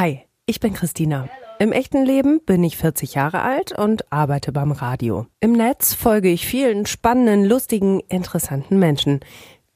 Hi, 0.00 0.20
ich 0.46 0.60
bin 0.60 0.74
Christina. 0.74 1.28
Im 1.58 1.72
echten 1.72 2.04
Leben 2.04 2.40
bin 2.46 2.62
ich 2.62 2.76
40 2.76 3.14
Jahre 3.14 3.42
alt 3.42 3.76
und 3.76 4.12
arbeite 4.12 4.52
beim 4.52 4.70
Radio. 4.70 5.26
Im 5.40 5.50
Netz 5.50 5.92
folge 5.92 6.28
ich 6.28 6.46
vielen 6.46 6.86
spannenden, 6.86 7.44
lustigen, 7.44 7.98
interessanten 8.08 8.78
Menschen. 8.78 9.18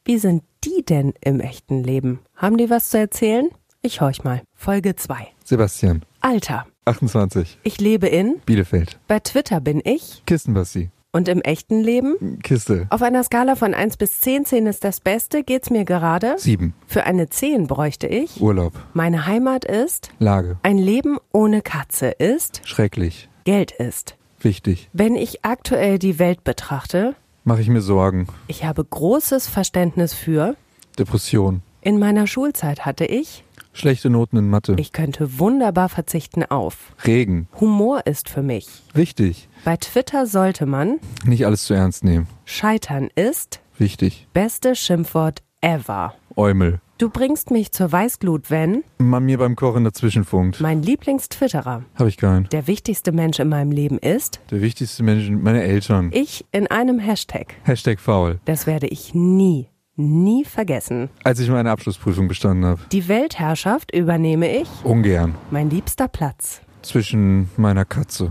Wie 0.04 0.18
sind 0.18 0.44
die 0.62 0.84
denn 0.84 1.12
im 1.22 1.40
echten 1.40 1.82
Leben? 1.82 2.20
Haben 2.36 2.56
die 2.56 2.70
was 2.70 2.90
zu 2.90 3.00
erzählen? 3.00 3.48
Ich 3.80 4.00
horch 4.00 4.22
mal. 4.22 4.42
Folge 4.54 4.94
2. 4.94 5.26
Sebastian, 5.42 6.04
Alter. 6.20 6.66
28, 6.84 7.58
Ich 7.64 7.80
lebe 7.80 8.06
in. 8.06 8.40
Bielefeld. 8.46 9.00
Bei 9.08 9.18
Twitter 9.18 9.60
bin 9.60 9.82
ich. 9.84 10.22
Kistenbassi, 10.24 10.90
Und 11.14 11.28
im 11.28 11.42
echten 11.42 11.82
Leben? 11.82 12.38
Kiste, 12.42 12.86
Auf 12.88 13.02
einer 13.02 13.22
Skala 13.22 13.54
von 13.54 13.74
1 13.74 13.98
bis 13.98 14.22
10, 14.22 14.46
10 14.46 14.66
ist 14.66 14.82
das 14.82 14.98
Beste, 15.00 15.44
geht's 15.44 15.68
mir 15.68 15.84
gerade. 15.84 16.36
7, 16.38 16.72
Für 16.86 17.04
eine 17.04 17.28
10 17.28 17.66
bräuchte 17.66 18.06
ich. 18.06 18.40
Urlaub, 18.40 18.72
Meine 18.94 19.26
Heimat 19.26 19.66
ist. 19.66 20.08
Lage, 20.18 20.56
Ein 20.62 20.78
Leben 20.78 21.18
ohne 21.30 21.60
Katze 21.60 22.06
ist. 22.08 22.62
schrecklich, 22.64 23.28
Geld 23.44 23.72
ist. 23.72 24.16
wichtig, 24.40 24.88
Wenn 24.94 25.14
ich 25.14 25.44
aktuell 25.44 25.98
die 25.98 26.18
Welt 26.18 26.44
betrachte, 26.44 27.14
mache 27.44 27.60
ich 27.60 27.68
mir 27.68 27.82
Sorgen, 27.82 28.26
ich 28.46 28.64
habe 28.64 28.82
großes 28.82 29.48
Verständnis 29.48 30.14
für. 30.14 30.56
Depression, 30.98 31.60
In 31.82 31.98
meiner 31.98 32.26
Schulzeit 32.26 32.86
hatte 32.86 33.04
ich. 33.04 33.44
Schlechte 33.72 34.10
Noten 34.10 34.36
in 34.36 34.48
Mathe, 34.48 34.74
Ich 34.78 34.92
könnte 34.92 35.38
wunderbar 35.38 35.88
verzichten 35.88 36.44
auf. 36.44 36.92
Regen, 37.04 37.48
Humor 37.60 38.06
ist 38.06 38.28
für 38.28 38.42
mich. 38.42 38.66
wichtig, 38.94 39.48
Bei 39.64 39.76
Twitter 39.76 40.26
sollte 40.26 40.66
man. 40.66 40.98
nicht 41.24 41.46
alles 41.46 41.64
zu 41.64 41.74
ernst 41.74 42.04
nehmen, 42.04 42.26
Scheitern 42.44 43.08
ist. 43.14 43.60
wichtig, 43.78 44.26
Beste 44.32 44.74
Schimpfwort 44.76 45.42
ever. 45.60 46.14
Eumel, 46.36 46.80
Du 46.98 47.08
bringst 47.10 47.50
mich 47.50 47.72
zur 47.72 47.90
Weißglut, 47.90 48.48
wenn. 48.48 48.84
man 48.98 49.24
mir 49.24 49.36
beim 49.38 49.56
Kochen 49.56 49.82
dazwischenfunkt, 49.82 50.60
Mein 50.60 50.82
Lieblingstwitterer. 50.82 51.82
habe 51.96 52.08
ich 52.08 52.16
keinen. 52.16 52.48
Der 52.50 52.68
wichtigste 52.68 53.10
Mensch 53.10 53.40
in 53.40 53.48
meinem 53.48 53.72
Leben 53.72 53.98
ist. 53.98 54.40
Der 54.52 54.60
wichtigste 54.60 55.02
Mensch, 55.02 55.28
meine 55.28 55.62
Eltern, 55.64 56.10
Ich 56.12 56.44
in 56.52 56.68
einem 56.68 57.00
Hashtag. 57.00 57.54
Hashtag 57.64 57.98
faul, 57.98 58.38
Das 58.44 58.68
werde 58.68 58.86
ich 58.86 59.14
nie, 59.14 59.68
nie 60.02 60.44
vergessen. 60.44 61.08
als 61.24 61.38
ich 61.40 61.48
meine 61.48 61.70
Abschlussprüfung 61.70 62.28
bestanden 62.28 62.64
habe, 62.66 62.80
Die 62.92 63.08
Weltherrschaft 63.08 63.94
übernehme 63.94 64.54
ich. 64.60 64.68
ungern, 64.84 65.34
Mein 65.50 65.70
liebster 65.70 66.08
Platz. 66.08 66.60
zwischen 66.82 67.48
meiner 67.56 67.84
Katze, 67.84 68.30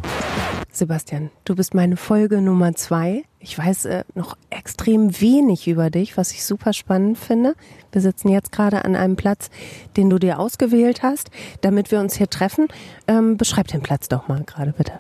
Sebastian, 0.74 1.32
du 1.44 1.56
bist 1.56 1.74
meine 1.74 1.98
Folge 1.98 2.40
Nummer 2.42 2.74
zwei. 2.76 3.24
Ich 3.40 3.58
weiß 3.58 3.86
äh, 3.86 4.04
noch 4.16 4.38
extrem 4.50 5.20
wenig 5.20 5.68
über 5.68 5.90
dich, 5.90 6.16
was 6.16 6.32
ich 6.32 6.46
super 6.46 6.72
spannend 6.72 7.18
finde. 7.18 7.56
Wir 7.92 8.00
sitzen 8.00 8.30
jetzt 8.30 8.54
gerade 8.54 8.86
an 8.86 8.96
einem 8.96 9.18
Platz, 9.18 9.50
den 9.98 10.10
du 10.10 10.18
dir 10.18 10.40
ausgewählt 10.40 11.04
hast, 11.04 11.30
damit 11.60 11.92
wir 11.92 12.00
uns 12.00 12.16
hier 12.16 12.30
treffen. 12.30 12.68
Ähm, 13.08 13.36
beschreib 13.36 13.68
den 13.68 13.82
Platz 13.82 14.08
doch 14.08 14.30
mal 14.30 14.44
gerade 14.46 14.72
bitte. 14.72 14.94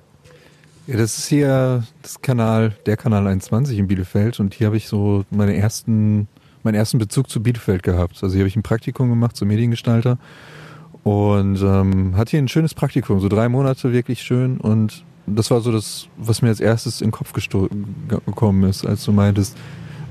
Ja, 0.87 0.97
das 0.97 1.17
ist 1.17 1.27
hier 1.27 1.83
das 2.01 2.21
Kanal, 2.21 2.75
der 2.85 2.97
Kanal 2.97 3.25
21 3.27 3.77
in 3.79 3.87
Bielefeld 3.87 4.41
und 4.41 4.53
hier 4.53 4.67
habe 4.67 4.75
ich 4.77 4.89
so 4.89 5.23
meine 5.29 5.55
ersten, 5.55 6.27
meinen 6.63 6.75
ersten 6.75 6.97
Bezug 6.97 7.29
zu 7.29 7.41
Bielefeld 7.41 7.83
gehabt. 7.83 8.21
Also 8.21 8.33
hier 8.33 8.41
habe 8.41 8.47
ich 8.47 8.55
ein 8.55 8.63
Praktikum 8.63 9.09
gemacht 9.09 9.35
zum 9.35 9.47
Mediengestalter 9.47 10.17
und 11.03 11.61
ähm, 11.61 12.15
hatte 12.15 12.31
hier 12.31 12.41
ein 12.41 12.47
schönes 12.47 12.73
Praktikum, 12.73 13.19
so 13.19 13.29
drei 13.29 13.49
Monate 13.49 13.91
wirklich 13.93 14.21
schön 14.21 14.57
und 14.57 15.03
das 15.27 15.51
war 15.51 15.61
so 15.61 15.71
das, 15.71 16.07
was 16.17 16.41
mir 16.41 16.49
als 16.49 16.59
erstes 16.59 17.01
in 17.01 17.07
den 17.07 17.11
Kopf 17.11 17.33
gekommen 17.33 18.69
ist, 18.69 18.85
als 18.85 19.03
du 19.05 19.11
meintest, 19.11 19.57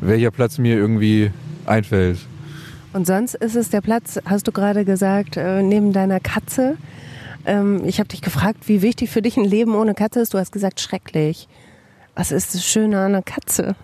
welcher 0.01 0.31
Platz 0.31 0.59
mir 0.59 0.77
irgendwie 0.77 1.31
einfällt. 1.67 2.19
Und 2.93 3.07
sonst 3.07 3.35
ist 3.35 3.55
es 3.55 3.71
der 3.71 3.81
Platz, 3.81 4.19
hast 4.25 4.49
du 4.49 4.53
gerade 4.53 4.85
gesagt, 4.85 5.37
äh, 5.37 5.63
neben 5.63 5.93
deiner 5.93 6.21
Katze. 6.21 6.77
Ähm, 7.47 7.83
ich 7.85 7.99
habe 7.99 8.09
dich 8.09 8.21
gefragt, 8.21 8.69
wie 8.69 8.83
wichtig 8.83 9.11
für 9.11 9.23
dich 9.23 9.37
ein 9.37 9.45
Leben 9.45 9.75
ohne 9.75 9.95
Katze 9.95 10.21
ist. 10.21 10.35
Du 10.35 10.39
hast 10.39 10.53
gesagt, 10.53 10.81
schrecklich. 10.81 11.49
Was 12.17 12.33
ist 12.33 12.55
das 12.55 12.65
Schöne 12.65 12.99
an 12.99 13.15
einer 13.15 13.23
Katze? 13.23 13.77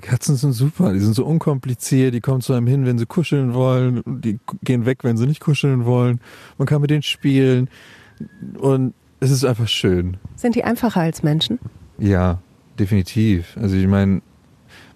Katzen 0.00 0.36
sind 0.36 0.52
super, 0.52 0.92
die 0.92 1.00
sind 1.00 1.14
so 1.14 1.24
unkompliziert, 1.24 2.14
die 2.14 2.20
kommen 2.20 2.42
zu 2.42 2.52
einem 2.52 2.66
hin, 2.66 2.84
wenn 2.84 2.98
sie 2.98 3.06
kuscheln 3.06 3.54
wollen, 3.54 4.02
die 4.06 4.38
gehen 4.62 4.84
weg, 4.84 5.02
wenn 5.02 5.16
sie 5.16 5.26
nicht 5.26 5.40
kuscheln 5.40 5.86
wollen. 5.86 6.20
Man 6.58 6.66
kann 6.66 6.82
mit 6.82 6.90
denen 6.90 7.02
spielen 7.02 7.70
und 8.58 8.92
es 9.20 9.30
ist 9.30 9.44
einfach 9.44 9.68
schön. 9.68 10.18
Sind 10.36 10.54
die 10.54 10.64
einfacher 10.64 11.00
als 11.00 11.22
Menschen? 11.22 11.58
Ja, 11.98 12.38
definitiv. 12.78 13.56
Also 13.56 13.76
ich 13.76 13.86
meine, 13.86 14.20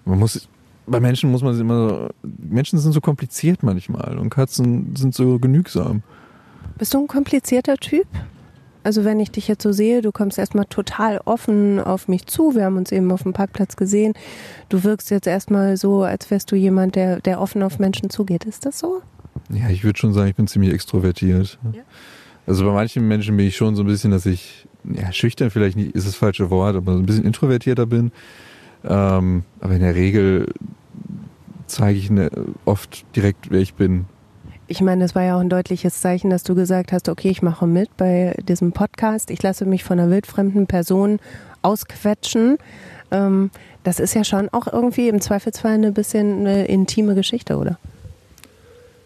man 0.05 0.19
muss 0.19 0.47
bei 0.85 0.99
Menschen 0.99 1.31
muss 1.31 1.41
man 1.41 1.59
immer 1.59 1.89
so, 1.89 2.09
Menschen 2.21 2.77
sind 2.77 2.91
so 2.91 3.01
kompliziert 3.01 3.63
manchmal 3.63 4.17
und 4.17 4.29
Katzen 4.29 4.95
sind 4.95 5.15
so 5.15 5.39
genügsam. 5.39 6.03
Bist 6.77 6.93
du 6.93 6.99
ein 6.99 7.07
komplizierter 7.07 7.77
Typ? 7.77 8.07
Also 8.83 9.05
wenn 9.05 9.19
ich 9.19 9.31
dich 9.31 9.47
jetzt 9.47 9.63
so 9.63 9.71
sehe, 9.71 10.01
du 10.01 10.11
kommst 10.11 10.37
erstmal 10.37 10.65
total 10.65 11.19
offen 11.25 11.79
auf 11.79 12.07
mich 12.07 12.25
zu. 12.25 12.55
Wir 12.55 12.65
haben 12.65 12.77
uns 12.77 12.91
eben 12.91 13.11
auf 13.11 13.23
dem 13.23 13.33
Parkplatz 13.33 13.75
gesehen. 13.75 14.13
Du 14.69 14.83
wirkst 14.83 15.09
jetzt 15.09 15.27
erstmal 15.27 15.77
so, 15.77 16.03
als 16.03 16.29
wärst 16.29 16.51
du 16.51 16.55
jemand, 16.55 16.95
der, 16.95 17.19
der 17.21 17.39
offen 17.39 17.63
auf 17.63 17.79
Menschen 17.79 18.09
zugeht. 18.09 18.45
Ist 18.45 18.65
das 18.65 18.79
so? 18.79 19.01
Ja, 19.49 19.69
ich 19.69 19.83
würde 19.83 19.97
schon 19.97 20.13
sagen, 20.13 20.29
ich 20.29 20.35
bin 20.35 20.47
ziemlich 20.47 20.73
extrovertiert. 20.73 21.57
Ja. 21.73 21.81
Also 22.45 22.65
bei 22.65 22.71
manchen 22.71 23.07
Menschen 23.07 23.37
bin 23.37 23.47
ich 23.47 23.55
schon 23.55 23.75
so 23.75 23.83
ein 23.83 23.87
bisschen, 23.87 24.11
dass 24.11 24.25
ich, 24.25 24.67
ja, 24.83 25.11
schüchtern 25.13 25.49
vielleicht 25.49 25.77
nicht, 25.77 25.95
ist 25.95 26.07
das 26.07 26.15
falsche 26.15 26.49
Wort, 26.49 26.75
aber 26.75 26.93
so 26.93 26.99
ein 26.99 27.05
bisschen 27.05 27.25
introvertierter 27.25 27.85
bin. 27.85 28.11
Ähm, 28.83 29.43
aber 29.61 29.75
in 29.75 29.79
der 29.79 29.95
Regel 29.95 30.47
zeige 31.67 31.97
ich 31.97 32.09
ne, 32.09 32.29
oft 32.65 33.05
direkt, 33.15 33.49
wer 33.49 33.61
ich 33.61 33.75
bin. 33.75 34.05
Ich 34.73 34.81
meine, 34.81 35.03
es 35.03 35.13
war 35.13 35.21
ja 35.21 35.35
auch 35.35 35.39
ein 35.39 35.49
deutliches 35.49 36.01
Zeichen, 36.01 36.31
dass 36.31 36.41
du 36.41 36.55
gesagt 36.55 36.93
hast, 36.93 37.07
okay, 37.07 37.29
ich 37.29 37.43
mache 37.43 37.67
mit 37.67 37.95
bei 37.95 38.35
diesem 38.47 38.71
Podcast. 38.71 39.29
Ich 39.29 39.43
lasse 39.43 39.65
mich 39.65 39.83
von 39.83 39.99
einer 39.99 40.09
wildfremden 40.09 40.65
Person 40.65 41.19
ausquetschen. 41.61 42.57
Ähm, 43.11 43.51
das 43.83 43.99
ist 43.99 44.15
ja 44.15 44.23
schon 44.23 44.49
auch 44.49 44.65
irgendwie 44.65 45.09
im 45.09 45.21
Zweifelsfall 45.21 45.73
eine 45.73 45.91
bisschen 45.91 46.39
eine 46.39 46.65
intime 46.65 47.13
Geschichte, 47.13 47.57
oder? 47.57 47.77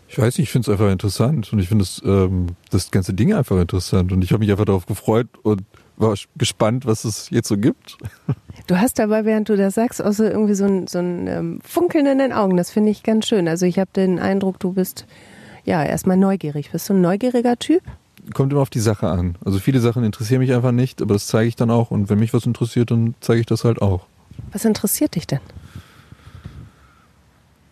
Ich 0.07 0.17
weiß 0.17 0.37
nicht, 0.37 0.47
ich 0.47 0.51
finde 0.51 0.71
es 0.71 0.71
einfach 0.71 0.89
interessant 0.89 1.51
und 1.51 1.59
ich 1.59 1.67
finde 1.67 1.83
das, 1.83 2.01
ähm, 2.05 2.47
das 2.71 2.89
ganze 2.89 3.13
Ding 3.13 3.33
einfach 3.33 3.59
interessant 3.59 4.13
und 4.13 4.23
ich 4.23 4.31
habe 4.31 4.39
mich 4.39 4.51
einfach 4.51 4.63
darauf 4.63 4.85
gefreut 4.85 5.27
und 5.43 5.63
war 5.97 6.15
gespannt, 6.37 6.85
was 6.85 7.03
es 7.03 7.29
jetzt 7.29 7.49
so 7.49 7.57
gibt. 7.57 7.97
Du 8.65 8.81
hast 8.81 8.99
dabei, 8.99 9.23
während 9.23 9.47
du 9.47 9.55
das 9.55 9.75
sagst, 9.75 10.03
auch 10.03 10.11
so 10.11 10.23
irgendwie 10.25 10.55
so 10.55 10.65
ein, 10.65 10.87
so 10.87 10.99
ein 10.99 11.27
ähm, 11.27 11.59
Funkeln 11.63 12.05
in 12.05 12.17
den 12.17 12.33
Augen. 12.33 12.57
Das 12.57 12.69
finde 12.69 12.89
ich 12.91 13.01
ganz 13.01 13.25
schön. 13.25 13.47
Also 13.47 13.65
ich 13.65 13.79
habe 13.79 13.89
den 13.95 14.19
Eindruck, 14.19 14.59
du 14.59 14.73
bist 14.73 15.05
ja 15.67 15.83
erstmal 15.83 16.17
neugierig. 16.17 16.71
Bist 16.71 16.89
du 16.89 16.93
ein 16.93 17.01
neugieriger 17.01 17.57
Typ? 17.57 17.83
Kommt 18.33 18.51
immer 18.51 18.61
auf 18.61 18.69
die 18.69 18.79
Sache 18.79 19.07
an. 19.07 19.35
Also 19.45 19.59
viele 19.59 19.79
Sachen 19.79 20.03
interessieren 20.03 20.39
mich 20.39 20.53
einfach 20.53 20.71
nicht, 20.71 21.01
aber 21.01 21.13
das 21.13 21.27
zeige 21.27 21.47
ich 21.47 21.55
dann 21.55 21.69
auch 21.69 21.91
und 21.91 22.09
wenn 22.09 22.19
mich 22.19 22.33
was 22.33 22.45
interessiert, 22.45 22.89
dann 22.91 23.15
zeige 23.19 23.41
ich 23.41 23.45
das 23.45 23.63
halt 23.63 23.81
auch. 23.81 24.07
Was 24.51 24.65
interessiert 24.65 25.15
dich 25.15 25.27
denn? 25.27 25.39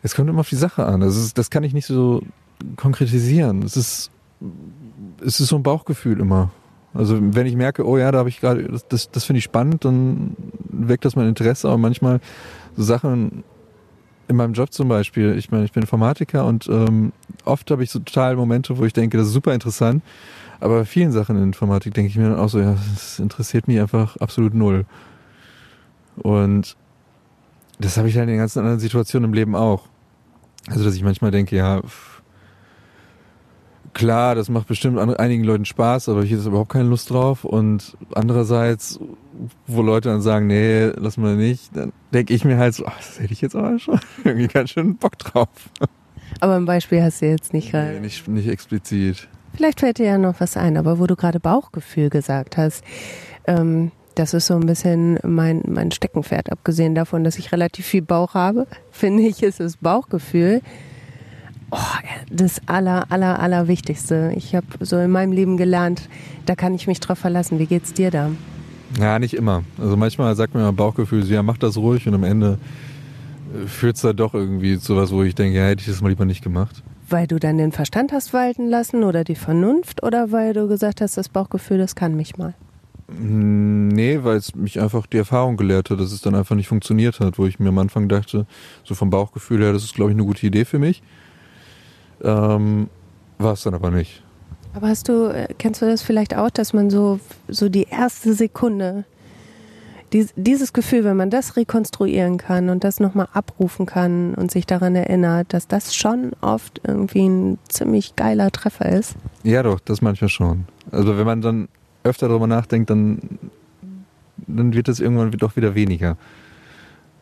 Es 0.03 0.13
kommt 0.13 0.29
immer 0.29 0.41
auf 0.41 0.50
die 0.50 0.55
Sache 0.55 0.85
an. 0.85 1.00
Das, 1.01 1.17
ist, 1.17 1.38
das 1.38 1.50
kann 1.50 1.63
ich 1.63 1.73
nicht 1.73 1.88
so 1.88 2.22
konkretisieren. 2.75 3.63
Es 3.63 3.75
ist, 3.75 4.11
es 5.25 5.39
ist 5.39 5.47
so 5.47 5.55
ein 5.55 5.63
Bauchgefühl 5.63 6.19
immer. 6.19 6.51
Also 6.94 7.17
wenn 7.19 7.47
ich 7.47 7.55
merke, 7.55 7.85
oh 7.85 7.97
ja, 7.97 8.11
da 8.11 8.19
habe 8.19 8.29
ich 8.29 8.39
gerade, 8.39 8.63
das, 8.63 8.88
das, 8.88 9.11
das 9.11 9.23
finde 9.25 9.39
ich 9.39 9.44
spannend, 9.44 9.84
dann 9.84 10.35
weckt 10.69 11.05
das 11.05 11.16
mein 11.16 11.28
Interesse. 11.28 11.67
Aber 11.67 11.78
manchmal 11.78 12.19
so 12.78 12.84
Sachen 12.84 13.44
in 14.27 14.35
meinem 14.35 14.53
Job 14.53 14.73
zum 14.73 14.87
Beispiel, 14.87 15.37
ich 15.37 15.51
meine, 15.51 15.65
ich 15.65 15.71
bin 15.71 15.83
Informatiker 15.83 16.45
und 16.45 16.67
ähm, 16.67 17.11
oft 17.43 17.69
habe 17.71 17.83
ich 17.83 17.91
so 17.91 17.99
total 17.99 18.35
Momente, 18.35 18.77
wo 18.77 18.85
ich 18.85 18.93
denke, 18.93 19.17
das 19.17 19.27
ist 19.27 19.33
super 19.33 19.53
interessant. 19.53 20.03
Aber 20.59 20.79
bei 20.79 20.85
vielen 20.85 21.11
Sachen 21.11 21.35
in 21.35 21.43
Informatik 21.43 21.93
denke 21.93 22.09
ich 22.09 22.17
mir 22.17 22.29
dann 22.29 22.39
auch 22.39 22.49
so, 22.49 22.59
ja, 22.59 22.75
das 22.93 23.19
interessiert 23.19 23.67
mich 23.67 23.79
einfach 23.79 24.17
absolut 24.17 24.53
null. 24.53 24.85
Und 26.17 26.75
das 27.79 27.97
habe 27.97 28.07
ich 28.07 28.15
halt 28.15 28.23
in 28.23 28.29
den 28.29 28.37
ganzen 28.39 28.59
anderen 28.59 28.79
Situationen 28.79 29.29
im 29.29 29.33
Leben 29.33 29.55
auch. 29.55 29.83
Also, 30.67 30.83
dass 30.83 30.95
ich 30.95 31.03
manchmal 31.03 31.31
denke, 31.31 31.55
ja, 31.55 31.81
pff, 31.81 32.14
klar, 33.95 34.35
das 34.35 34.50
macht 34.50 34.67
bestimmt 34.67 35.00
an, 35.00 35.16
einigen 35.16 35.44
Leuten 35.44 35.66
Spaß, 35.66 36.09
aber 36.09 36.23
hier 36.23 36.37
ist 36.37 36.46
überhaupt 36.46 36.72
keine 36.72 36.87
Lust 36.87 37.09
drauf. 37.09 37.43
Und 37.43 37.97
andererseits, 38.14 38.99
wo 39.66 39.81
Leute 39.81 40.09
dann 40.09 40.22
sagen, 40.22 40.46
nee, 40.46 40.91
lass 40.96 41.17
mal 41.17 41.35
nicht, 41.35 41.75
dann 41.75 41.91
denke 42.14 42.35
ich 42.35 42.46
mir 42.46 42.58
halt 42.58 42.75
so, 42.75 42.85
ach, 42.85 42.97
das 42.97 43.19
hätte 43.19 43.34
ich 43.34 43.41
jetzt 43.41 43.55
aber 43.55 43.79
schon 43.79 43.99
irgendwie 44.23 44.47
ganz 44.47 44.69
schön 44.69 44.96
Bock 44.97 45.17
drauf. 45.17 45.47
Aber 46.40 46.55
ein 46.55 46.66
Beispiel 46.66 47.02
hast 47.02 47.22
du 47.23 47.28
jetzt 47.28 47.53
nicht 47.53 47.66
Nee, 47.67 47.72
gerade. 47.72 47.99
nicht, 48.02 48.28
nicht 48.28 48.47
explizit. 48.47 49.28
Vielleicht 49.55 49.79
fällt 49.79 49.97
dir 49.97 50.05
ja 50.05 50.17
noch 50.17 50.40
was 50.40 50.58
ein, 50.58 50.78
aber 50.78 50.99
wo 50.99 51.08
du 51.08 51.16
gerade 51.16 51.40
Bauchgefühl 51.40 52.09
gesagt 52.09 52.58
hast, 52.58 52.84
ähm, 53.47 53.91
das 54.16 54.34
ist 54.34 54.47
so 54.47 54.55
ein 54.55 54.66
bisschen 54.66 55.17
mein, 55.23 55.61
mein 55.67 55.91
Steckenpferd, 55.91 56.52
abgesehen 56.52 56.96
davon, 56.96 57.23
dass 57.23 57.37
ich 57.37 57.52
relativ 57.52 57.85
viel 57.85 58.02
Bauch 58.02 58.34
habe, 58.34 58.67
finde 58.91 59.23
ich, 59.23 59.41
ist 59.43 59.59
das 59.61 59.78
Bauchgefühl 59.78 60.61
oh, 61.72 61.78
das 62.29 62.62
aller, 62.67 63.12
aller, 63.12 63.40
aller 63.40 63.67
Wichtigste. 63.67 64.34
Ich 64.35 64.56
habe 64.56 64.66
so 64.79 64.97
in 64.97 65.12
meinem 65.12 65.32
Leben 65.32 65.58
gelernt, 65.58 66.09
da 66.46 66.56
kann 66.56 66.73
ich 66.73 66.88
mich 66.88 67.00
drauf 67.00 67.20
verlassen. 67.20 67.59
Wie 67.59 67.66
geht's 67.66 67.94
dir 67.94 68.12
da? 68.12 68.32
Ja, 69.00 69.20
nicht 69.20 69.34
immer. 69.34 69.64
Also 69.78 69.97
manchmal 69.97 70.35
sagt 70.35 70.53
mir 70.53 70.62
mein 70.62 70.76
Bauchgefühl, 70.76 71.26
ja, 71.26 71.44
mach 71.44 71.58
das 71.58 71.76
ruhig 71.78 72.08
und 72.08 72.14
am 72.14 72.23
Ende 72.23 72.58
führt 73.67 73.96
es 73.96 74.02
da 74.02 74.14
doch 74.14 74.34
irgendwie 74.34 74.79
zu 74.79 74.96
was, 74.96 75.12
wo 75.12 75.23
ich 75.23 75.35
denke, 75.35 75.58
ja, 75.58 75.66
hätte 75.66 75.82
ich 75.82 75.88
das 75.88 76.02
mal 76.02 76.09
lieber 76.09 76.26
nicht 76.26 76.44
gemacht. 76.44 76.84
weil 77.09 77.28
du 77.28 77.40
dann 77.40 77.58
den 77.58 77.72
Verstand 77.72 78.12
hast 78.12 78.34
walten 78.34 78.67
lassen 78.67 79.03
oder 79.03 79.23
die 79.23 79.35
Vernunft 79.35 80.03
oder 80.03 80.32
weil 80.32 80.53
du 80.53 80.67
gesagt 80.67 81.02
hast, 81.02 81.17
das 81.17 81.29
Bauchgefühl, 81.29 81.78
das 81.78 81.96
kann 81.96 82.16
mich 82.16 82.38
mal? 82.38 82.53
Hm, 83.08 83.90
nee, 83.90 84.20
weil 84.23 84.38
es 84.38 84.56
mich 84.56 84.82
einfach 84.82 85.06
die 85.06 85.17
Erfahrung 85.17 85.58
gelehrt 85.58 85.90
hat, 85.90 86.00
dass 86.00 86.12
es 86.12 86.22
dann 86.22 86.35
einfach 86.35 86.56
nicht 86.56 86.67
funktioniert 86.67 87.20
hat, 87.20 87.38
wo 87.38 87.46
ich 87.46 87.59
mir 87.59 87.70
am 87.70 87.78
Anfang 87.78 88.09
dachte, 88.09 88.47
so 88.84 88.96
vom 88.96 89.09
Bauchgefühl 89.09 89.62
her, 89.62 89.73
das 89.73 89.84
ist, 89.84 89.94
glaube 89.94 90.12
ich, 90.12 90.16
eine 90.17 90.26
gute 90.26 90.46
Idee 90.46 90.66
für 90.66 90.79
mich. 90.79 91.03
Ähm, 92.25 92.89
War 93.37 93.53
es 93.53 93.63
dann 93.63 93.75
aber 93.75 93.91
nicht. 93.91 94.23
Aber 94.73 94.89
hast 94.89 95.07
du, 95.07 95.27
äh, 95.27 95.47
kennst 95.57 95.81
du 95.81 95.85
das 95.85 96.01
vielleicht 96.01 96.35
auch, 96.35 96.49
dass 96.49 96.73
man 96.73 96.89
so, 96.89 97.19
so 97.47 97.69
die 97.69 97.83
erste 97.89 98.33
Sekunde, 98.33 99.05
dies, 100.11 100.33
dieses 100.35 100.73
Gefühl, 100.73 101.03
wenn 101.03 101.16
man 101.16 101.29
das 101.29 101.55
rekonstruieren 101.55 102.37
kann 102.37 102.69
und 102.69 102.83
das 102.83 102.99
nochmal 102.99 103.27
abrufen 103.33 103.85
kann 103.85 104.33
und 104.33 104.51
sich 104.51 104.66
daran 104.66 104.95
erinnert, 104.95 105.53
dass 105.53 105.67
das 105.67 105.95
schon 105.95 106.33
oft 106.41 106.81
irgendwie 106.85 107.27
ein 107.27 107.57
ziemlich 107.69 108.16
geiler 108.16 108.51
Treffer 108.51 108.89
ist? 108.89 109.16
Ja, 109.43 109.63
doch, 109.63 109.79
das 109.79 110.01
manchmal 110.01 110.29
schon. 110.29 110.66
Also 110.91 111.17
wenn 111.17 111.25
man 111.25 111.41
dann 111.41 111.67
öfter 112.03 112.28
darüber 112.28 112.47
nachdenkt, 112.47 112.89
dann, 112.89 113.19
dann 114.47 114.73
wird 114.73 114.89
es 114.89 114.99
irgendwann 114.99 115.31
doch 115.31 115.55
wieder 115.55 115.75
weniger. 115.75 116.17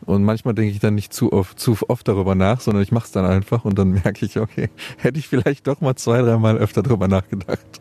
Und 0.06 0.24
manchmal 0.24 0.54
denke 0.54 0.72
ich 0.72 0.80
dann 0.80 0.94
nicht 0.94 1.12
zu 1.12 1.32
oft, 1.32 1.58
zu 1.58 1.76
oft 1.88 2.06
darüber 2.06 2.34
nach, 2.34 2.60
sondern 2.60 2.82
ich 2.82 2.92
mache 2.92 3.06
es 3.06 3.12
dann 3.12 3.24
einfach 3.24 3.64
und 3.64 3.78
dann 3.78 3.90
merke 3.90 4.26
ich, 4.26 4.38
okay, 4.38 4.68
hätte 4.98 5.18
ich 5.18 5.28
vielleicht 5.28 5.66
doch 5.66 5.80
mal 5.80 5.96
zwei, 5.96 6.20
dreimal 6.22 6.58
öfter 6.58 6.82
darüber 6.82 7.08
nachgedacht. 7.08 7.80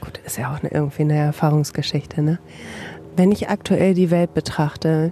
Gut, 0.00 0.20
ist 0.24 0.38
ja 0.38 0.54
auch 0.54 0.62
irgendwie 0.62 1.02
eine 1.02 1.16
Erfahrungsgeschichte, 1.16 2.22
ne? 2.22 2.38
Wenn 3.16 3.32
ich 3.32 3.48
aktuell 3.48 3.94
die 3.94 4.10
Welt 4.10 4.34
betrachte, 4.34 5.10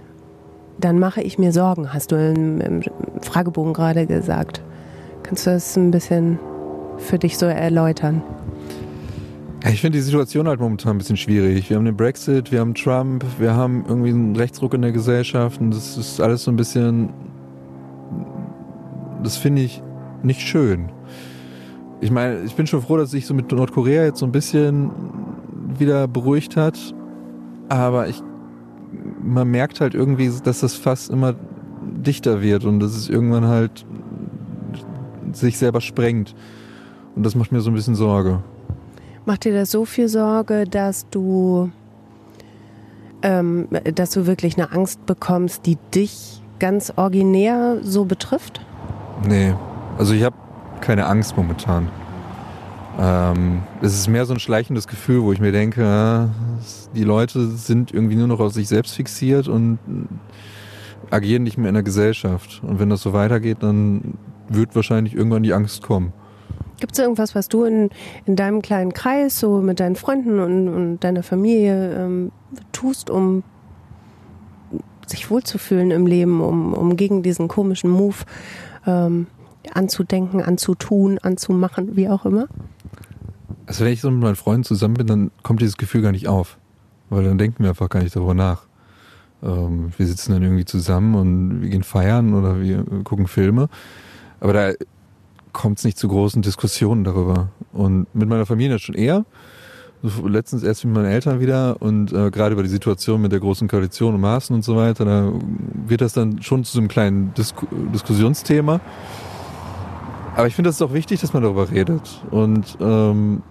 dann 0.79 0.99
mache 0.99 1.21
ich 1.21 1.37
mir 1.39 1.51
Sorgen, 1.51 1.93
hast 1.93 2.11
du 2.11 2.15
im, 2.15 2.61
im 2.61 2.83
Fragebogen 3.21 3.73
gerade 3.73 4.05
gesagt. 4.05 4.61
Kannst 5.23 5.47
du 5.47 5.51
das 5.51 5.75
ein 5.75 5.91
bisschen 5.91 6.39
für 6.97 7.17
dich 7.17 7.37
so 7.37 7.47
erläutern? 7.47 8.21
Ich 9.71 9.81
finde 9.81 9.97
die 9.97 10.03
Situation 10.03 10.47
halt 10.47 10.59
momentan 10.59 10.95
ein 10.95 10.97
bisschen 10.99 11.17
schwierig. 11.17 11.71
Wir 11.71 11.77
haben 11.77 11.85
den 11.85 11.97
Brexit, 11.97 12.51
wir 12.51 12.59
haben 12.59 12.75
Trump, 12.75 13.25
wir 13.39 13.55
haben 13.55 13.83
irgendwie 13.87 14.09
einen 14.09 14.35
Rechtsruck 14.35 14.75
in 14.75 14.83
der 14.83 14.91
Gesellschaft 14.91 15.59
und 15.59 15.71
das 15.71 15.97
ist 15.97 16.21
alles 16.21 16.43
so 16.43 16.51
ein 16.51 16.55
bisschen, 16.55 17.09
das 19.23 19.37
finde 19.37 19.63
ich 19.63 19.81
nicht 20.21 20.41
schön. 20.41 20.91
Ich 21.99 22.11
meine, 22.11 22.43
ich 22.43 22.53
bin 22.53 22.67
schon 22.67 22.83
froh, 22.83 22.97
dass 22.97 23.09
sich 23.09 23.25
so 23.25 23.33
mit 23.33 23.51
Nordkorea 23.51 24.03
jetzt 24.03 24.19
so 24.19 24.27
ein 24.27 24.31
bisschen 24.31 24.91
wieder 25.79 26.07
beruhigt 26.07 26.55
hat, 26.55 26.77
aber 27.67 28.07
ich, 28.07 28.21
man 29.23 29.47
merkt 29.49 29.81
halt 29.81 29.95
irgendwie, 29.95 30.31
dass 30.43 30.59
das 30.59 30.75
fast 30.75 31.09
immer 31.09 31.33
dichter 31.81 32.43
wird 32.43 32.65
und 32.65 32.79
dass 32.79 32.95
es 32.95 33.09
irgendwann 33.09 33.47
halt 33.47 33.83
sich 35.31 35.57
selber 35.57 35.81
sprengt. 35.81 36.35
Und 37.15 37.25
das 37.25 37.33
macht 37.33 37.51
mir 37.51 37.61
so 37.61 37.71
ein 37.71 37.75
bisschen 37.75 37.95
Sorge. 37.95 38.43
Macht 39.25 39.45
dir 39.45 39.53
das 39.53 39.71
so 39.71 39.85
viel 39.85 40.07
Sorge, 40.07 40.65
dass 40.65 41.09
du, 41.09 41.71
ähm, 43.23 43.67
dass 43.95 44.11
du 44.11 44.27
wirklich 44.27 44.55
eine 44.57 44.71
Angst 44.71 45.05
bekommst, 45.05 45.65
die 45.65 45.77
dich 45.93 46.43
ganz 46.59 46.93
originär 46.95 47.77
so 47.81 48.05
betrifft? 48.05 48.61
Nee, 49.27 49.55
also 49.97 50.13
ich 50.13 50.23
habe 50.23 50.35
keine 50.81 51.07
Angst 51.07 51.35
momentan. 51.35 51.89
Ähm, 52.99 53.63
es 53.81 53.93
ist 53.93 54.07
mehr 54.07 54.25
so 54.25 54.33
ein 54.33 54.39
schleichendes 54.39 54.87
Gefühl, 54.87 55.23
wo 55.23 55.33
ich 55.33 55.39
mir 55.39 55.51
denke, 55.51 55.81
ja, 55.81 56.29
die 56.95 57.03
Leute 57.03 57.47
sind 57.47 57.91
irgendwie 57.91 58.15
nur 58.15 58.27
noch 58.27 58.39
auf 58.39 58.53
sich 58.53 58.67
selbst 58.67 58.93
fixiert 58.93 59.47
und 59.47 59.79
agieren 61.09 61.43
nicht 61.43 61.57
mehr 61.57 61.69
in 61.69 61.73
der 61.73 61.83
Gesellschaft. 61.83 62.61
Und 62.63 62.79
wenn 62.79 62.89
das 62.89 63.01
so 63.01 63.11
weitergeht, 63.11 63.57
dann 63.61 64.17
wird 64.49 64.75
wahrscheinlich 64.75 65.15
irgendwann 65.15 65.43
die 65.43 65.53
Angst 65.53 65.81
kommen. 65.81 66.13
Gibt 66.79 66.93
es 66.93 66.99
irgendwas, 66.99 67.35
was 67.35 67.47
du 67.47 67.63
in, 67.63 67.89
in 68.25 68.35
deinem 68.35 68.61
kleinen 68.61 68.93
Kreis, 68.93 69.39
so 69.39 69.61
mit 69.61 69.79
deinen 69.79 69.95
Freunden 69.95 70.39
und, 70.39 70.67
und 70.67 70.99
deiner 70.99 71.23
Familie 71.23 71.93
ähm, 71.93 72.31
tust, 72.71 73.09
um 73.09 73.43
sich 75.07 75.29
wohlzufühlen 75.29 75.91
im 75.91 76.07
Leben, 76.07 76.41
um, 76.41 76.73
um 76.73 76.97
gegen 76.97 77.23
diesen 77.23 77.47
komischen 77.47 77.89
Move 77.89 78.17
ähm, 78.85 79.27
anzudenken, 79.73 80.41
anzutun, 80.41 81.17
anzumachen, 81.19 81.95
wie 81.95 82.09
auch 82.09 82.25
immer? 82.25 82.47
Also 83.67 83.85
wenn 83.85 83.93
ich 83.93 84.01
so 84.01 84.11
mit 84.11 84.21
meinen 84.21 84.35
Freunden 84.35 84.63
zusammen 84.63 84.95
bin, 84.95 85.07
dann 85.07 85.31
kommt 85.43 85.61
dieses 85.61 85.77
Gefühl 85.77 86.01
gar 86.01 86.11
nicht 86.11 86.27
auf. 86.27 86.57
Weil 87.09 87.23
dann 87.23 87.37
denken 87.37 87.63
wir 87.63 87.69
einfach 87.69 87.89
gar 87.89 88.01
nicht 88.01 88.15
darüber 88.15 88.33
nach. 88.33 88.63
Ähm, 89.43 89.91
wir 89.97 90.05
sitzen 90.05 90.33
dann 90.33 90.43
irgendwie 90.43 90.65
zusammen 90.65 91.15
und 91.15 91.61
wir 91.61 91.69
gehen 91.69 91.83
feiern 91.83 92.33
oder 92.33 92.61
wir 92.61 92.83
gucken 93.03 93.27
Filme. 93.27 93.69
Aber 94.39 94.53
da 94.53 94.73
kommt 95.55 95.79
es 95.79 95.85
nicht 95.85 95.97
zu 95.97 96.09
großen 96.09 96.41
Diskussionen 96.41 97.03
darüber. 97.03 97.49
Und 97.71 98.13
mit 98.13 98.27
meiner 98.27 98.45
Familie 98.45 98.77
schon 98.77 98.93
eher. 98.93 99.25
Letztens 100.23 100.61
erst 100.61 100.85
mit 100.85 100.93
meinen 100.93 101.05
Eltern 101.05 101.39
wieder 101.39 101.81
und 101.81 102.13
äh, 102.13 102.29
gerade 102.29 102.53
über 102.53 102.61
die 102.61 102.69
Situation 102.69 103.21
mit 103.21 103.31
der 103.31 103.39
großen 103.39 103.67
Koalition 103.67 104.13
und 104.13 104.21
Maßen 104.21 104.55
und 104.55 104.63
so 104.63 104.75
weiter, 104.75 105.03
da 105.03 105.31
wird 105.87 106.01
das 106.01 106.13
dann 106.13 106.43
schon 106.43 106.63
zu 106.63 106.73
so 106.73 106.79
einem 106.79 106.89
kleinen 106.89 107.33
Disku 107.33 107.65
Diskussionsthema. 107.91 108.81
Aber 110.35 110.45
ich 110.45 110.53
finde, 110.53 110.67
das 110.67 110.75
ist 110.75 110.81
auch 110.83 110.93
wichtig, 110.93 111.21
dass 111.21 111.33
man 111.33 111.41
darüber 111.41 111.71
redet. 111.71 112.21
Und 112.29 112.77
ähm, 112.81 113.41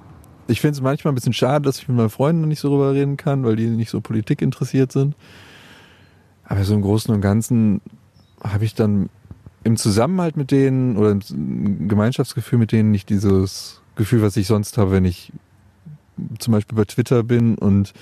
ich 0.47 0.61
finde 0.61 0.75
es 0.75 0.83
manchmal 0.83 1.13
ein 1.13 1.15
bisschen 1.17 1.33
schade, 1.33 1.65
dass 1.65 1.79
ich 1.79 1.89
mit 1.89 1.97
meinen 1.97 2.11
Freunden 2.11 2.47
nicht 2.47 2.61
so 2.61 2.69
darüber 2.69 2.93
reden 2.93 3.17
kann, 3.17 3.45
weil 3.45 3.57
die 3.57 3.67
nicht 3.67 3.91
so 3.91 4.01
Politik 4.01 4.43
interessiert 4.43 4.93
sind. 4.93 5.17
Aber 6.45 6.63
so 6.63 6.75
im 6.75 6.83
Großen 6.83 7.13
und 7.13 7.23
Ganzen 7.23 7.81
habe 8.45 8.67
ich 8.67 8.75
dann 8.75 9.09
im 9.65 9.77
Zusammenhalt 9.77 10.37
mit 10.37 10.51
denen 10.51 10.97
oder 10.97 11.11
im 11.11 11.89
Gemeinschaftsgefühl 11.89 12.59
mit 12.59 12.73
denen 12.73 12.91
nicht 12.91 13.09
dieses 13.09 13.81
Gefühl, 13.97 14.23
was 14.23 14.37
ich 14.37 14.47
sonst 14.47 14.79
habe, 14.79 14.93
wenn 14.93 15.05
ich 15.05 15.33
zum 16.39 16.53
Beispiel 16.53 16.77
bei 16.77 16.85
Twitter 16.85 17.23
bin 17.23 17.57
und 17.57 17.93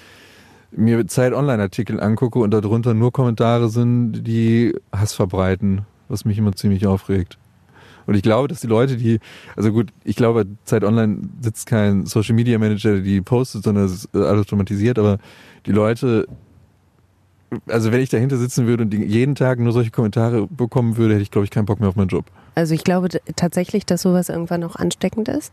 mir 0.73 1.07
Zeit 1.07 1.33
Online-Artikel 1.33 2.01
angucke 2.01 2.39
und 2.39 2.51
darunter 2.51 2.95
nur 2.95 3.13
Kommentare 3.13 3.69
sind, 3.69 4.23
die 4.27 4.75
Hass 4.91 5.15
verbreiten, 5.15 5.83
was 6.09 6.25
mich 6.25 6.39
immer 6.39 6.53
ziemlich 6.53 6.87
aufregt. 6.87 7.39
Und 8.07 8.15
ich 8.15 8.23
glaube, 8.23 8.49
dass 8.49 8.61
die 8.61 8.67
Leute, 8.67 8.97
die, 8.97 9.21
also 9.55 9.71
gut, 9.71 9.91
ich 10.03 10.17
glaube, 10.17 10.47
Zeit 10.65 10.83
Online 10.83 11.29
sitzt 11.41 11.67
kein 11.67 12.07
Social 12.07 12.35
Media 12.35 12.59
Manager, 12.59 12.95
der 12.95 13.03
die 13.03 13.21
postet, 13.21 13.63
sondern 13.63 13.85
es 13.85 13.93
ist 13.93 14.15
alles 14.15 14.47
automatisiert, 14.47 14.99
aber 14.99 15.19
die 15.67 15.73
Leute 15.73 16.27
also 17.67 17.93
wenn 17.93 18.01
ich 18.01 18.09
dahinter 18.09 18.37
sitzen 18.37 18.67
würde 18.67 18.85
und 18.85 18.95
jeden 18.95 19.35
Tag 19.35 19.59
nur 19.59 19.73
solche 19.73 19.91
Kommentare 19.91 20.47
bekommen 20.47 20.97
würde, 20.97 21.15
hätte 21.15 21.23
ich, 21.23 21.31
glaube 21.31 21.45
ich, 21.45 21.51
keinen 21.51 21.67
Bock 21.67 21.81
mehr 21.81 21.89
auf 21.89 21.97
meinen 21.97 22.09
Job. 22.09 22.25
Also 22.55 22.75
ich 22.75 22.85
glaube 22.85 23.09
tatsächlich, 23.37 23.87
dass 23.87 24.03
sowas 24.03 24.29
irgendwann 24.29 24.65
auch 24.65 24.77
ansteckend 24.77 25.29
ist 25.29 25.53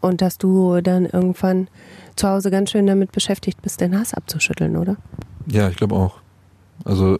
und 0.00 0.20
dass 0.20 0.38
du 0.38 0.80
dann 0.80 1.06
irgendwann 1.06 1.68
zu 2.16 2.28
Hause 2.28 2.50
ganz 2.50 2.70
schön 2.70 2.86
damit 2.86 3.12
beschäftigt 3.12 3.62
bist, 3.62 3.80
den 3.80 3.98
Hass 3.98 4.14
abzuschütteln, 4.14 4.76
oder? 4.76 4.96
Ja, 5.46 5.68
ich 5.68 5.76
glaube 5.76 5.94
auch. 5.94 6.16
Also 6.84 7.18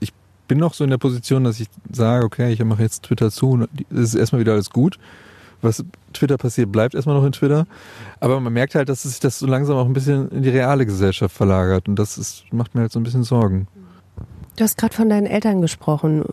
ich 0.00 0.12
bin 0.48 0.58
noch 0.58 0.74
so 0.74 0.84
in 0.84 0.90
der 0.90 0.98
Position, 0.98 1.44
dass 1.44 1.60
ich 1.60 1.68
sage, 1.90 2.24
okay, 2.24 2.52
ich 2.52 2.64
mache 2.64 2.82
jetzt 2.82 3.04
Twitter 3.04 3.30
zu 3.30 3.50
und 3.50 3.68
es 3.90 3.98
ist 3.98 4.14
erstmal 4.14 4.40
wieder 4.40 4.52
alles 4.52 4.70
gut 4.70 4.98
was 5.62 5.84
Twitter 6.12 6.36
passiert, 6.36 6.70
bleibt 6.72 6.94
erstmal 6.94 7.16
noch 7.16 7.24
in 7.24 7.32
Twitter. 7.32 7.66
Aber 8.20 8.40
man 8.40 8.52
merkt 8.52 8.74
halt, 8.74 8.88
dass 8.88 9.02
sich 9.02 9.20
das 9.20 9.38
so 9.38 9.46
langsam 9.46 9.76
auch 9.76 9.86
ein 9.86 9.92
bisschen 9.92 10.28
in 10.30 10.42
die 10.42 10.50
reale 10.50 10.84
Gesellschaft 10.84 11.34
verlagert. 11.34 11.88
Und 11.88 11.96
das 11.98 12.18
ist, 12.18 12.44
macht 12.52 12.74
mir 12.74 12.82
halt 12.82 12.92
so 12.92 13.00
ein 13.00 13.04
bisschen 13.04 13.24
Sorgen. 13.24 13.68
Du 14.56 14.64
hast 14.64 14.76
gerade 14.76 14.94
von 14.94 15.08
deinen 15.08 15.26
Eltern 15.26 15.62
gesprochen. 15.62 16.24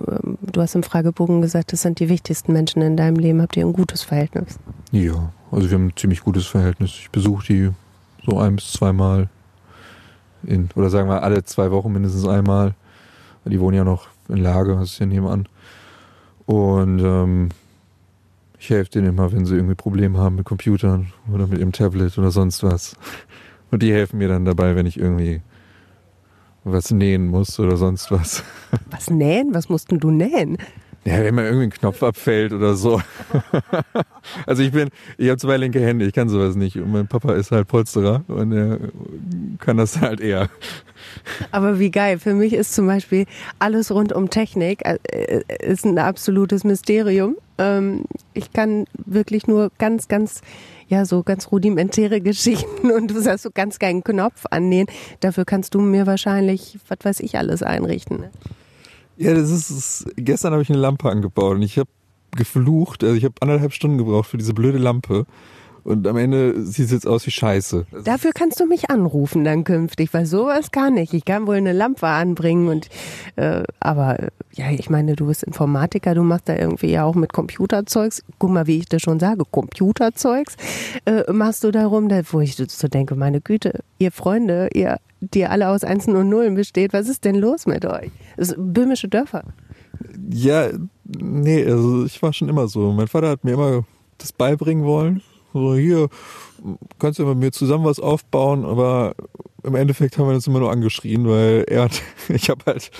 Du 0.41 0.62
hast 0.62 0.75
im 0.75 0.83
Fragebogen 0.83 1.41
gesagt, 1.41 1.71
das 1.71 1.83
sind 1.83 2.00
die 2.00 2.09
wichtigsten 2.09 2.51
Menschen 2.51 2.81
in 2.81 2.98
deinem 2.98 3.15
Leben. 3.15 3.41
Habt 3.41 3.55
ihr 3.55 3.65
ein 3.65 3.74
gutes 3.74 4.03
Verhältnis? 4.03 4.59
Ja, 4.91 5.31
also 5.51 5.69
wir 5.69 5.75
haben 5.75 5.88
ein 5.88 5.95
ziemlich 5.95 6.21
gutes 6.21 6.45
Verhältnis. 6.45 6.91
Ich 7.00 7.12
besuche 7.12 7.45
die 7.48 7.69
so 8.25 8.38
ein 8.38 8.57
bis 8.57 8.74
zweimal 8.74 9.29
in, 10.43 10.69
oder 10.75 10.89
sagen 10.89 11.09
wir 11.09 11.24
alle 11.24 11.43
zwei 11.43 11.71
Wochen 11.71 11.91
mindestens 11.91 12.27
einmal. 12.27 12.75
Die 13.45 13.59
wohnen 13.59 13.77
ja 13.77 13.83
noch 13.83 14.07
in 14.27 14.38
Lage, 14.38 14.75
das 14.75 14.91
ist 14.91 15.00
ja 15.00 15.05
nebenan. 15.05 15.48
Und 16.45 17.00
ähm, 17.00 17.50
ich 18.59 18.69
helfe 18.69 18.91
denen 18.91 19.07
immer, 19.07 19.31
wenn 19.31 19.45
sie 19.45 19.55
irgendwie 19.55 19.75
Probleme 19.75 20.19
haben 20.19 20.35
mit 20.35 20.45
Computern 20.45 21.13
oder 21.33 21.47
mit 21.47 21.59
ihrem 21.59 21.71
Tablet 21.71 22.17
oder 22.17 22.29
sonst 22.29 22.61
was. 22.61 22.95
Und 23.71 23.83
die 23.83 23.93
helfen 23.93 24.17
mir 24.17 24.27
dann 24.27 24.45
dabei, 24.45 24.75
wenn 24.75 24.85
ich 24.85 24.99
irgendwie 24.99 25.41
was 26.65 26.91
nähen 26.91 27.27
muss 27.27 27.59
oder 27.59 27.77
sonst 27.77 28.11
was. 28.11 28.43
Was 28.89 29.09
nähen? 29.09 29.53
Was 29.53 29.69
musst 29.69 29.91
denn 29.91 29.99
du 29.99 30.11
nähen? 30.11 30.57
Ja, 31.05 31.23
wenn 31.23 31.33
mal 31.33 31.45
irgendwie 31.45 31.65
ein 31.65 31.71
Knopf 31.71 32.03
abfällt 32.03 32.51
oder 32.51 32.75
so. 32.75 33.01
also 34.45 34.61
ich 34.61 34.71
bin, 34.71 34.89
ich 35.17 35.29
habe 35.29 35.37
zwei 35.37 35.57
linke 35.57 35.79
Hände, 35.79 36.05
ich 36.05 36.13
kann 36.13 36.27
sowas 36.27 36.55
nicht. 36.55 36.75
Und 36.77 36.91
mein 36.91 37.07
Papa 37.07 37.33
ist 37.33 37.51
halt 37.51 37.67
Polsterer 37.67 38.23
und 38.27 38.51
er 38.51 38.79
kann 39.59 39.77
das 39.77 40.01
halt 40.01 40.19
eher. 40.19 40.49
Aber 41.51 41.79
wie 41.79 41.89
geil. 41.91 42.19
Für 42.19 42.33
mich 42.33 42.53
ist 42.53 42.73
zum 42.73 42.87
Beispiel 42.87 43.25
alles 43.59 43.91
rund 43.91 44.11
um 44.13 44.29
Technik 44.29 44.85
äh, 44.85 45.41
ist 45.61 45.85
ein 45.85 45.97
absolutes 45.97 46.63
Mysterium. 46.63 47.37
Ähm, 47.57 48.03
ich 48.33 48.51
kann 48.51 48.85
wirklich 49.05 49.47
nur 49.47 49.71
ganz, 49.77 50.09
ganz, 50.09 50.41
ja, 50.87 51.05
so 51.05 51.23
ganz 51.23 51.51
rudimentäre 51.51 52.19
Geschichten 52.21 52.91
und 52.91 53.11
du 53.11 53.21
sagst 53.21 53.43
so 53.43 53.51
ganz 53.53 53.79
geilen 53.79 54.03
Knopf 54.03 54.45
annähen. 54.51 54.87
Dafür 55.21 55.45
kannst 55.45 55.75
du 55.75 55.79
mir 55.79 56.05
wahrscheinlich, 56.07 56.77
was 56.87 56.99
weiß 57.03 57.19
ich, 57.21 57.37
alles 57.37 57.63
einrichten. 57.63 58.19
Ne? 58.19 58.31
Ja, 59.19 59.33
das 59.33 59.51
ist, 59.51 60.05
gestern 60.15 60.53
habe 60.53 60.63
ich 60.63 60.69
eine 60.69 60.79
Lampe 60.79 61.09
angebaut 61.09 61.55
und 61.55 61.61
ich 61.61 61.77
habe 61.77 61.89
geflucht. 62.38 63.03
Also 63.03 63.15
ich 63.15 63.25
habe 63.25 63.35
anderthalb 63.41 63.73
Stunden 63.73 63.97
gebraucht 63.97 64.29
für 64.29 64.38
diese 64.38 64.53
blöde 64.53 64.77
Lampe. 64.77 65.25
Und 65.89 66.05
am 66.05 66.17
Ende 66.17 66.63
sieht 66.63 66.86
es 66.86 66.91
jetzt 66.91 67.08
aus 67.08 67.25
wie 67.25 67.31
Scheiße. 67.31 67.88
Dafür 68.03 68.29
kannst 68.31 68.60
du 68.60 68.67
mich 68.67 68.91
anrufen 68.91 69.43
dann 69.43 69.63
künftig, 69.63 70.13
weil 70.13 70.27
sowas 70.27 70.69
kann 70.69 70.98
ich. 70.98 71.15
Ich 71.15 71.25
kann 71.25 71.48
wohl 71.48 71.55
eine 71.55 71.74
Lampe 71.74 72.05
anbringen 72.05 72.67
und 72.67 72.89
äh, 73.38 73.63
aber 73.79 74.27
ja, 74.53 74.69
ich 74.69 74.91
meine, 74.91 75.15
du 75.15 75.25
bist 75.25 75.41
Informatiker, 75.41 76.13
du 76.13 76.22
machst 76.22 76.48
da 76.48 76.55
irgendwie 76.55 76.91
ja 76.91 77.05
auch 77.05 77.15
mit 77.15 77.34
Computerzeugs. 77.34 78.24
Guck 78.38 78.51
mal, 78.51 78.67
wie 78.67 78.77
ich 78.77 78.86
das 78.86 79.01
schon 79.01 79.19
sage, 79.19 79.46
Computerzeugs 79.50 80.58
äh, 81.05 81.24
machst 81.34 81.63
du 81.63 81.72
darum, 81.72 82.08
da, 82.08 82.22
wo 82.29 82.39
ich 82.39 82.55
so 82.55 82.88
denke, 82.88 83.15
meine 83.15 83.41
Güte, 83.41 83.79
ihr 83.98 84.12
Freunde, 84.12 84.69
ihr, 84.75 84.98
die 85.22 85.48
alle 85.48 85.69
aus 85.69 85.84
Einsen 85.84 86.15
und 86.15 86.29
Nullen 86.29 86.53
besteht, 86.53 86.93
was 86.93 87.10
ist 87.10 87.25
denn 87.25 87.34
los 87.34 87.65
mit 87.65 87.84
euch? 87.88 88.12
Das 88.38 88.53
böhmische 88.55 89.08
Dörfer. 89.08 89.43
Ja, 90.29 90.69
nee, 91.03 91.65
also 91.65 92.05
ich 92.05 92.22
war 92.22 92.31
schon 92.31 92.48
immer 92.48 92.67
so. 92.67 92.91
Mein 92.91 93.08
Vater 93.08 93.29
hat 93.29 93.43
mir 93.43 93.53
immer 93.53 93.86
das 94.19 94.31
beibringen 94.31 94.86
wollen. 94.86 95.24
So, 95.53 95.75
hier, 95.75 96.09
kannst 96.99 97.19
du 97.19 97.25
mit 97.25 97.37
mir 97.37 97.51
zusammen 97.51 97.85
was 97.85 97.99
aufbauen, 97.99 98.65
aber 98.65 99.15
im 99.63 99.75
Endeffekt 99.75 100.17
haben 100.17 100.27
wir 100.27 100.35
uns 100.35 100.47
immer 100.47 100.59
nur 100.59 100.71
angeschrien, 100.71 101.27
weil 101.27 101.65
er 101.67 101.83
hat, 101.83 102.01
ich 102.29 102.49
habe 102.49 102.65
halt 102.65 102.91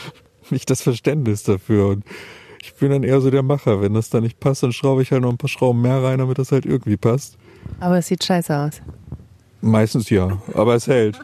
nicht 0.50 0.70
das 0.70 0.82
Verständnis 0.82 1.44
dafür. 1.44 1.88
Und 1.90 2.06
ich 2.62 2.74
bin 2.76 2.92
dann 2.92 3.04
eher 3.04 3.22
so 3.22 3.30
der 3.30 3.44
Macher. 3.44 3.82
Wenn 3.82 3.94
das 3.94 4.10
da 4.10 4.20
nicht 4.20 4.40
passt, 4.40 4.64
dann 4.64 4.74
schraube 4.74 5.02
ich 5.02 5.12
halt 5.12 5.22
noch 5.22 5.30
ein 5.30 5.38
paar 5.38 5.50
Schrauben 5.50 5.82
mehr 5.82 6.04
rein, 6.04 6.20
damit 6.20 6.38
das 6.38 6.52
halt 6.52 6.66
irgendwie 6.66 6.98
passt. 6.98 7.38
Aber 7.80 7.98
es 7.98 8.08
sieht 8.08 8.24
scheiße 8.24 8.58
aus. 8.58 8.82
Meistens 9.62 10.10
ja, 10.10 10.42
aber 10.54 10.76
es 10.76 10.88
hält. 10.88 11.20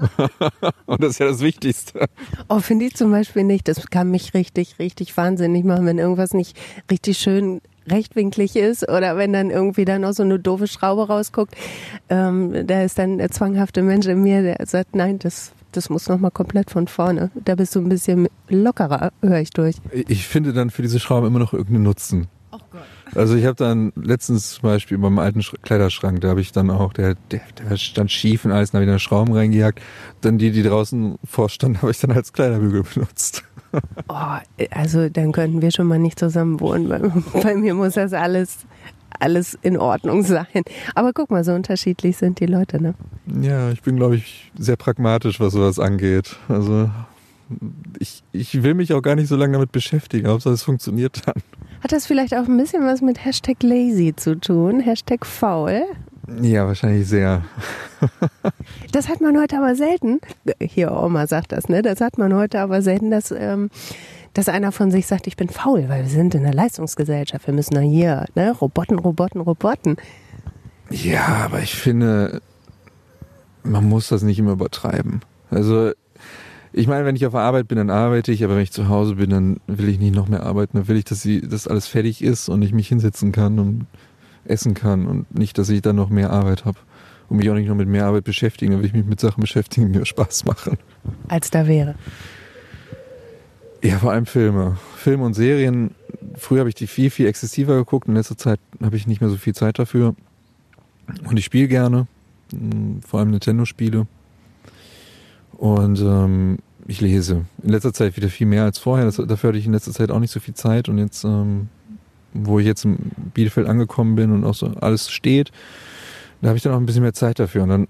Und 0.86 1.02
das 1.02 1.12
ist 1.12 1.18
ja 1.18 1.26
das 1.26 1.40
Wichtigste. 1.40 2.08
Oh, 2.48 2.60
finde 2.60 2.86
ich 2.86 2.94
zum 2.94 3.10
Beispiel 3.10 3.44
nicht. 3.44 3.68
Das 3.68 3.86
kann 3.88 4.10
mich 4.10 4.34
richtig, 4.34 4.78
richtig 4.78 5.16
wahnsinnig 5.16 5.64
machen, 5.64 5.86
wenn 5.86 5.98
irgendwas 5.98 6.34
nicht 6.34 6.58
richtig 6.90 7.18
schön 7.18 7.60
rechtwinklig 7.90 8.56
ist 8.56 8.88
oder 8.88 9.16
wenn 9.16 9.32
dann 9.32 9.50
irgendwie 9.50 9.84
dann 9.84 10.02
noch 10.02 10.12
so 10.12 10.22
eine 10.22 10.38
doofe 10.38 10.66
Schraube 10.66 11.06
rausguckt. 11.06 11.54
Ähm, 12.08 12.66
da 12.66 12.82
ist 12.82 12.98
dann 12.98 13.18
der 13.18 13.30
zwanghafte 13.30 13.82
Mensch 13.82 14.06
in 14.06 14.22
mir, 14.22 14.42
der 14.42 14.66
sagt, 14.66 14.94
nein, 14.94 15.18
das 15.18 15.52
das 15.72 15.88
muss 15.88 16.08
nochmal 16.08 16.30
komplett 16.30 16.70
von 16.70 16.88
vorne. 16.88 17.30
Da 17.34 17.54
bist 17.54 17.74
du 17.74 17.80
ein 17.80 17.88
bisschen 17.88 18.28
lockerer, 18.48 19.12
höre 19.22 19.38
ich 19.38 19.50
durch. 19.50 19.76
Ich 19.92 20.26
finde 20.26 20.52
dann 20.52 20.70
für 20.70 20.82
diese 20.82 20.98
Schrauben 20.98 21.28
immer 21.28 21.38
noch 21.38 21.52
irgendeinen 21.52 21.84
Nutzen. 21.84 22.26
Oh 22.50 22.58
Gott. 22.70 22.82
Also 23.14 23.34
ich 23.34 23.44
habe 23.44 23.56
dann 23.56 23.92
letztens 23.96 24.52
zum 24.52 24.62
Beispiel 24.62 24.98
beim 24.98 25.18
alten 25.18 25.42
Kleiderschrank, 25.62 26.20
da 26.20 26.28
habe 26.28 26.40
ich 26.40 26.52
dann 26.52 26.70
auch, 26.70 26.92
der, 26.92 27.16
der, 27.30 27.40
der 27.58 27.76
stand 27.76 28.10
schief 28.10 28.44
und 28.44 28.52
alles, 28.52 28.70
da 28.70 28.78
habe 28.78 28.84
ich 28.84 28.90
dann 28.90 28.98
Schrauben 28.98 29.32
reingejagt. 29.34 29.80
Dann 30.20 30.38
die, 30.38 30.50
die 30.50 30.62
draußen 30.62 31.18
vorstanden, 31.24 31.78
habe 31.82 31.90
ich 31.90 32.00
dann 32.00 32.12
als 32.12 32.32
Kleiderbügel 32.32 32.84
benutzt. 32.94 33.44
Oh, 34.08 34.14
also 34.70 35.08
dann 35.08 35.32
könnten 35.32 35.62
wir 35.62 35.70
schon 35.70 35.86
mal 35.86 35.98
nicht 35.98 36.18
zusammen 36.18 36.60
wohnen. 36.60 36.88
Bei, 36.88 37.00
bei 37.40 37.54
mir 37.56 37.74
muss 37.74 37.94
das 37.94 38.12
alles, 38.12 38.58
alles 39.18 39.56
in 39.62 39.76
Ordnung 39.76 40.22
sein. 40.22 40.46
Aber 40.94 41.12
guck 41.12 41.30
mal, 41.30 41.44
so 41.44 41.52
unterschiedlich 41.52 42.16
sind 42.16 42.40
die 42.40 42.46
Leute, 42.46 42.82
ne? 42.82 42.94
Ja, 43.40 43.70
ich 43.70 43.82
bin, 43.82 43.96
glaube 43.96 44.16
ich, 44.16 44.50
sehr 44.58 44.76
pragmatisch, 44.76 45.38
was 45.40 45.52
sowas 45.52 45.78
angeht. 45.78 46.36
Also 46.48 46.90
ich, 47.98 48.22
ich 48.32 48.62
will 48.62 48.74
mich 48.74 48.92
auch 48.92 49.02
gar 49.02 49.16
nicht 49.16 49.28
so 49.28 49.36
lange 49.36 49.54
damit 49.54 49.72
beschäftigen, 49.72 50.28
Hauptsache 50.28 50.54
es 50.54 50.62
funktioniert 50.62 51.22
dann. 51.26 51.42
Hat 51.80 51.92
das 51.92 52.06
vielleicht 52.06 52.34
auch 52.34 52.46
ein 52.46 52.56
bisschen 52.56 52.84
was 52.84 53.00
mit 53.00 53.24
Hashtag 53.24 53.62
lazy 53.62 54.14
zu 54.14 54.38
tun? 54.38 54.80
Hashtag 54.80 55.24
faul? 55.24 55.82
Ja, 56.42 56.66
wahrscheinlich 56.66 57.08
sehr. 57.08 57.42
das 58.92 59.08
hat 59.08 59.20
man 59.20 59.38
heute 59.38 59.56
aber 59.58 59.74
selten. 59.74 60.20
Hier 60.60 60.92
Oma 60.92 61.26
sagt 61.26 61.52
das, 61.52 61.68
ne? 61.68 61.82
Das 61.82 62.00
hat 62.00 62.18
man 62.18 62.34
heute 62.34 62.60
aber 62.60 62.82
selten, 62.82 63.10
dass, 63.10 63.30
ähm, 63.32 63.70
dass 64.34 64.48
einer 64.48 64.72
von 64.72 64.90
sich 64.90 65.06
sagt, 65.06 65.26
ich 65.26 65.36
bin 65.36 65.48
faul, 65.48 65.88
weil 65.88 66.02
wir 66.02 66.10
sind 66.10 66.34
in 66.34 66.44
einer 66.44 66.54
Leistungsgesellschaft. 66.54 67.46
Wir 67.46 67.54
müssen 67.54 67.74
da 67.74 67.80
hier, 67.80 68.26
ne? 68.34 68.52
Roboten, 68.52 68.98
Roboten, 68.98 69.40
Roboten. 69.40 69.96
Ja, 70.90 71.26
aber 71.44 71.60
ich 71.60 71.74
finde, 71.74 72.42
man 73.62 73.88
muss 73.88 74.08
das 74.08 74.22
nicht 74.22 74.38
immer 74.38 74.52
übertreiben. 74.52 75.22
Also 75.50 75.92
ich 76.72 76.86
meine, 76.86 77.04
wenn 77.04 77.16
ich 77.16 77.26
auf 77.26 77.32
der 77.32 77.40
Arbeit 77.40 77.68
bin, 77.68 77.78
dann 77.78 77.90
arbeite 77.90 78.30
ich, 78.30 78.44
aber 78.44 78.54
wenn 78.54 78.62
ich 78.62 78.70
zu 78.70 78.88
Hause 78.88 79.16
bin, 79.16 79.30
dann 79.30 79.60
will 79.66 79.88
ich 79.88 79.98
nicht 79.98 80.14
noch 80.14 80.28
mehr 80.28 80.44
arbeiten. 80.44 80.76
Dann 80.76 80.88
will 80.88 80.96
ich, 80.96 81.04
dass 81.04 81.22
sie, 81.22 81.40
dass 81.40 81.66
alles 81.66 81.88
fertig 81.88 82.22
ist 82.22 82.48
und 82.48 82.62
ich 82.62 82.72
mich 82.72 82.88
hinsetzen 82.88 83.32
kann 83.32 83.58
und 83.58 83.86
essen 84.44 84.74
kann 84.74 85.06
und 85.06 85.34
nicht, 85.36 85.58
dass 85.58 85.68
ich 85.68 85.82
dann 85.82 85.96
noch 85.96 86.10
mehr 86.10 86.30
Arbeit 86.30 86.64
habe 86.64 86.78
und 87.28 87.38
mich 87.38 87.50
auch 87.50 87.54
nicht 87.54 87.68
noch 87.68 87.74
mit 87.74 87.88
mehr 87.88 88.06
Arbeit 88.06 88.24
beschäftigen. 88.24 88.72
Dann 88.72 88.80
will 88.80 88.86
ich 88.86 88.92
mich 88.92 89.04
mit 89.04 89.20
Sachen 89.20 89.40
beschäftigen, 89.40 89.92
die 89.92 89.98
mir 89.98 90.06
Spaß 90.06 90.44
machen. 90.44 90.78
Als 91.28 91.50
da 91.50 91.66
wäre. 91.66 91.96
Ja, 93.82 93.98
vor 93.98 94.12
allem 94.12 94.26
Filme. 94.26 94.76
Filme 94.96 95.24
und 95.24 95.34
Serien. 95.34 95.94
Früher 96.36 96.60
habe 96.60 96.68
ich 96.68 96.74
die 96.74 96.86
viel, 96.86 97.10
viel 97.10 97.26
exzessiver 97.26 97.76
geguckt. 97.76 98.06
In 98.08 98.14
letzter 98.14 98.36
Zeit 98.36 98.60
habe 98.82 98.96
ich 98.96 99.06
nicht 99.06 99.20
mehr 99.20 99.30
so 99.30 99.36
viel 99.36 99.54
Zeit 99.54 99.78
dafür. 99.78 100.14
Und 101.24 101.36
ich 101.36 101.44
spiele 101.44 101.66
gerne. 101.66 102.06
Hm, 102.52 103.00
vor 103.02 103.20
allem 103.20 103.30
Nintendo-Spiele. 103.30 104.06
Und 105.60 106.00
ähm, 106.00 106.58
ich 106.86 107.02
lese. 107.02 107.44
In 107.62 107.68
letzter 107.68 107.92
Zeit 107.92 108.16
wieder 108.16 108.30
viel 108.30 108.46
mehr 108.46 108.64
als 108.64 108.78
vorher. 108.78 109.04
Das, 109.04 109.16
dafür 109.16 109.48
hatte 109.48 109.58
ich 109.58 109.66
in 109.66 109.72
letzter 109.72 109.92
Zeit 109.92 110.10
auch 110.10 110.18
nicht 110.18 110.32
so 110.32 110.40
viel 110.40 110.54
Zeit. 110.54 110.88
Und 110.88 110.96
jetzt, 110.96 111.22
ähm, 111.22 111.68
wo 112.32 112.58
ich 112.58 112.66
jetzt 112.66 112.86
in 112.86 112.96
Bielefeld 113.34 113.68
angekommen 113.68 114.16
bin 114.16 114.32
und 114.32 114.44
auch 114.44 114.54
so 114.54 114.68
alles 114.80 115.10
steht, 115.10 115.52
da 116.40 116.48
habe 116.48 116.56
ich 116.56 116.62
dann 116.62 116.72
auch 116.72 116.78
ein 116.78 116.86
bisschen 116.86 117.02
mehr 117.02 117.12
Zeit 117.12 117.38
dafür. 117.38 117.64
Und 117.64 117.68
dann, 117.68 117.88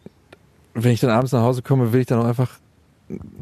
wenn 0.74 0.90
ich 0.90 0.98
dann 0.98 1.10
abends 1.10 1.30
nach 1.30 1.42
Hause 1.42 1.62
komme, 1.62 1.92
will 1.92 2.00
ich 2.00 2.08
dann 2.08 2.18
auch 2.18 2.24
einfach 2.24 2.58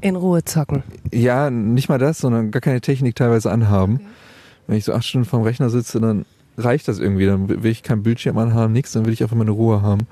in 0.03 0.15
Ruhe 0.15 0.45
zocken. 0.45 0.83
Ja, 1.11 1.49
nicht 1.49 1.89
mal 1.89 1.99
das, 1.99 2.19
sondern 2.19 2.51
gar 2.51 2.61
keine 2.61 2.83
Technik 2.83 3.17
teilweise 3.17 3.51
anhaben. 3.51 3.95
Okay. 3.95 4.05
Wenn 4.67 4.77
ich 4.77 4.85
so 4.85 4.93
acht 4.93 5.07
Stunden 5.07 5.27
vorm 5.27 5.43
Rechner 5.43 5.71
sitze, 5.71 6.01
dann 6.01 6.27
reicht 6.59 6.87
das 6.87 6.99
irgendwie. 6.99 7.25
Dann 7.25 7.49
will 7.49 7.71
ich 7.71 7.83
kein 7.83 8.03
Bildschirm 8.03 8.37
anhaben, 8.37 8.75
nichts, 8.75 8.93
dann 8.93 9.07
will 9.07 9.15
ich 9.15 9.23
einfach 9.23 9.37
meine 9.37 9.53
Ruhe 9.53 9.81
haben. 9.81 10.03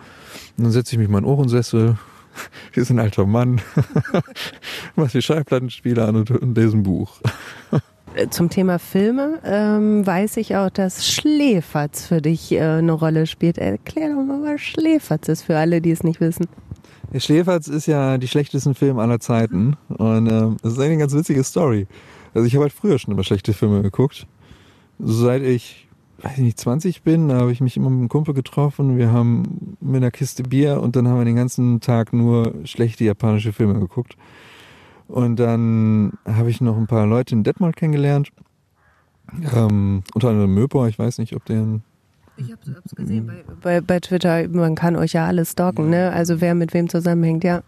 Und 0.56 0.64
dann 0.64 0.72
setze 0.72 0.94
ich 0.94 0.98
mich 0.98 1.06
in 1.06 1.12
meinen 1.12 1.26
Ohrensessel, 1.26 1.98
wir 2.72 2.84
sind 2.84 2.98
ein 2.98 3.04
alter 3.04 3.26
Mann, 3.26 3.60
mach 4.96 5.10
die 5.10 5.22
Schallplattenspieler 5.22 6.08
an 6.08 6.16
und, 6.16 6.30
und 6.30 6.56
lese 6.56 6.76
ein 6.76 6.82
Buch. 6.82 7.20
Zum 8.30 8.48
Thema 8.48 8.78
Filme 8.78 9.40
ähm, 9.44 10.06
weiß 10.06 10.38
ich 10.38 10.56
auch, 10.56 10.70
dass 10.70 11.06
Schläferz 11.06 12.06
für 12.06 12.22
dich 12.22 12.50
äh, 12.52 12.60
eine 12.60 12.92
Rolle 12.92 13.26
spielt. 13.26 13.58
Erklär 13.58 14.08
doch 14.08 14.24
mal, 14.24 14.42
was 14.42 14.62
Schläferz 14.62 15.28
ist 15.28 15.42
für 15.42 15.58
alle, 15.58 15.82
die 15.82 15.90
es 15.90 16.02
nicht 16.02 16.20
wissen. 16.20 16.46
Der 17.12 17.20
Schläferz 17.20 17.68
ist 17.68 17.86
ja 17.86 18.16
die 18.16 18.28
schlechtesten 18.28 18.74
Filme 18.74 19.02
aller 19.02 19.20
Zeiten 19.20 19.76
und 19.88 20.28
ähm, 20.28 20.56
das 20.62 20.72
ist 20.72 20.80
eine 20.80 20.96
ganz 20.96 21.14
witzige 21.14 21.44
Story. 21.44 21.86
Also 22.34 22.46
ich 22.46 22.54
habe 22.54 22.64
halt 22.64 22.72
früher 22.72 22.98
schon 22.98 23.12
immer 23.12 23.24
schlechte 23.24 23.52
Filme 23.52 23.82
geguckt. 23.82 24.26
Seit 24.98 25.42
ich 25.42 25.85
weiß 26.22 26.38
ich 26.38 26.44
nicht, 26.44 26.58
20 26.58 27.02
bin, 27.02 27.28
da 27.28 27.38
habe 27.38 27.52
ich 27.52 27.60
mich 27.60 27.76
immer 27.76 27.90
mit 27.90 27.98
einem 27.98 28.08
Kumpel 28.08 28.34
getroffen. 28.34 28.96
Wir 28.96 29.12
haben 29.12 29.76
mit 29.80 29.96
einer 29.96 30.10
Kiste 30.10 30.42
Bier 30.42 30.80
und 30.80 30.96
dann 30.96 31.08
haben 31.08 31.18
wir 31.18 31.24
den 31.24 31.36
ganzen 31.36 31.80
Tag 31.80 32.12
nur 32.12 32.54
schlechte 32.64 33.04
japanische 33.04 33.52
Filme 33.52 33.78
geguckt. 33.78 34.16
Und 35.08 35.36
dann 35.36 36.14
habe 36.24 36.50
ich 36.50 36.60
noch 36.60 36.76
ein 36.76 36.86
paar 36.86 37.06
Leute 37.06 37.34
in 37.34 37.44
Detmold 37.44 37.76
kennengelernt. 37.76 38.30
Ähm, 39.54 40.02
unter 40.14 40.30
anderem 40.30 40.54
Möper, 40.54 40.88
ich 40.88 40.98
weiß 40.98 41.18
nicht, 41.18 41.34
ob 41.34 41.44
der 41.44 41.80
ich 42.38 42.52
hab's, 42.52 42.68
hab's 42.74 42.94
gesehen 42.94 43.26
bei, 43.26 43.44
bei, 43.62 43.80
bei, 43.80 43.98
Twitter, 43.98 44.46
man 44.48 44.74
kann 44.74 44.94
euch 44.96 45.14
ja 45.14 45.26
alles 45.26 45.52
stalken, 45.52 45.88
ne? 45.88 46.12
Also 46.12 46.40
wer 46.42 46.54
mit 46.54 46.74
wem 46.74 46.88
zusammenhängt, 46.88 47.44
ja. 47.44 47.62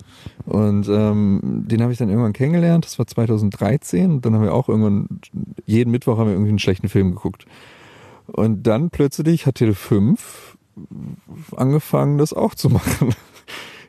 Und 0.45 0.89
ähm, 0.89 1.65
den 1.67 1.81
habe 1.81 1.93
ich 1.93 1.99
dann 1.99 2.11
irgendwann 2.11 2.35
kennengelernt, 2.35 2.85
das 2.85 2.99
war 2.99 3.07
2013. 3.07 4.11
Und 4.11 4.27
dann 4.27 4.35
haben 4.35 4.43
wir 4.43 4.53
auch 4.53 4.69
irgendwann, 4.69 5.21
jeden 5.65 5.91
Mittwoch 5.91 6.19
haben 6.19 6.27
wir 6.27 6.35
irgendwie 6.35 6.51
einen 6.51 6.59
schlechten 6.59 6.91
Film 6.91 7.13
geguckt. 7.13 7.47
Und 8.33 8.67
dann 8.67 8.91
plötzlich 8.91 9.47
hat 9.47 9.57
Tele5 9.57 10.19
angefangen, 11.57 12.19
das 12.19 12.33
auch 12.33 12.55
zu 12.55 12.71
machen. 12.71 13.15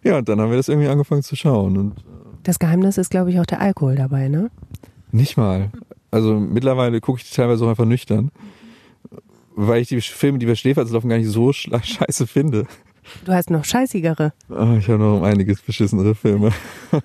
ja, 0.03 0.17
und 0.17 0.29
dann 0.29 0.41
haben 0.41 0.49
wir 0.49 0.57
das 0.57 0.69
irgendwie 0.69 0.87
angefangen 0.87 1.23
zu 1.23 1.35
schauen. 1.35 1.77
Und 1.77 1.99
äh, 1.99 2.03
das 2.43 2.59
Geheimnis 2.59 2.97
ist, 2.97 3.09
glaube 3.09 3.31
ich, 3.31 3.39
auch 3.39 3.45
der 3.45 3.61
Alkohol 3.61 3.95
dabei, 3.95 4.27
ne? 4.27 4.49
Nicht 5.11 5.37
mal. 5.37 5.71
Also 6.11 6.39
mittlerweile 6.39 7.01
gucke 7.01 7.21
ich 7.21 7.31
teilweise 7.31 7.65
auch 7.65 7.69
einfach 7.69 7.85
nüchtern, 7.85 8.31
weil 9.55 9.81
ich 9.81 9.89
die 9.89 10.01
Filme, 10.01 10.39
die 10.39 10.45
bei 10.45 10.55
Schläferz 10.55 10.91
laufen, 10.91 11.09
gar 11.09 11.17
nicht 11.17 11.29
so 11.29 11.51
scheiße 11.53 12.27
finde. 12.27 12.65
Du 13.25 13.33
hast 13.33 13.49
noch 13.49 13.65
scheißigere. 13.65 14.33
Oh, 14.49 14.75
ich 14.77 14.87
habe 14.87 14.99
noch 14.99 15.17
um 15.17 15.23
einiges 15.23 15.61
beschissenere 15.61 16.15
Filme. 16.15 16.51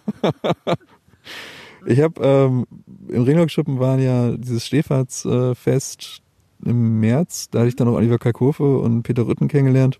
ich 1.86 2.00
habe 2.00 2.22
ähm, 2.22 2.66
im 3.08 3.22
Ringlockschuppen 3.22 3.78
waren 3.78 4.00
ja 4.00 4.36
dieses 4.36 4.66
Schläferz-Fest 4.66 6.20
im 6.66 7.00
März. 7.00 7.48
Da 7.50 7.60
hatte 7.60 7.68
ich 7.68 7.76
dann 7.76 7.86
noch 7.86 7.94
Oliver 7.94 8.18
Kalkofe 8.18 8.78
und 8.78 9.02
Peter 9.02 9.26
Rütten 9.26 9.48
kennengelernt. 9.48 9.98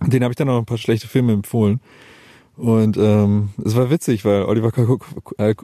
Den 0.00 0.22
habe 0.22 0.32
ich 0.32 0.36
dann 0.36 0.48
auch 0.48 0.58
ein 0.58 0.66
paar 0.66 0.78
schlechte 0.78 1.08
Filme 1.08 1.32
empfohlen. 1.32 1.80
Und 2.56 2.96
ähm, 2.96 3.50
es 3.64 3.74
war 3.76 3.90
witzig, 3.90 4.24
weil 4.24 4.44
Oliver 4.44 4.70
Kalkofe, 4.70 5.04
äh, 5.38 5.54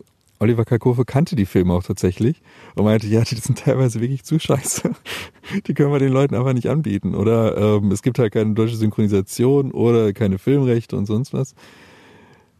Oliver 0.41 0.65
Kalkofe 0.65 1.05
kannte 1.05 1.37
die 1.37 1.45
Filme 1.45 1.75
auch 1.75 1.83
tatsächlich 1.83 2.41
und 2.75 2.85
meinte, 2.85 3.07
ja, 3.07 3.23
die 3.23 3.35
sind 3.37 3.59
teilweise 3.59 4.01
wirklich 4.01 4.25
zu 4.25 4.39
scheiße. 4.39 4.91
Die 5.67 5.75
können 5.75 5.93
wir 5.93 5.99
den 5.99 6.13
Leuten 6.13 6.35
einfach 6.35 6.53
nicht 6.53 6.69
anbieten. 6.69 7.15
Oder 7.15 7.57
ähm, 7.57 7.91
es 7.91 8.03
gibt 8.03 8.19
halt 8.19 8.33
keine 8.33 8.55
deutsche 8.55 8.77
Synchronisation 8.77 9.73
oder 9.73 10.13
keine 10.13 10.39
Filmrechte 10.39 10.97
und 10.97 11.07
sonst 11.07 11.35
was. 11.35 11.55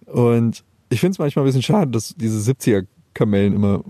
Und 0.07 0.65
ich 0.91 1.01
finde 1.01 1.13
es 1.13 1.19
manchmal 1.19 1.45
ein 1.45 1.47
bisschen 1.47 1.63
schade, 1.63 1.91
dass 1.91 2.15
diese 2.17 2.53
70er-Kamellen 2.53 3.55
immer 3.55 3.85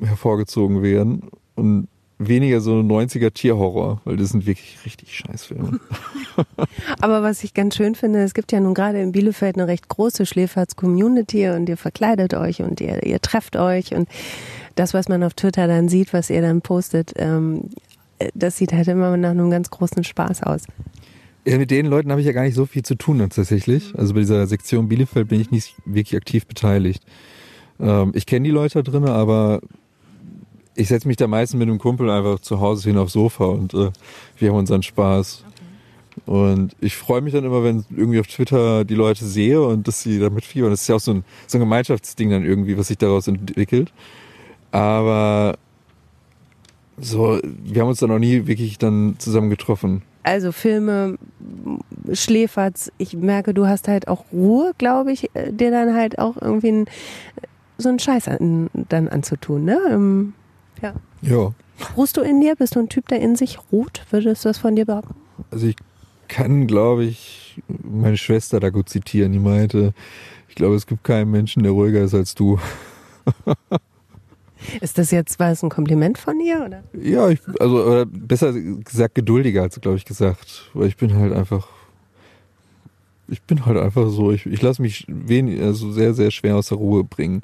hervorgezogen 0.00 0.82
werden. 0.82 1.28
Und 1.56 1.88
weniger 2.18 2.60
so 2.60 2.72
90er 2.80 3.32
Tierhorror, 3.32 4.00
weil 4.04 4.16
das 4.16 4.30
sind 4.30 4.46
wirklich 4.46 4.78
richtig 4.84 5.16
Scheißfilme. 5.16 5.78
Aber 7.00 7.22
was 7.22 7.44
ich 7.44 7.54
ganz 7.54 7.76
schön 7.76 7.94
finde, 7.94 8.22
es 8.22 8.34
gibt 8.34 8.52
ja 8.52 8.60
nun 8.60 8.74
gerade 8.74 9.00
in 9.00 9.12
Bielefeld 9.12 9.56
eine 9.56 9.66
recht 9.66 9.88
große 9.88 10.26
Schläferz-Community 10.26 11.48
und 11.50 11.68
ihr 11.68 11.76
verkleidet 11.76 12.34
euch 12.34 12.62
und 12.62 12.80
ihr, 12.80 13.02
ihr 13.04 13.20
trefft 13.20 13.56
euch 13.56 13.94
und 13.94 14.08
das, 14.74 14.94
was 14.94 15.08
man 15.08 15.22
auf 15.22 15.34
Twitter 15.34 15.66
dann 15.66 15.88
sieht, 15.88 16.12
was 16.12 16.30
ihr 16.30 16.42
dann 16.42 16.60
postet, 16.60 17.12
ähm, 17.16 17.70
das 18.34 18.56
sieht 18.56 18.72
halt 18.72 18.88
immer 18.88 19.16
nach 19.16 19.30
einem 19.30 19.50
ganz 19.50 19.70
großen 19.70 20.04
Spaß 20.04 20.42
aus. 20.42 20.64
Ja, 21.44 21.56
mit 21.56 21.70
den 21.70 21.86
Leuten 21.86 22.10
habe 22.10 22.20
ich 22.20 22.26
ja 22.26 22.32
gar 22.32 22.42
nicht 22.42 22.54
so 22.54 22.66
viel 22.66 22.82
zu 22.82 22.94
tun 22.94 23.18
tatsächlich. 23.30 23.94
Also 23.96 24.14
bei 24.14 24.20
dieser 24.20 24.46
Sektion 24.46 24.88
Bielefeld 24.88 25.28
bin 25.28 25.40
ich 25.40 25.50
nicht 25.50 25.74
wirklich 25.84 26.16
aktiv 26.16 26.46
beteiligt. 26.46 27.02
Ähm, 27.80 28.12
ich 28.14 28.26
kenne 28.26 28.44
die 28.44 28.50
Leute 28.50 28.82
da 28.82 28.90
drin, 28.90 29.04
aber 29.04 29.60
ich 30.78 30.88
setze 30.88 31.08
mich 31.08 31.16
da 31.16 31.26
meistens 31.26 31.58
mit 31.58 31.68
einem 31.68 31.78
Kumpel 31.78 32.08
einfach 32.08 32.38
zu 32.38 32.60
Hause 32.60 32.88
hin 32.88 32.98
aufs 32.98 33.12
Sofa 33.12 33.44
und 33.46 33.74
äh, 33.74 33.90
wir 34.38 34.50
haben 34.50 34.56
unseren 34.56 34.82
Spaß. 34.82 35.44
Okay. 35.46 36.30
Und 36.30 36.76
ich 36.80 36.96
freue 36.96 37.20
mich 37.20 37.32
dann 37.32 37.44
immer, 37.44 37.64
wenn 37.64 37.84
irgendwie 37.94 38.20
auf 38.20 38.28
Twitter 38.28 38.84
die 38.84 38.94
Leute 38.94 39.24
sehe 39.24 39.60
und 39.60 39.88
dass 39.88 40.02
sie 40.02 40.18
da 40.18 40.30
mitfiebern. 40.30 40.70
Das 40.70 40.82
ist 40.82 40.88
ja 40.88 40.94
auch 40.94 41.00
so 41.00 41.12
ein, 41.12 41.24
so 41.46 41.58
ein 41.58 41.60
Gemeinschaftsding 41.60 42.30
dann 42.30 42.44
irgendwie, 42.44 42.78
was 42.78 42.88
sich 42.88 42.98
daraus 42.98 43.26
entwickelt. 43.26 43.92
Aber 44.70 45.56
so, 46.96 47.40
wir 47.42 47.82
haben 47.82 47.88
uns 47.88 47.98
da 47.98 48.06
noch 48.06 48.18
nie 48.18 48.46
wirklich 48.46 48.78
dann 48.78 49.16
zusammen 49.18 49.50
getroffen 49.50 50.02
also 50.28 50.52
Filme, 50.52 51.16
Schläferz, 52.12 52.92
ich 52.98 53.16
merke, 53.16 53.54
du 53.54 53.66
hast 53.66 53.88
halt 53.88 54.08
auch 54.08 54.26
Ruhe, 54.30 54.72
glaube 54.76 55.10
ich, 55.10 55.34
äh, 55.34 55.50
dir 55.52 55.70
dann 55.70 55.94
halt 55.94 56.18
auch 56.18 56.36
irgendwie 56.38 56.68
ein, 56.68 56.84
so 57.78 57.88
einen 57.88 57.98
Scheiß 57.98 58.28
an, 58.28 58.68
dann 58.74 59.08
anzutun, 59.08 59.64
ne? 59.64 59.78
Ähm, 59.90 60.34
ja. 60.82 60.94
Ja. 61.22 61.52
Ruhst 61.96 62.16
du 62.16 62.22
in 62.22 62.40
dir? 62.40 62.56
Bist 62.56 62.76
du 62.76 62.80
ein 62.80 62.88
Typ, 62.88 63.08
der 63.08 63.20
in 63.20 63.36
sich 63.36 63.58
ruht? 63.70 64.02
Würdest 64.10 64.44
du 64.44 64.48
das 64.48 64.58
von 64.58 64.74
dir 64.76 64.86
behaupten? 64.86 65.14
Also 65.50 65.66
ich 65.66 65.76
kann, 66.28 66.66
glaube 66.66 67.04
ich, 67.04 67.62
meine 67.82 68.16
Schwester 68.16 68.60
da 68.60 68.70
gut 68.70 68.88
zitieren. 68.88 69.32
Die 69.32 69.38
meinte, 69.38 69.94
ich 70.48 70.54
glaube, 70.54 70.74
es 70.74 70.86
gibt 70.86 71.04
keinen 71.04 71.30
Menschen, 71.30 71.62
der 71.62 71.72
ruhiger 71.72 72.02
ist 72.02 72.14
als 72.14 72.34
du. 72.34 72.58
Ist 74.80 74.98
das 74.98 75.12
jetzt, 75.12 75.38
war 75.38 75.52
es 75.52 75.62
ein 75.62 75.70
Kompliment 75.70 76.18
von 76.18 76.40
ihr? 76.40 76.64
Oder? 76.64 76.82
Ja, 76.92 77.28
ich, 77.28 77.40
also 77.60 78.04
besser 78.08 78.52
gesagt 78.52 79.14
geduldiger, 79.14 79.62
hat 79.62 79.72
sie, 79.72 79.80
glaube 79.80 79.96
ich, 79.96 80.04
gesagt. 80.04 80.70
Weil 80.74 80.88
ich 80.88 80.96
bin 80.96 81.14
halt 81.14 81.32
einfach, 81.32 81.68
ich 83.28 83.40
bin 83.42 83.66
halt 83.66 83.78
einfach 83.78 84.10
so, 84.10 84.32
ich, 84.32 84.46
ich 84.46 84.60
lasse 84.60 84.82
mich 84.82 85.04
wenig, 85.08 85.60
also 85.62 85.92
sehr, 85.92 86.12
sehr 86.12 86.30
schwer 86.30 86.56
aus 86.56 86.68
der 86.68 86.78
Ruhe 86.78 87.04
bringen. 87.04 87.42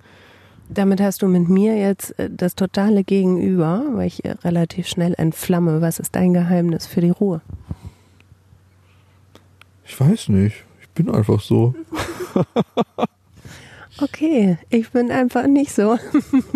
Damit 0.68 1.00
hast 1.00 1.22
du 1.22 1.28
mit 1.28 1.48
mir 1.48 1.76
jetzt 1.76 2.18
äh, 2.18 2.30
das 2.30 2.54
totale 2.54 3.04
Gegenüber, 3.04 3.84
weil 3.92 4.06
ich 4.06 4.22
relativ 4.44 4.88
schnell 4.88 5.14
entflamme. 5.16 5.80
Was 5.80 5.98
ist 5.98 6.14
dein 6.16 6.32
Geheimnis 6.32 6.86
für 6.86 7.00
die 7.00 7.10
Ruhe? 7.10 7.42
Ich 9.84 9.98
weiß 10.00 10.28
nicht. 10.30 10.64
Ich 10.80 10.88
bin 10.90 11.10
einfach 11.10 11.40
so. 11.40 11.74
okay, 14.00 14.58
ich 14.70 14.90
bin 14.90 15.10
einfach 15.10 15.46
nicht 15.46 15.72
so. 15.72 15.98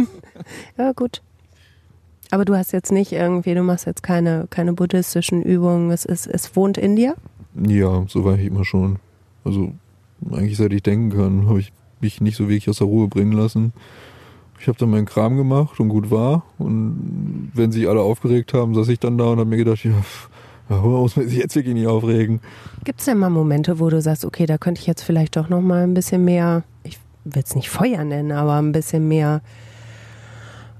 ja, 0.78 0.92
gut. 0.92 1.22
Aber 2.30 2.44
du 2.44 2.56
hast 2.56 2.72
jetzt 2.72 2.92
nicht 2.92 3.12
irgendwie, 3.12 3.54
du 3.54 3.62
machst 3.62 3.86
jetzt 3.86 4.02
keine, 4.02 4.46
keine 4.50 4.72
buddhistischen 4.72 5.42
Übungen, 5.42 5.90
es, 5.90 6.04
ist, 6.04 6.26
es 6.26 6.54
wohnt 6.56 6.76
in 6.76 6.96
dir? 6.96 7.16
Ja, 7.54 8.04
so 8.08 8.24
war 8.24 8.38
ich 8.38 8.46
immer 8.46 8.64
schon. 8.64 8.98
Also 9.44 9.72
eigentlich 10.30 10.56
seit 10.56 10.72
ich 10.72 10.82
denken 10.82 11.10
kann, 11.10 11.46
habe 11.48 11.60
ich 11.60 11.72
mich 12.02 12.20
nicht 12.20 12.36
so 12.36 12.44
wirklich 12.44 12.68
aus 12.68 12.78
der 12.78 12.86
Ruhe 12.86 13.08
bringen 13.08 13.32
lassen. 13.32 13.72
Ich 14.60 14.66
habe 14.66 14.78
dann 14.78 14.90
meinen 14.90 15.06
Kram 15.06 15.36
gemacht 15.36 15.78
und 15.78 15.88
gut 15.88 16.10
war. 16.10 16.42
Und 16.58 17.52
wenn 17.54 17.70
sich 17.70 17.88
alle 17.88 18.00
aufgeregt 18.00 18.54
haben, 18.54 18.74
saß 18.74 18.88
ich 18.88 18.98
dann 18.98 19.18
da 19.18 19.24
und 19.26 19.38
habe 19.38 19.48
mir 19.48 19.56
gedacht, 19.56 19.84
ja, 19.84 19.92
warum 20.68 20.92
muss 20.92 21.16
man 21.16 21.28
sich 21.28 21.38
jetzt 21.38 21.54
wirklich 21.54 21.74
nicht 21.74 21.86
aufregen? 21.86 22.40
Gibt 22.84 23.00
es 23.00 23.06
denn 23.06 23.18
mal 23.18 23.30
Momente, 23.30 23.78
wo 23.78 23.88
du 23.88 24.00
sagst, 24.00 24.24
okay, 24.24 24.46
da 24.46 24.58
könnte 24.58 24.80
ich 24.80 24.86
jetzt 24.86 25.02
vielleicht 25.02 25.36
doch 25.36 25.48
noch 25.48 25.60
mal 25.60 25.84
ein 25.84 25.94
bisschen 25.94 26.24
mehr, 26.24 26.64
ich 26.82 26.98
will 27.24 27.42
es 27.44 27.54
nicht 27.54 27.70
Feuer 27.70 28.04
nennen, 28.04 28.32
aber 28.32 28.54
ein 28.54 28.72
bisschen 28.72 29.06
mehr 29.06 29.42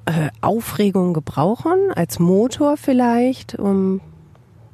äh, 0.07 0.31
Aufregung 0.41 1.15
gebrauchen, 1.15 1.93
als 1.95 2.19
Motor 2.19 2.77
vielleicht, 2.77 3.59
um 3.59 4.01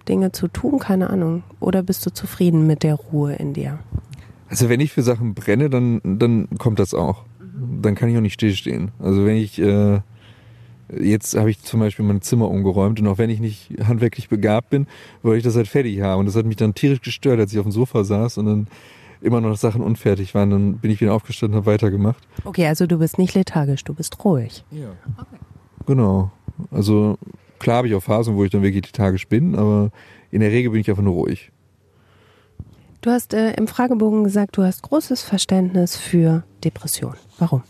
Dinge 0.08 0.32
zu 0.32 0.48
tun? 0.48 0.78
Keine 0.78 1.10
Ahnung. 1.10 1.42
Oder 1.60 1.82
bist 1.82 2.04
du 2.06 2.12
zufrieden 2.12 2.66
mit 2.66 2.82
der 2.82 2.94
Ruhe 2.94 3.34
in 3.34 3.54
dir? 3.54 3.78
Also 4.54 4.68
wenn 4.68 4.78
ich 4.78 4.92
für 4.92 5.02
Sachen 5.02 5.34
brenne, 5.34 5.68
dann, 5.68 6.00
dann 6.04 6.46
kommt 6.58 6.78
das 6.78 6.94
auch. 6.94 7.24
Dann 7.82 7.96
kann 7.96 8.08
ich 8.08 8.16
auch 8.16 8.20
nicht 8.20 8.34
stillstehen. 8.34 8.92
Also 9.00 9.26
wenn 9.26 9.34
ich, 9.36 9.60
äh, 9.60 9.98
jetzt 10.96 11.36
habe 11.36 11.50
ich 11.50 11.60
zum 11.60 11.80
Beispiel 11.80 12.04
mein 12.04 12.22
Zimmer 12.22 12.48
umgeräumt 12.48 13.00
und 13.00 13.08
auch 13.08 13.18
wenn 13.18 13.30
ich 13.30 13.40
nicht 13.40 13.72
handwerklich 13.82 14.28
begabt 14.28 14.70
bin, 14.70 14.86
wollte 15.24 15.38
ich 15.38 15.42
das 15.42 15.56
halt 15.56 15.66
fertig 15.66 16.00
haben. 16.02 16.20
Und 16.20 16.26
das 16.26 16.36
hat 16.36 16.46
mich 16.46 16.54
dann 16.54 16.72
tierisch 16.72 17.00
gestört, 17.00 17.40
als 17.40 17.52
ich 17.52 17.58
auf 17.58 17.64
dem 17.64 17.72
Sofa 17.72 18.04
saß 18.04 18.38
und 18.38 18.46
dann 18.46 18.68
immer 19.22 19.40
noch 19.40 19.56
Sachen 19.56 19.82
unfertig 19.82 20.36
waren. 20.36 20.50
Dann 20.50 20.78
bin 20.78 20.92
ich 20.92 21.00
wieder 21.00 21.14
aufgestanden 21.14 21.58
und 21.58 21.64
habe 21.64 21.72
weitergemacht. 21.72 22.22
Okay, 22.44 22.68
also 22.68 22.86
du 22.86 22.98
bist 22.98 23.18
nicht 23.18 23.34
lethargisch, 23.34 23.82
du 23.82 23.92
bist 23.92 24.24
ruhig. 24.24 24.64
Ja. 24.70 24.90
Okay. 25.16 25.36
Genau. 25.86 26.30
Also 26.70 27.18
klar 27.58 27.78
habe 27.78 27.88
ich 27.88 27.94
auch 27.96 28.04
Phasen, 28.04 28.36
wo 28.36 28.44
ich 28.44 28.52
dann 28.52 28.62
wirklich 28.62 28.86
lethargisch 28.86 29.26
bin, 29.26 29.56
aber 29.56 29.90
in 30.30 30.38
der 30.38 30.52
Regel 30.52 30.70
bin 30.70 30.80
ich 30.80 30.88
einfach 30.88 31.02
nur 31.02 31.14
ruhig. 31.14 31.50
Du 33.04 33.10
hast 33.10 33.34
äh, 33.34 33.52
im 33.56 33.66
Fragebogen 33.66 34.24
gesagt, 34.24 34.56
du 34.56 34.62
hast 34.62 34.80
großes 34.80 35.20
Verständnis 35.20 35.94
für 35.94 36.42
Depressionen. 36.64 37.18
Warum? 37.38 37.62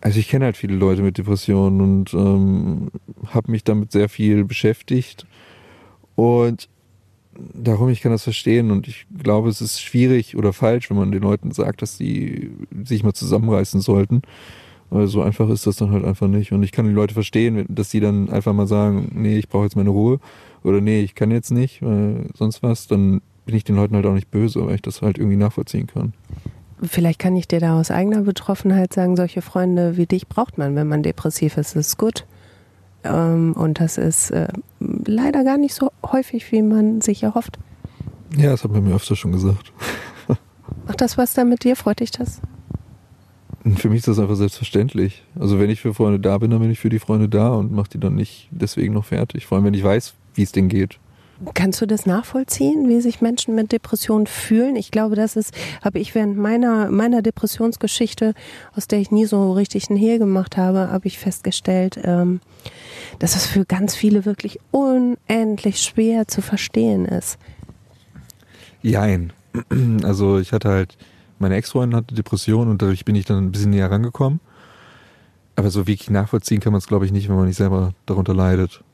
Also 0.00 0.18
ich 0.18 0.26
kenne 0.26 0.46
halt 0.46 0.56
viele 0.56 0.74
Leute 0.74 1.02
mit 1.02 1.18
Depressionen 1.18 1.80
und 1.80 2.12
ähm, 2.12 2.90
habe 3.26 3.52
mich 3.52 3.62
damit 3.62 3.92
sehr 3.92 4.08
viel 4.08 4.44
beschäftigt. 4.44 5.24
Und 6.16 6.68
darum, 7.54 7.88
ich 7.88 8.00
kann 8.00 8.10
das 8.10 8.24
verstehen 8.24 8.72
und 8.72 8.88
ich 8.88 9.06
glaube, 9.22 9.50
es 9.50 9.60
ist 9.60 9.80
schwierig 9.80 10.36
oder 10.36 10.52
falsch, 10.52 10.90
wenn 10.90 10.96
man 10.96 11.12
den 11.12 11.22
Leuten 11.22 11.52
sagt, 11.52 11.80
dass 11.80 11.96
sie 11.96 12.50
sich 12.82 13.04
mal 13.04 13.14
zusammenreißen 13.14 13.80
sollten. 13.80 14.22
Weil 14.90 15.06
so 15.06 15.22
einfach 15.22 15.48
ist 15.48 15.64
das 15.64 15.76
dann 15.76 15.92
halt 15.92 16.04
einfach 16.04 16.26
nicht. 16.26 16.50
Und 16.50 16.64
ich 16.64 16.72
kann 16.72 16.88
die 16.88 16.92
Leute 16.92 17.14
verstehen, 17.14 17.64
dass 17.68 17.92
sie 17.92 18.00
dann 18.00 18.30
einfach 18.30 18.52
mal 18.52 18.66
sagen, 18.66 19.12
nee, 19.14 19.38
ich 19.38 19.48
brauche 19.48 19.62
jetzt 19.62 19.76
meine 19.76 19.90
Ruhe 19.90 20.18
oder 20.64 20.80
nee, 20.80 21.02
ich 21.02 21.14
kann 21.14 21.30
jetzt 21.30 21.52
nicht, 21.52 21.82
weil 21.82 22.26
sonst 22.34 22.64
was, 22.64 22.88
dann 22.88 23.20
bin 23.46 23.54
ich 23.54 23.64
den 23.64 23.76
Leuten 23.76 23.94
halt 23.94 24.04
auch 24.04 24.12
nicht 24.12 24.30
böse, 24.30 24.66
weil 24.66 24.74
ich 24.74 24.82
das 24.82 25.00
halt 25.00 25.18
irgendwie 25.18 25.36
nachvollziehen 25.36 25.86
kann. 25.86 26.12
Vielleicht 26.82 27.18
kann 27.18 27.34
ich 27.36 27.48
dir 27.48 27.60
da 27.60 27.80
aus 27.80 27.90
eigener 27.90 28.20
Betroffenheit 28.22 28.92
sagen, 28.92 29.16
solche 29.16 29.40
Freunde 29.40 29.96
wie 29.96 30.04
dich 30.04 30.28
braucht 30.28 30.58
man, 30.58 30.76
wenn 30.76 30.86
man 30.86 31.02
depressiv 31.02 31.56
ist. 31.56 31.74
Das 31.74 31.86
ist 31.86 31.96
gut. 31.96 32.26
Ähm, 33.04 33.54
und 33.54 33.80
das 33.80 33.96
ist 33.96 34.30
äh, 34.30 34.48
leider 34.80 35.44
gar 35.44 35.56
nicht 35.56 35.74
so 35.74 35.90
häufig, 36.04 36.52
wie 36.52 36.60
man 36.60 37.00
sich 37.00 37.22
erhofft. 37.22 37.58
Ja, 38.36 38.50
das 38.50 38.64
hat 38.64 38.72
man 38.72 38.84
mir 38.84 38.94
öfter 38.94 39.16
schon 39.16 39.32
gesagt. 39.32 39.72
Macht 40.86 41.00
das 41.00 41.16
was 41.16 41.32
da 41.32 41.44
mit 41.44 41.64
dir? 41.64 41.76
Freut 41.76 42.00
dich 42.00 42.10
das? 42.10 42.42
Für 43.76 43.88
mich 43.88 43.98
ist 43.98 44.08
das 44.08 44.18
einfach 44.18 44.36
selbstverständlich. 44.36 45.24
Also 45.38 45.58
wenn 45.58 45.70
ich 45.70 45.80
für 45.80 45.94
Freunde 45.94 46.20
da 46.20 46.38
bin, 46.38 46.50
dann 46.50 46.60
bin 46.60 46.70
ich 46.70 46.78
für 46.78 46.90
die 46.90 46.98
Freunde 46.98 47.28
da 47.28 47.48
und 47.50 47.72
mache 47.72 47.90
die 47.90 48.00
dann 48.00 48.14
nicht 48.14 48.48
deswegen 48.50 48.94
noch 48.94 49.06
fertig. 49.06 49.46
Vor 49.46 49.56
allem, 49.56 49.64
wenn 49.64 49.74
ich 49.74 49.82
weiß, 49.82 50.14
wie 50.34 50.42
es 50.42 50.52
denen 50.52 50.68
geht. 50.68 50.98
Kannst 51.52 51.82
du 51.82 51.86
das 51.86 52.06
nachvollziehen, 52.06 52.88
wie 52.88 53.00
sich 53.02 53.20
Menschen 53.20 53.54
mit 53.54 53.70
Depressionen 53.70 54.26
fühlen? 54.26 54.74
Ich 54.74 54.90
glaube, 54.90 55.16
das 55.16 55.36
ist, 55.36 55.52
habe 55.84 55.98
ich 55.98 56.14
während 56.14 56.38
meiner, 56.38 56.90
meiner 56.90 57.20
Depressionsgeschichte, 57.20 58.32
aus 58.74 58.88
der 58.88 59.00
ich 59.00 59.10
nie 59.10 59.26
so 59.26 59.52
richtig 59.52 59.90
ein 59.90 59.96
Hehl 59.96 60.18
gemacht 60.18 60.56
habe, 60.56 60.90
habe 60.90 61.06
ich 61.06 61.18
festgestellt, 61.18 62.00
ähm, 62.02 62.40
dass 63.18 63.36
es 63.36 63.44
für 63.44 63.66
ganz 63.66 63.94
viele 63.94 64.24
wirklich 64.24 64.60
unendlich 64.70 65.82
schwer 65.82 66.26
zu 66.26 66.40
verstehen 66.40 67.04
ist. 67.04 67.38
Jein. 68.82 69.32
Also 70.04 70.38
ich 70.38 70.52
hatte 70.52 70.68
halt, 70.68 70.96
meine 71.38 71.56
Ex-Freundin 71.56 71.96
hatte 71.96 72.14
Depressionen 72.14 72.70
und 72.70 72.82
dadurch 72.82 73.04
bin 73.04 73.14
ich 73.14 73.24
dann 73.24 73.38
ein 73.38 73.52
bisschen 73.52 73.70
näher 73.70 73.90
rangekommen. 73.90 74.40
Aber 75.54 75.70
so 75.70 75.86
wirklich 75.86 76.10
nachvollziehen 76.10 76.60
kann 76.60 76.72
man 76.72 76.78
es, 76.78 76.86
glaube 76.86 77.06
ich, 77.06 77.12
nicht, 77.12 77.28
wenn 77.28 77.36
man 77.36 77.46
nicht 77.46 77.56
selber 77.56 77.94
darunter 78.04 78.34
leidet. 78.34 78.84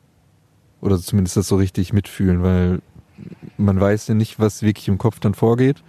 Oder 0.82 0.98
zumindest 0.98 1.38
das 1.38 1.48
so 1.48 1.56
richtig 1.56 1.94
mitfühlen, 1.94 2.42
weil 2.42 2.82
man 3.56 3.80
weiß 3.80 4.08
ja 4.08 4.14
nicht, 4.14 4.38
was 4.38 4.62
wirklich 4.62 4.88
im 4.88 4.98
Kopf 4.98 5.20
dann 5.20 5.32
vorgeht. 5.32 5.82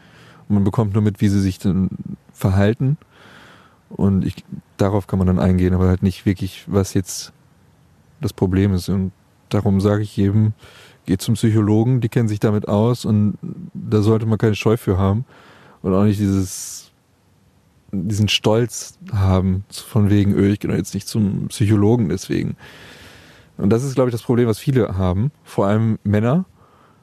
Und 0.47 0.55
man 0.55 0.63
bekommt 0.63 0.93
nur 0.93 1.01
mit, 1.01 1.19
wie 1.19 1.27
sie 1.27 1.41
sich 1.41 1.59
dann 1.59 1.89
verhalten. 2.31 2.97
Und 3.89 4.23
ich, 4.23 4.45
darauf 4.77 5.07
kann 5.07 5.19
man 5.19 5.27
dann 5.27 5.39
eingehen, 5.39 5.73
aber 5.73 5.87
halt 5.87 6.03
nicht 6.03 6.25
wirklich, 6.25 6.63
was 6.67 6.93
jetzt 6.93 7.33
das 8.21 8.33
Problem 8.33 8.73
ist. 8.73 8.87
Und 8.87 9.11
darum 9.49 9.81
sage 9.81 10.03
ich 10.03 10.15
jedem, 10.15 10.53
geht 11.05 11.21
zum 11.21 11.35
Psychologen, 11.35 11.99
die 11.99 12.09
kennen 12.09 12.27
sich 12.27 12.39
damit 12.39 12.67
aus 12.67 13.05
und 13.05 13.37
da 13.73 14.01
sollte 14.01 14.25
man 14.25 14.37
keine 14.37 14.55
Scheu 14.55 14.77
für 14.77 14.97
haben. 14.97 15.25
Und 15.81 15.93
auch 15.93 16.03
nicht 16.03 16.19
dieses, 16.19 16.91
diesen 17.91 18.29
Stolz 18.29 18.97
haben, 19.11 19.65
von 19.69 20.09
wegen, 20.09 20.33
öh, 20.33 20.53
ich 20.53 20.59
gehe 20.59 20.75
jetzt 20.75 20.93
nicht 20.93 21.07
zum 21.07 21.47
Psychologen 21.49 22.09
deswegen. 22.09 22.55
Und 23.57 23.69
das 23.69 23.83
ist, 23.83 23.95
glaube 23.95 24.09
ich, 24.09 24.13
das 24.13 24.23
Problem, 24.23 24.47
was 24.47 24.59
viele 24.59 24.97
haben, 24.97 25.31
vor 25.43 25.67
allem 25.67 25.99
Männer, 26.03 26.45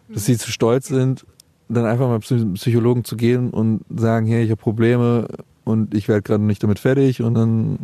dass 0.09 0.27
sie 0.27 0.37
zu 0.37 0.51
stolz 0.51 0.89
sind, 0.89 1.25
dann 1.69 1.85
einfach 1.85 2.09
mal 2.09 2.21
zum 2.21 2.55
Psychologen 2.55 3.05
zu 3.05 3.17
gehen 3.17 3.51
und 3.51 3.83
sagen, 3.95 4.27
hey, 4.27 4.43
ich 4.43 4.51
habe 4.51 4.61
Probleme 4.61 5.29
und 5.65 5.95
ich 5.95 6.09
werde 6.09 6.23
gerade 6.23 6.43
nicht 6.43 6.63
damit 6.63 6.81
fertig 6.81 7.23
und 7.23 7.35
dann 7.35 7.79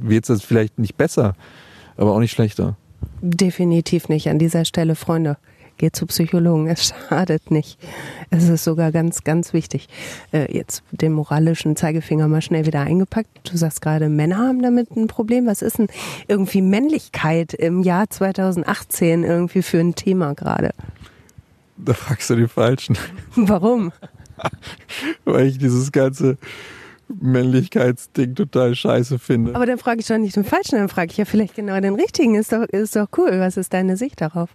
wird 0.00 0.28
es 0.28 0.42
vielleicht 0.42 0.78
nicht 0.78 0.96
besser. 0.96 1.34
aber 1.96 2.12
auch 2.12 2.20
nicht 2.20 2.32
schlechter. 2.32 2.76
Definitiv 3.20 4.08
nicht. 4.08 4.28
An 4.28 4.38
dieser 4.38 4.64
Stelle, 4.64 4.94
Freunde, 4.94 5.36
geht 5.76 5.96
zu 5.96 6.06
Psychologen. 6.06 6.68
Es 6.68 6.88
schadet 6.88 7.50
nicht. 7.50 7.78
Es 8.30 8.48
ist 8.48 8.64
sogar 8.64 8.92
ganz, 8.92 9.24
ganz 9.24 9.52
wichtig. 9.52 9.88
Äh, 10.32 10.54
jetzt 10.54 10.82
den 10.90 11.12
moralischen 11.12 11.76
Zeigefinger 11.76 12.28
mal 12.28 12.42
schnell 12.42 12.66
wieder 12.66 12.80
eingepackt. 12.80 13.28
Du 13.50 13.56
sagst 13.56 13.80
gerade, 13.82 14.08
Männer 14.08 14.38
haben 14.38 14.62
damit 14.62 14.90
ein 14.96 15.06
Problem. 15.06 15.46
Was 15.46 15.62
ist 15.62 15.78
denn 15.78 15.88
irgendwie 16.28 16.62
Männlichkeit 16.62 17.54
im 17.54 17.82
Jahr 17.82 18.08
2018 18.08 19.24
irgendwie 19.24 19.62
für 19.62 19.78
ein 19.78 19.94
Thema 19.94 20.34
gerade? 20.34 20.70
Da 21.76 21.92
fragst 21.92 22.30
du 22.30 22.36
die 22.36 22.48
Falschen. 22.48 22.96
Warum? 23.36 23.92
Weil 25.24 25.46
ich 25.46 25.58
dieses 25.58 25.92
ganze 25.92 26.38
Männlichkeitsding 27.08 28.34
total 28.34 28.74
scheiße 28.74 29.18
finde. 29.18 29.54
Aber 29.54 29.66
dann 29.66 29.78
frage 29.78 30.00
ich 30.00 30.06
doch 30.06 30.18
nicht 30.18 30.36
den 30.36 30.44
Falschen, 30.44 30.76
dann 30.76 30.88
frage 30.88 31.12
ich 31.12 31.18
ja 31.18 31.24
vielleicht 31.24 31.54
genau 31.54 31.78
den 31.80 31.94
Richtigen. 31.94 32.34
Ist 32.34 32.52
doch, 32.52 32.62
ist 32.62 32.96
doch 32.96 33.08
cool. 33.16 33.38
Was 33.38 33.56
ist 33.56 33.72
deine 33.72 33.96
Sicht 33.96 34.20
darauf? 34.20 34.50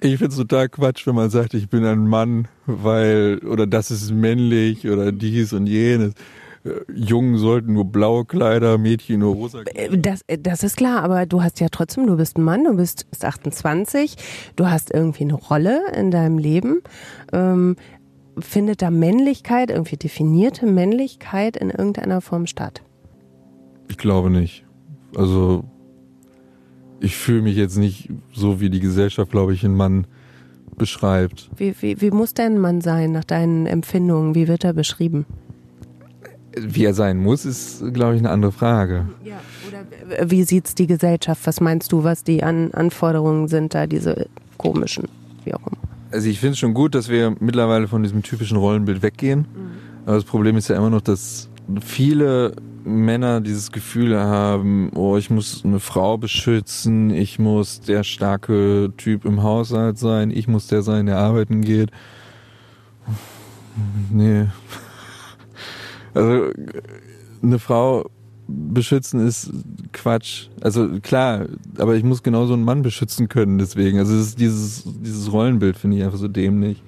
Ich 0.00 0.18
finde 0.18 0.28
es 0.28 0.36
total 0.36 0.68
Quatsch, 0.68 1.06
wenn 1.06 1.14
man 1.14 1.30
sagt, 1.30 1.54
ich 1.54 1.68
bin 1.68 1.84
ein 1.84 2.06
Mann, 2.06 2.48
weil, 2.66 3.38
oder 3.38 3.66
das 3.66 3.90
ist 3.90 4.12
männlich 4.12 4.88
oder 4.88 5.12
dies 5.12 5.52
und 5.52 5.66
jenes. 5.66 6.14
Äh, 6.64 6.92
Jungen 6.92 7.38
sollten 7.38 7.72
nur 7.72 7.86
blaue 7.86 8.24
Kleider, 8.24 8.78
Mädchen 8.78 9.20
nur 9.20 9.34
rosa 9.34 9.64
Kleider. 9.64 9.94
Äh, 9.94 9.98
das, 9.98 10.22
äh, 10.26 10.38
das 10.38 10.62
ist 10.62 10.76
klar, 10.76 11.02
aber 11.02 11.26
du 11.26 11.42
hast 11.42 11.60
ja 11.60 11.68
trotzdem, 11.70 12.06
du 12.06 12.16
bist 12.16 12.38
ein 12.38 12.42
Mann, 12.42 12.64
du 12.64 12.76
bist 12.76 13.06
28, 13.20 14.16
du 14.56 14.66
hast 14.66 14.92
irgendwie 14.92 15.24
eine 15.24 15.34
Rolle 15.34 15.80
in 15.96 16.10
deinem 16.10 16.38
Leben. 16.38 16.82
Ähm, 17.32 17.76
findet 18.38 18.82
da 18.82 18.90
Männlichkeit, 18.90 19.70
irgendwie 19.70 19.96
definierte 19.96 20.66
Männlichkeit 20.66 21.56
in 21.56 21.70
irgendeiner 21.70 22.20
Form 22.20 22.46
statt? 22.46 22.82
Ich 23.88 23.98
glaube 23.98 24.30
nicht. 24.30 24.64
Also 25.16 25.64
ich 27.00 27.16
fühle 27.16 27.42
mich 27.42 27.56
jetzt 27.56 27.76
nicht 27.76 28.08
so, 28.32 28.60
wie 28.60 28.70
die 28.70 28.80
Gesellschaft, 28.80 29.30
glaube 29.30 29.54
ich, 29.54 29.64
einen 29.64 29.76
Mann 29.76 30.06
beschreibt. 30.76 31.50
Wie, 31.56 31.74
wie, 31.80 32.00
wie 32.00 32.10
muss 32.10 32.34
denn 32.34 32.54
ein 32.54 32.60
Mann 32.60 32.80
sein 32.80 33.12
nach 33.12 33.24
deinen 33.24 33.66
Empfindungen? 33.66 34.34
Wie 34.34 34.48
wird 34.48 34.64
er 34.64 34.72
beschrieben? 34.72 35.26
Wie 36.56 36.84
er 36.84 36.94
sein 36.94 37.18
muss, 37.18 37.44
ist, 37.44 37.82
glaube 37.92 38.14
ich, 38.14 38.20
eine 38.20 38.30
andere 38.30 38.52
Frage. 38.52 39.08
Ja, 39.24 39.40
oder 39.68 40.30
wie 40.30 40.42
sieht 40.44 40.66
es 40.66 40.74
die 40.74 40.86
Gesellschaft? 40.86 41.46
Was 41.46 41.60
meinst 41.60 41.92
du, 41.92 42.04
was 42.04 42.24
die 42.24 42.42
An 42.42 42.72
Anforderungen 42.72 43.48
sind 43.48 43.74
da, 43.74 43.86
diese 43.86 44.26
komischen, 44.56 45.08
wie 45.44 45.54
auch 45.54 45.66
immer? 45.66 45.76
Also 46.10 46.28
ich 46.28 46.40
finde 46.40 46.52
es 46.52 46.58
schon 46.58 46.74
gut, 46.74 46.94
dass 46.94 47.08
wir 47.08 47.36
mittlerweile 47.38 47.86
von 47.86 48.02
diesem 48.02 48.22
typischen 48.22 48.56
Rollenbild 48.56 49.02
weggehen. 49.02 49.40
Mhm. 49.40 49.68
Aber 50.06 50.16
das 50.16 50.24
Problem 50.24 50.56
ist 50.56 50.68
ja 50.68 50.76
immer 50.76 50.90
noch, 50.90 51.02
dass 51.02 51.50
viele 51.80 52.54
Männer 52.84 53.40
dieses 53.40 53.70
Gefühl 53.70 54.18
haben, 54.18 54.90
oh, 54.94 55.16
ich 55.16 55.30
muss 55.30 55.64
eine 55.64 55.80
Frau 55.80 56.16
beschützen, 56.16 57.10
ich 57.10 57.38
muss 57.38 57.80
der 57.80 58.04
starke 58.04 58.92
Typ 58.96 59.24
im 59.24 59.42
Haushalt 59.42 59.98
sein, 59.98 60.30
ich 60.30 60.48
muss 60.48 60.66
der 60.68 60.82
sein, 60.82 61.06
der 61.06 61.18
arbeiten 61.18 61.62
geht. 61.62 61.90
Nee. 64.10 64.46
Also 66.14 66.50
eine 67.42 67.58
Frau 67.60 68.10
beschützen 68.48 69.24
ist 69.24 69.52
Quatsch. 69.92 70.48
Also 70.60 70.88
klar, 71.00 71.46
aber 71.76 71.94
ich 71.94 72.02
muss 72.02 72.22
genauso 72.22 72.54
einen 72.54 72.64
Mann 72.64 72.82
beschützen 72.82 73.28
können 73.28 73.58
deswegen. 73.58 73.98
Also 73.98 74.14
dieses, 74.36 74.84
dieses 74.86 75.30
Rollenbild 75.30 75.76
finde 75.76 75.98
ich 75.98 76.02
einfach 76.02 76.18
so 76.18 76.26
dämlich. 76.26 76.82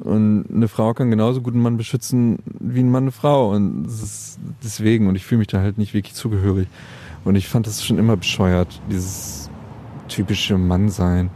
Und 0.00 0.46
eine 0.52 0.68
Frau 0.68 0.94
kann 0.94 1.10
genauso 1.10 1.40
gut 1.42 1.54
einen 1.54 1.62
Mann 1.62 1.76
beschützen 1.76 2.38
wie 2.58 2.80
ein 2.80 2.90
Mann 2.90 3.04
eine 3.04 3.12
Frau. 3.12 3.50
Und 3.50 3.86
deswegen, 4.64 5.08
und 5.08 5.16
ich 5.16 5.24
fühle 5.24 5.40
mich 5.40 5.48
da 5.48 5.60
halt 5.60 5.78
nicht 5.78 5.94
wirklich 5.94 6.14
zugehörig. 6.14 6.68
Und 7.24 7.36
ich 7.36 7.48
fand 7.48 7.66
das 7.66 7.84
schon 7.84 7.98
immer 7.98 8.16
bescheuert, 8.16 8.80
dieses 8.90 9.50
typische 10.08 10.58
Mannsein. 10.58 11.30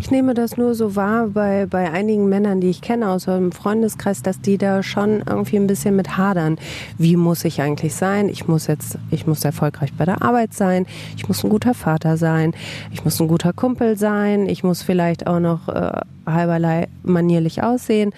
Ich 0.00 0.12
nehme 0.12 0.32
das 0.32 0.56
nur 0.56 0.76
so 0.76 0.94
wahr 0.94 1.26
bei, 1.26 1.66
bei 1.66 1.90
einigen 1.90 2.28
Männern, 2.28 2.60
die 2.60 2.70
ich 2.70 2.82
kenne 2.82 3.08
aus 3.08 3.28
einem 3.28 3.50
Freundeskreis, 3.50 4.22
dass 4.22 4.40
die 4.40 4.56
da 4.56 4.84
schon 4.84 5.24
irgendwie 5.26 5.56
ein 5.56 5.66
bisschen 5.66 5.96
mit 5.96 6.16
hadern. 6.16 6.56
Wie 6.98 7.16
muss 7.16 7.44
ich 7.44 7.60
eigentlich 7.60 7.96
sein? 7.96 8.28
Ich 8.28 8.46
muss 8.46 8.68
jetzt, 8.68 8.96
ich 9.10 9.26
muss 9.26 9.44
erfolgreich 9.44 9.92
bei 9.98 10.04
der 10.04 10.22
Arbeit 10.22 10.54
sein. 10.54 10.86
Ich 11.16 11.26
muss 11.26 11.42
ein 11.42 11.50
guter 11.50 11.74
Vater 11.74 12.16
sein. 12.16 12.54
Ich 12.92 13.04
muss 13.04 13.20
ein 13.20 13.26
guter 13.26 13.52
Kumpel 13.52 13.98
sein. 13.98 14.48
Ich 14.48 14.62
muss 14.62 14.82
vielleicht 14.82 15.26
auch 15.26 15.40
noch 15.40 15.68
äh, 15.68 16.00
halberlei 16.24 16.86
manierlich 17.02 17.64
aussehen. 17.64 18.12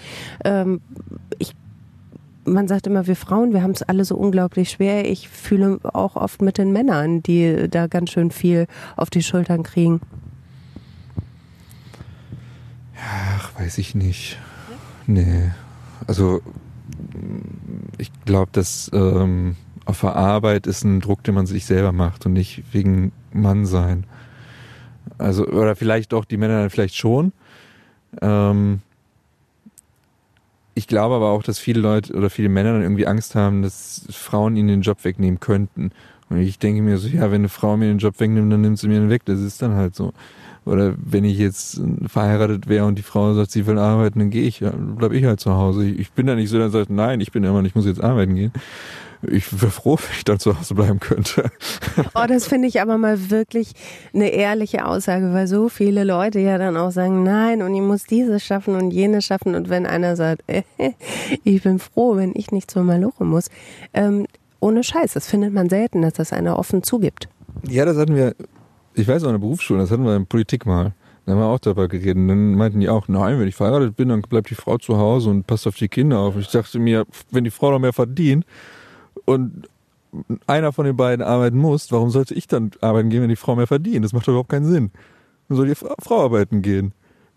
Ähm, 0.45 0.83
ich 1.39 1.55
man 2.45 2.69
sagt 2.69 2.87
immer, 2.89 3.07
wir 3.07 3.17
Frauen, 3.17 3.53
wir 3.53 3.63
haben 3.63 3.71
es 3.71 3.83
alle 3.83 4.05
so 4.05 4.17
unglaublich 4.17 4.71
schwer. 4.71 5.09
Ich 5.09 5.29
fühle 5.29 5.79
auch 5.83 6.17
oft 6.17 6.43
mit 6.43 6.59
den 6.59 6.73
Männern, 6.73 7.23
die 7.23 7.69
da 7.71 7.87
ganz 7.87 8.11
schön 8.11 8.31
viel 8.31 8.67
auf 8.97 9.09
die 9.09 9.23
Schultern 9.23 9.63
kriegen. 9.63 10.01
Ach, 13.03 13.59
weiß 13.59 13.79
ich 13.79 13.95
nicht. 13.95 14.39
Nee. 15.07 15.51
Also 16.07 16.43
ich 17.99 18.11
glaube, 18.25 18.51
dass 18.53 18.91
ähm, 18.93 19.57
auf 19.85 20.01
der 20.01 20.17
Arbeit 20.17 20.67
ist 20.67 20.85
ein 20.85 21.01
Druck, 21.01 21.25
den 21.25 21.35
man 21.35 21.47
sich 21.47 21.67
selber 21.67 21.93
macht 21.93 22.27
und 22.27 22.33
nicht 22.33 22.63
wegen 22.73 23.13
Mann 23.33 23.67
sein. 23.67 24.05
Also, 25.19 25.47
oder 25.47 25.77
vielleicht 25.77 26.13
doch 26.13 26.25
die 26.25 26.37
Männer 26.37 26.61
dann 26.61 26.71
vielleicht 26.71 26.97
schon. 26.97 27.33
Ähm, 28.21 28.81
ich 30.75 30.87
glaube 30.87 31.15
aber 31.17 31.31
auch, 31.31 31.43
dass 31.43 31.59
viele 31.59 31.81
Leute 31.81 32.15
oder 32.15 32.31
viele 32.31 32.49
Männer 32.49 32.73
dann 32.73 32.83
irgendwie 32.83 33.07
Angst 33.07 33.35
haben, 33.35 33.63
dass 33.63 34.07
Frauen 34.11 34.57
ihnen 34.57 34.69
den 34.69 34.83
Job 34.83 35.05
wegnehmen 35.05 35.41
könnten. 35.41 35.91
Und 36.29 36.39
ich 36.39 36.59
denke 36.59 36.83
mir 36.83 36.97
so, 36.97 37.09
ja, 37.09 37.31
wenn 37.31 37.43
eine 37.43 37.49
Frau 37.49 37.77
mir 37.77 37.89
den 37.89 37.99
Job 37.99 38.19
wegnimmt, 38.21 38.53
dann 38.53 38.61
nimmt 38.61 38.79
sie 38.79 38.89
mir 38.89 39.01
den 39.01 39.11
weg. 39.11 39.25
Das 39.25 39.41
ist 39.41 39.61
dann 39.61 39.75
halt 39.75 39.97
so. 39.97 40.13
Oder 40.67 40.95
wenn 41.03 41.25
ich 41.25 41.39
jetzt 41.39 41.81
verheiratet 42.07 42.69
wäre 42.69 42.85
und 42.85 42.99
die 42.99 43.03
Frau 43.03 43.33
sagt, 43.35 43.51
sie 43.51 43.67
will 43.67 43.79
arbeiten, 43.79 44.19
dann 44.19 44.31
gehe 44.31 44.45
ich, 44.45 44.61
ja, 44.61 44.73
bleib 44.77 45.13
ich 45.13 45.25
halt 45.25 45.41
zu 45.41 45.55
Hause. 45.55 45.87
Ich 45.87 46.13
bin 46.13 46.27
da 46.27 46.35
nicht 46.35 46.51
so, 46.51 46.59
dann 46.59 46.71
sagt, 46.71 46.91
nein, 46.91 47.21
ich 47.21 47.33
bin 47.33 47.45
immer, 47.45 47.65
ich 47.65 47.75
muss 47.75 47.87
jetzt 47.87 48.03
arbeiten 48.03 48.35
gehen. 48.35 48.53
Ich 49.23 49.61
wäre 49.61 49.71
froh, 49.71 49.97
wenn 49.97 50.17
ich 50.17 50.25
dann 50.25 50.39
zu 50.39 50.59
Hause 50.59 50.75
bleiben 50.75 51.01
könnte. 51.01 51.51
Oh, 52.15 52.25
das 52.27 52.47
finde 52.47 52.67
ich 52.67 52.81
aber 52.81 52.99
mal 52.99 53.31
wirklich 53.31 53.73
eine 54.15 54.31
ehrliche 54.31 54.87
Aussage, 54.87 55.33
weil 55.33 55.47
so 55.47 55.69
viele 55.69 56.05
Leute 56.05 56.41
ja 56.41 56.57
dann 56.57 56.77
auch 56.77 56.91
sagen, 56.91 57.23
nein, 57.23 57.63
und 57.63 57.75
ich 57.75 57.83
muss 57.83 58.05
dieses 58.05 58.43
schaffen 58.43 58.75
und 58.75 58.91
jenes 58.91 59.25
schaffen. 59.25 59.55
Und 59.55 59.69
wenn 59.69 59.87
einer 59.87 60.17
sagt, 60.17 60.43
äh, 60.47 60.63
ich 61.45 61.63
bin 61.63 61.79
froh, 61.79 62.17
wenn 62.17 62.33
ich 62.35 62.53
nicht 62.53 62.71
zur 62.71 62.85
Maloche 62.85 63.25
muss, 63.25 63.49
ähm, 63.93 64.27
ohne 64.61 64.83
Scheiß, 64.83 65.13
das 65.15 65.27
findet 65.27 65.53
man 65.53 65.69
selten, 65.69 66.03
dass 66.03 66.15
das 66.15 66.33
einer 66.33 66.59
offen 66.59 66.83
zugibt. 66.83 67.29
Ja, 67.69 67.85
das 67.85 67.97
hatten 67.97 68.15
wir 68.15 68.35
ich 69.01 69.09
weiß 69.09 69.23
noch, 69.23 69.31
in 69.31 69.35
der 69.35 69.41
Berufsschule, 69.41 69.81
das 69.81 69.91
hatten 69.91 70.05
wir 70.05 70.17
in 70.17 70.27
Politik 70.27 70.67
mal. 70.67 70.93
Da 71.27 71.33
haben 71.33 71.41
wir 71.41 71.47
auch 71.47 71.59
darüber 71.59 71.89
geredet. 71.89 72.17
Und 72.17 72.29
dann 72.29 72.55
meinten 72.55 72.81
die 72.81 72.89
auch, 72.89 73.09
nein, 73.09 73.39
wenn 73.39 73.47
ich 73.47 73.55
verheiratet 73.55 73.97
bin, 73.97 74.09
dann 74.09 74.23
bleibt 74.23 74.51
die 74.51 74.55
Frau 74.55 74.79
zu 74.79 74.97
Hause 74.97 75.31
und 75.31 75.47
passt 75.47 75.67
auf 75.67 75.77
die 75.77 75.89
Kinder 75.89 76.19
auf. 76.19 76.37
Ich 76.37 76.49
dachte 76.49 76.79
mir, 76.79 77.07
wenn 77.31 77.45
die 77.45 77.51
Frau 77.51 77.71
noch 77.71 77.79
mehr 77.79 77.93
verdient 77.93 78.45
und 79.27 79.69
einer 80.47 80.73
von 80.73 80.87
den 80.87 80.97
beiden 80.97 81.25
arbeiten 81.25 81.59
muss, 81.59 81.93
warum 81.93 82.11
sollte 82.11 82.35
ich 82.35 82.49
dann 82.49 82.73
arbeiten 82.81 83.11
gehen, 83.11 83.23
wenn 83.23 83.29
die 83.29 83.37
Frau 83.37 83.55
mehr 83.55 83.69
verdient? 83.69 84.05
Das 84.05 84.13
macht 84.13 84.27
doch 84.27 84.33
überhaupt 84.33 84.49
keinen 84.49 84.67
Sinn. 84.67 84.91
Dann 85.49 85.57
soll 85.57 85.69
die 85.69 85.75
Frau 85.75 86.25
arbeiten 86.25 86.63
gehen. 86.63 86.93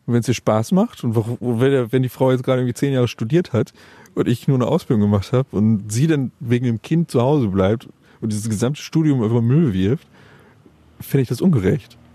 Wenn 0.06 0.16
es 0.16 0.28
ihr 0.28 0.34
Spaß 0.34 0.72
macht 0.72 1.04
und 1.04 1.16
wenn 1.16 2.04
die 2.04 2.10
Frau 2.10 2.32
jetzt 2.32 2.44
gerade 2.44 2.62
irgendwie 2.62 2.74
zehn 2.74 2.94
Jahre 2.94 3.08
studiert 3.08 3.54
hat 3.54 3.74
und 4.16 4.28
ich 4.28 4.48
nur 4.48 4.58
eine 4.58 4.68
Ausbildung 4.68 5.02
gemacht 5.02 5.32
habe 5.32 5.48
und 5.52 5.92
sie 5.92 6.08
dann 6.08 6.32
wegen 6.40 6.66
dem 6.66 6.82
Kind 6.82 7.10
zu 7.10 7.22
Hause 7.22 7.48
bleibt 7.48 7.88
und 8.20 8.32
dieses 8.32 8.50
gesamte 8.50 8.82
Studium 8.82 9.24
über 9.24 9.42
Müll 9.42 9.74
wirft, 9.74 10.08
finde 11.06 11.24
ich 11.24 11.30
das 11.30 11.42
ungerecht. 11.42 11.98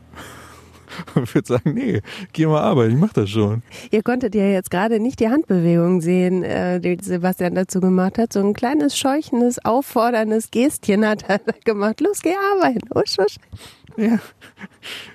Ich 1.22 1.34
würde 1.34 1.46
sagen, 1.46 1.74
nee, 1.74 2.00
geh 2.32 2.46
mal 2.46 2.60
arbeiten, 2.60 2.94
ich 2.94 2.98
mach 2.98 3.12
das 3.12 3.30
schon. 3.30 3.62
Ihr 3.90 4.02
konntet 4.02 4.34
ja 4.34 4.46
jetzt 4.46 4.70
gerade 4.70 4.98
nicht 4.98 5.20
die 5.20 5.28
Handbewegung 5.28 6.00
sehen, 6.00 6.42
äh, 6.42 6.80
die 6.80 6.96
Sebastian 7.00 7.54
dazu 7.54 7.80
gemacht 7.80 8.18
hat. 8.18 8.32
So 8.32 8.40
ein 8.40 8.52
kleines, 8.54 8.98
scheuchendes, 8.98 9.64
aufforderndes 9.64 10.50
Gestchen 10.50 11.06
hat 11.06 11.24
er 11.28 11.40
gemacht. 11.64 12.00
Los, 12.00 12.22
geh 12.22 12.34
arbeiten. 12.54 12.88
Usch, 12.94 13.16
usch. 13.18 13.36
Ja. 13.96 14.18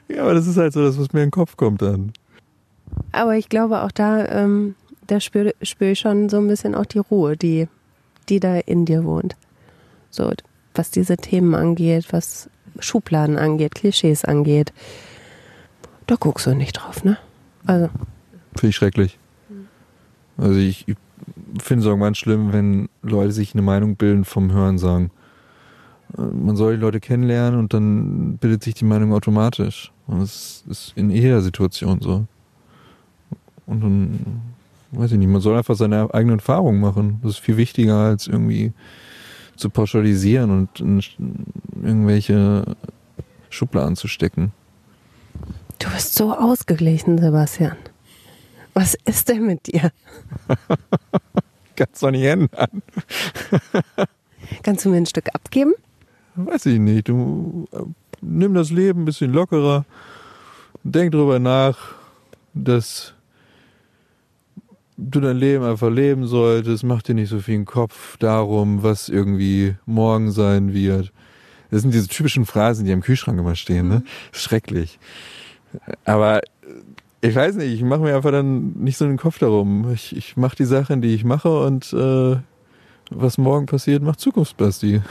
ja, 0.08 0.24
aber 0.24 0.34
das 0.34 0.48
ist 0.48 0.58
halt 0.58 0.74
so 0.74 0.84
das, 0.84 0.98
was 0.98 1.14
mir 1.14 1.22
in 1.22 1.28
den 1.28 1.32
Kopf 1.32 1.58
kommt 1.58 1.82
dann. 1.82 2.14
Aber 3.12 3.36
ich 3.36 3.50
glaube 3.50 3.82
auch 3.82 3.92
da, 3.92 4.26
ähm, 4.28 4.76
da 5.08 5.20
spüre 5.20 5.54
spür 5.62 5.92
ich 5.92 6.00
schon 6.00 6.30
so 6.30 6.38
ein 6.38 6.48
bisschen 6.48 6.76
auch 6.76 6.86
die 6.86 7.00
Ruhe, 7.00 7.38
die, 7.38 7.68
die 8.30 8.40
da 8.40 8.58
in 8.58 8.86
dir 8.86 9.04
wohnt. 9.04 9.36
So, 10.10 10.32
was 10.76 10.92
diese 10.92 11.18
Themen 11.18 11.56
angeht, 11.56 12.08
was 12.12 12.50
Schubladen 12.80 13.38
angeht, 13.38 13.76
Klischees 13.76 14.26
angeht. 14.26 14.74
Da 16.08 16.16
guckst 16.16 16.46
du 16.46 16.56
nicht 16.56 16.74
drauf, 16.74 17.04
ne? 17.04 17.18
Also. 17.66 17.90
Finde 18.56 18.70
ich 18.70 18.76
schrecklich. 18.76 19.18
Also 20.38 20.60
ich, 20.60 20.88
ich 20.88 20.98
finde 21.62 21.88
es 21.88 22.00
ganz 22.00 22.18
schlimm, 22.18 22.52
wenn 22.52 22.90
Leute 23.02 23.32
sich 23.32 23.54
eine 23.54 23.62
Meinung 23.62 23.96
bilden 23.96 24.26
vom 24.26 24.52
Hören 24.52 24.78
sagen. 24.78 25.12
Man 26.16 26.56
soll 26.56 26.76
die 26.76 26.82
Leute 26.82 27.00
kennenlernen 27.00 27.60
und 27.60 27.74
dann 27.74 28.38
bildet 28.38 28.64
sich 28.64 28.76
die 28.76 28.86
Meinung 28.86 29.14
automatisch. 29.14 29.92
Und 30.06 30.22
das 30.22 30.64
ist 30.70 30.94
in 30.96 31.10
jeder 31.10 31.42
Situation 31.42 32.02
so. 32.02 32.26
Und 33.66 33.82
dann, 33.82 34.42
weiß 34.92 35.14
ich 35.14 35.18
nicht, 35.18 35.30
man 35.30 35.42
soll 35.42 35.58
einfach 35.58 35.76
seine 35.76 36.14
eigenen 36.14 36.40
Erfahrungen 36.40 36.82
machen. 36.82 37.20
Das 37.24 37.32
ist 37.32 37.40
viel 37.40 37.58
wichtiger 37.58 37.98
als 37.98 38.28
irgendwie 38.28 38.74
zu 39.56 39.70
pauschalisieren 39.70 40.50
und 40.52 40.80
irgendwelche 41.82 42.76
Schubladen 43.50 43.96
zu 43.96 44.08
stecken. 44.08 44.52
Du 45.80 45.90
bist 45.90 46.16
so 46.16 46.34
ausgeglichen, 46.34 47.18
Sebastian. 47.18 47.78
Was 48.74 48.96
ist 49.06 49.30
denn 49.30 49.46
mit 49.46 49.68
dir? 49.68 49.92
Kannst 51.76 52.02
doch 52.02 52.12
nicht 52.12 52.24
ändern. 52.24 52.82
Kannst 54.64 54.86
du 54.86 54.90
mir 54.90 54.98
ein 54.98 55.06
Stück 55.06 55.30
abgeben? 55.34 55.74
Weiß 56.36 56.66
ich 56.66 56.80
nicht. 56.80 57.08
Du 57.08 57.68
äh, 57.72 57.84
nimm 58.22 58.54
das 58.54 58.72
Leben 58.72 59.02
ein 59.02 59.06
bisschen 59.06 59.32
lockerer. 59.32 59.86
Denk 60.84 61.12
drüber 61.12 61.40
nach, 61.40 61.96
dass 62.54 63.13
du 64.98 65.20
dein 65.20 65.38
Leben 65.38 65.64
einfach 65.64 65.90
leben 65.90 66.28
solltest. 66.28 66.84
Mach 66.84 67.02
dir 67.02 67.16
nicht 67.16 67.30
so 67.30 67.40
viel 67.40 67.64
Kopf 67.66 68.18
darum, 68.18 68.84
was 68.84 69.10
irgendwie 69.10 69.76
morgen 69.86 70.32
sein 70.32 70.74
wird. 70.74 71.12
Das 71.72 71.82
sind 71.82 71.94
diese 71.94 72.08
typischen 72.08 72.46
Phrasen, 72.46 72.86
die 72.86 72.94
am 72.94 73.02
Kühlschrank 73.02 73.40
immer 73.40 73.56
stehen, 73.56 73.88
ne? 73.88 74.04
Schrecklich. 74.32 75.00
Aber 76.06 76.42
ich 77.22 77.36
weiß 77.36 77.56
nicht, 77.56 77.74
ich 77.74 77.82
mache 77.82 78.02
mir 78.02 78.16
einfach 78.16 78.32
dann 78.32 78.74
nicht 78.74 78.98
so 78.98 79.06
den 79.06 79.18
Kopf 79.18 79.40
darum. 79.40 79.92
Ich, 79.92 80.16
ich 80.16 80.38
mache 80.38 80.56
die 80.56 80.66
Sachen, 80.66 81.02
die 81.02 81.16
ich 81.16 81.24
mache 81.24 81.66
und 81.66 81.92
äh, 81.94 82.38
was 83.10 83.38
morgen 83.38 83.66
passiert, 83.66 84.04
macht 84.04 84.20
Zukunftsbasti. 84.20 85.02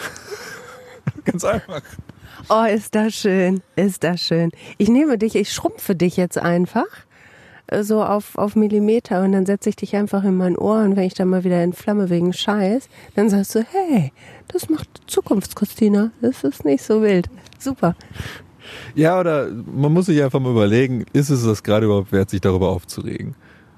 Ganz 1.25 1.45
einfach. 1.45 1.83
Oh, 2.49 2.65
ist 2.65 2.95
das 2.95 3.15
schön, 3.15 3.63
ist 3.77 4.05
das 4.05 4.21
schön. 4.21 4.51
Ich 4.79 4.89
nehme 4.89 5.19
dich, 5.19 5.35
ich 5.35 5.53
schrumpfe 5.53 5.95
dich 5.97 6.17
jetzt 6.17 6.39
einfach 6.39 6.87
äh, 6.87 7.12
so 7.81 8.03
auf, 8.03 8.37
auf 8.37 8.57
Millimeter 8.57 9.23
und 9.23 9.33
dann 9.33 9.47
setze 9.47 9.71
ich 9.71 9.77
dich 9.77 9.97
einfach 9.97 10.25
in 10.25 10.37
mein 10.37 10.57
Ohr 10.57 10.83
und 10.83 10.97
wenn 10.97 11.05
ich 11.05 11.15
dann 11.15 11.29
mal 11.29 11.45
wieder 11.45 11.63
in 11.63 11.73
Flamme 11.73 12.11
wegen 12.11 12.33
Scheiß, 12.33 12.89
dann 13.15 13.31
sagst 13.31 13.55
du, 13.55 13.65
hey, 13.71 14.13
das 14.49 14.69
macht 14.69 14.89
Zukunftskristina, 15.07 16.11
das 16.21 16.45
ist 16.45 16.65
nicht 16.65 16.83
so 16.83 17.03
wild. 17.03 17.29
Super. 17.59 17.97
Ja, 18.95 19.19
oder 19.19 19.49
man 19.51 19.93
muss 19.93 20.07
sich 20.07 20.23
einfach 20.23 20.41
mal 20.41 20.53
überlegen, 20.53 21.05
ist 21.13 21.31
es 21.31 21.45
das 21.45 21.63
gerade 21.63 21.87
überhaupt 21.87 22.13
wert, 22.13 22.31
sich 22.31 22.41
darüber 22.41 22.69
aufzuregen? 22.69 23.35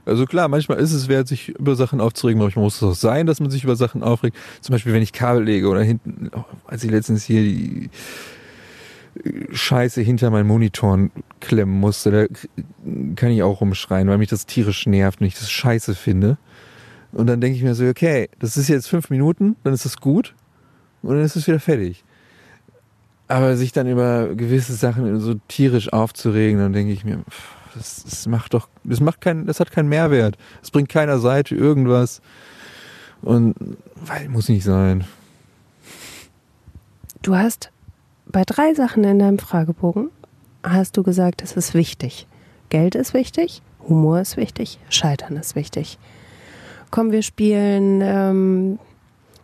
Also 0.06 0.26
klar, 0.26 0.48
manchmal 0.48 0.78
ist 0.78 0.92
es 0.92 1.08
wert, 1.08 1.28
sich 1.28 1.48
über 1.48 1.76
Sachen 1.76 2.00
aufzuregen, 2.00 2.42
manchmal 2.42 2.64
muss 2.64 2.76
es 2.76 2.82
auch 2.82 2.94
sein, 2.94 3.26
dass 3.26 3.40
man 3.40 3.50
sich 3.50 3.64
über 3.64 3.76
Sachen 3.76 4.02
aufregt. 4.02 4.36
Zum 4.60 4.74
Beispiel, 4.74 4.92
wenn 4.92 5.02
ich 5.02 5.12
Kabel 5.12 5.44
lege 5.44 5.68
oder 5.68 5.82
hinten, 5.82 6.30
als 6.66 6.84
ich 6.84 6.90
letztens 6.90 7.24
hier 7.24 7.40
die 7.40 7.90
Scheiße 9.52 10.02
hinter 10.02 10.30
meinen 10.30 10.46
Monitoren 10.46 11.10
klemmen 11.44 11.78
musste, 11.78 12.10
da 12.10 12.26
kann 13.16 13.30
ich 13.30 13.42
auch 13.42 13.60
rumschreien, 13.60 14.08
weil 14.08 14.18
mich 14.18 14.30
das 14.30 14.46
tierisch 14.46 14.86
nervt 14.86 15.20
und 15.20 15.26
ich 15.26 15.34
das 15.34 15.50
scheiße 15.50 15.94
finde. 15.94 16.38
Und 17.12 17.26
dann 17.28 17.40
denke 17.40 17.56
ich 17.56 17.62
mir 17.62 17.74
so, 17.74 17.86
okay, 17.86 18.28
das 18.40 18.56
ist 18.56 18.68
jetzt 18.68 18.88
fünf 18.88 19.10
Minuten, 19.10 19.56
dann 19.62 19.72
ist 19.72 19.84
das 19.84 19.98
gut 19.98 20.34
und 21.02 21.10
dann 21.10 21.24
ist 21.24 21.36
es 21.36 21.46
wieder 21.46 21.60
fertig. 21.60 22.04
Aber 23.28 23.56
sich 23.56 23.72
dann 23.72 23.88
über 23.88 24.34
gewisse 24.34 24.74
Sachen 24.74 25.20
so 25.20 25.34
tierisch 25.48 25.92
aufzuregen, 25.92 26.58
dann 26.58 26.72
denke 26.72 26.92
ich 26.92 27.04
mir, 27.04 27.20
das, 27.74 28.04
das 28.04 28.26
macht 28.26 28.54
doch, 28.54 28.68
das 28.82 29.00
macht 29.00 29.20
kein, 29.20 29.46
das 29.46 29.60
hat 29.60 29.70
keinen 29.70 29.88
Mehrwert. 29.88 30.36
Es 30.62 30.70
bringt 30.70 30.88
keiner 30.88 31.18
Seite 31.18 31.54
irgendwas. 31.54 32.20
Und 33.22 33.54
weil 33.94 34.28
muss 34.28 34.48
nicht 34.48 34.64
sein. 34.64 35.04
Du 37.22 37.36
hast 37.36 37.70
bei 38.26 38.42
drei 38.44 38.74
Sachen 38.74 39.04
in 39.04 39.18
deinem 39.18 39.38
Fragebogen 39.38 40.10
hast 40.64 40.96
du 40.96 41.02
gesagt, 41.02 41.42
es 41.42 41.52
ist 41.52 41.74
wichtig. 41.74 42.26
Geld 42.70 42.94
ist 42.94 43.14
wichtig, 43.14 43.62
Humor 43.88 44.20
ist 44.20 44.36
wichtig, 44.36 44.78
Scheitern 44.88 45.36
ist 45.36 45.54
wichtig. 45.54 45.98
Komm, 46.90 47.12
wir 47.12 47.22
spielen 47.22 48.00
ähm, 48.02 48.78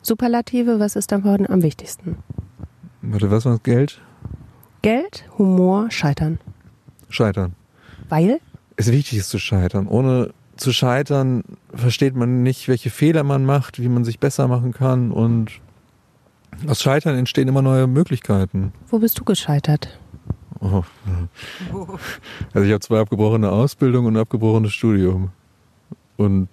Superlative. 0.03 0.81
Was 0.81 0.97
ist 0.97 1.13
davon 1.13 1.47
am 1.47 1.63
wichtigsten? 1.63 2.17
Warte, 3.03 3.31
was 3.31 3.45
war 3.45 3.53
das 3.53 3.63
Geld? 3.63 4.01
Geld, 4.83 5.25
Humor, 5.37 5.91
Scheitern. 5.91 6.39
Scheitern. 7.09 7.55
Weil? 8.09 8.41
Es 8.77 8.91
wichtig 8.91 9.19
ist 9.19 9.31
zu 9.31 9.39
scheitern. 9.39 9.87
Ohne 9.87 10.33
zu 10.57 10.73
scheitern 10.73 11.43
versteht 11.75 12.15
man 12.15 12.43
nicht, 12.43 12.69
welche 12.69 12.91
Fehler 12.91 13.25
man 13.25 13.45
macht, 13.45 13.81
wie 13.81 13.89
man 13.89 14.05
sich 14.05 14.19
besser 14.19 14.49
machen 14.49 14.73
kann 14.73 15.11
und 15.11 15.61
aus 16.67 16.83
Scheitern 16.83 17.17
entstehen 17.17 17.49
immer 17.49 17.63
neue 17.63 17.87
Möglichkeiten. 17.87 18.73
Wo 18.89 18.99
bist 18.99 19.19
du 19.19 19.25
gescheitert? 19.25 19.99
Oh. 20.61 20.83
Also 22.53 22.66
ich 22.66 22.73
habe 22.73 22.81
zwei 22.81 23.01
abgebrochene 23.01 23.51
Ausbildung 23.51 24.07
und 24.07 24.16
ein 24.16 24.20
abgebrochenes 24.20 24.73
Studium. 24.73 25.31
Und 26.16 26.49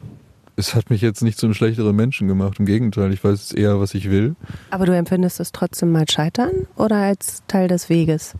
es 0.55 0.73
hat 0.75 0.89
mich 0.89 1.01
jetzt 1.01 1.21
nicht 1.21 1.37
zu 1.37 1.45
einem 1.45 1.53
schlechteren 1.53 1.95
Menschen 1.95 2.27
gemacht. 2.27 2.59
Im 2.59 2.65
Gegenteil, 2.65 3.13
ich 3.13 3.23
weiß 3.23 3.51
eher, 3.51 3.79
was 3.79 3.93
ich 3.93 4.09
will. 4.09 4.35
Aber 4.71 4.85
du 4.85 4.95
empfindest 4.95 5.39
es 5.39 5.51
trotzdem 5.51 5.91
mal 5.91 6.05
Scheitern 6.09 6.51
oder 6.75 6.97
als 6.97 7.43
Teil 7.47 7.67
des 7.67 7.89
Weges? 7.89 8.33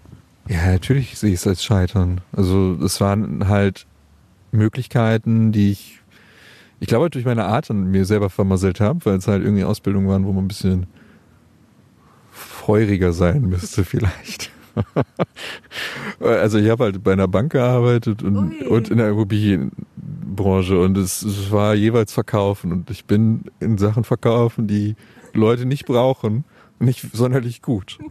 Ja, 0.48 0.72
natürlich 0.72 1.18
sehe 1.18 1.34
ich 1.34 1.40
es 1.42 1.48
als 1.48 1.64
Scheitern. 1.64 2.22
Also 2.32 2.78
es 2.84 3.02
waren 3.02 3.48
halt 3.48 3.86
Möglichkeiten, 4.52 5.52
die 5.52 5.72
ich, 5.72 6.00
ich 6.80 6.88
glaube, 6.88 7.10
durch 7.10 7.26
meine 7.26 7.46
Art 7.46 7.70
an 7.70 7.92
mir 7.92 8.06
selber 8.06 8.30
vermasselt 8.30 8.80
habe, 8.80 9.06
weil 9.06 9.18
es 9.18 9.28
halt 9.28 9.44
irgendwie 9.44 9.66
Ausbildungen 9.66 10.08
waren, 10.08 10.26
wo 10.26 10.32
man 10.32 10.46
ein 10.46 10.48
bisschen 10.48 10.88
feuriger 12.32 13.14
sein 13.14 13.42
müsste 13.42 13.84
vielleicht. 13.84 14.52
also 16.20 16.58
ich 16.58 16.70
habe 16.70 16.86
halt 16.86 17.04
bei 17.04 17.14
einer 17.14 17.28
Bank 17.28 17.52
gearbeitet 17.52 18.24
und, 18.24 18.62
und 18.68 18.90
in 18.90 18.98
der 18.98 19.10
Immobilienbranche 19.10 20.80
und 20.80 20.98
es, 20.98 21.22
es 21.22 21.52
war 21.52 21.74
jeweils 21.76 22.14
Verkaufen 22.14 22.72
und 22.72 22.90
ich 22.90 23.06
bin 23.06 23.46
in 23.60 23.78
Sachen 23.78 24.04
Verkaufen, 24.04 24.68
die 24.68 24.96
Leute 25.34 25.66
nicht 25.66 25.86
brauchen, 25.86 26.44
nicht 26.80 27.06
sonderlich 27.14 27.62
gut. 27.62 27.98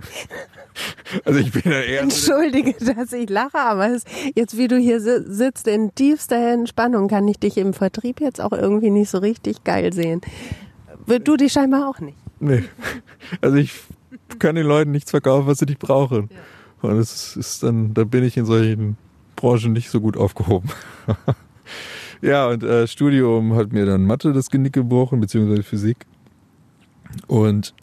Also 1.24 1.40
ich 1.40 1.52
bin 1.52 1.62
ja 1.64 1.80
eher. 1.80 2.02
Entschuldige, 2.02 2.74
dass 2.84 3.10
ich 3.14 3.30
lache, 3.30 3.58
aber 3.58 3.94
es, 3.94 4.04
jetzt 4.34 4.58
wie 4.58 4.68
du 4.68 4.76
hier 4.76 5.00
sitzt 5.00 5.66
in 5.68 5.94
tiefster 5.94 6.52
Entspannung, 6.52 7.08
kann 7.08 7.26
ich 7.28 7.38
dich 7.38 7.56
im 7.56 7.72
Vertrieb 7.72 8.20
jetzt 8.20 8.42
auch 8.42 8.52
irgendwie 8.52 8.90
nicht 8.90 9.08
so 9.08 9.16
richtig 9.16 9.64
geil 9.64 9.94
sehen. 9.94 10.20
Du 11.24 11.38
dich 11.38 11.52
scheinbar 11.52 11.88
auch 11.88 12.00
nicht. 12.00 12.18
Nee. 12.40 12.64
Also 13.40 13.56
ich 13.56 13.72
kann 14.38 14.56
den 14.56 14.66
Leuten 14.66 14.90
nichts 14.90 15.10
verkaufen, 15.10 15.46
was 15.46 15.60
sie 15.60 15.64
nicht 15.64 15.78
brauchen. 15.78 16.28
Ja. 16.30 16.36
Und 16.86 16.98
das 16.98 17.36
ist 17.36 17.62
dann, 17.62 17.94
da 17.94 18.04
bin 18.04 18.24
ich 18.24 18.36
in 18.36 18.46
solchen 18.46 18.96
Branchen 19.36 19.72
nicht 19.72 19.90
so 19.90 20.00
gut 20.00 20.16
aufgehoben. 20.16 20.70
ja, 22.22 22.48
und 22.48 22.62
äh, 22.62 22.86
Studium 22.86 23.54
hat 23.54 23.72
mir 23.72 23.86
dann 23.86 24.04
Mathe 24.04 24.32
das 24.32 24.50
Genick 24.50 24.72
gebrochen, 24.72 25.20
beziehungsweise 25.20 25.62
Physik. 25.62 26.06
Und 27.26 27.74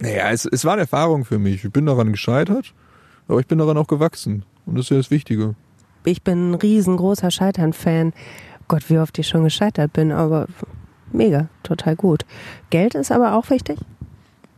naja, 0.00 0.30
es, 0.30 0.46
es 0.46 0.64
war 0.64 0.72
eine 0.72 0.82
Erfahrung 0.82 1.24
für 1.24 1.38
mich. 1.38 1.64
Ich 1.64 1.72
bin 1.72 1.86
daran 1.86 2.12
gescheitert, 2.12 2.74
aber 3.28 3.40
ich 3.40 3.46
bin 3.46 3.58
daran 3.58 3.76
auch 3.76 3.86
gewachsen. 3.86 4.44
Und 4.66 4.76
das 4.76 4.86
ist 4.86 4.90
ja 4.90 4.96
das 4.96 5.10
Wichtige. 5.10 5.54
Ich 6.04 6.22
bin 6.22 6.50
ein 6.50 6.54
riesengroßer 6.54 7.30
Scheitern-Fan. 7.30 8.12
Gott, 8.68 8.88
wie 8.90 8.98
oft 8.98 9.18
ich 9.18 9.28
schon 9.28 9.44
gescheitert 9.44 9.92
bin, 9.92 10.12
aber 10.12 10.46
mega, 11.12 11.48
total 11.62 11.96
gut. 11.96 12.24
Geld 12.70 12.94
ist 12.94 13.12
aber 13.12 13.34
auch 13.34 13.50
wichtig? 13.50 13.78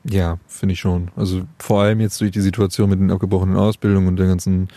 Ja, 0.09 0.39
finde 0.47 0.75
ich 0.75 0.81
schon. 0.81 1.11
Also 1.17 1.45
vor 1.59 1.83
allem 1.83 2.01
jetzt 2.01 2.21
durch 2.21 2.31
die 2.31 2.43
Situation 2.43 2.91
mit 2.91 3.01
den 3.01 3.11
abgebrochenen 3.11 3.57
Ausbildungen 3.57 4.09
und 4.09 4.17
der 4.17 4.27
ganzen 4.27 4.69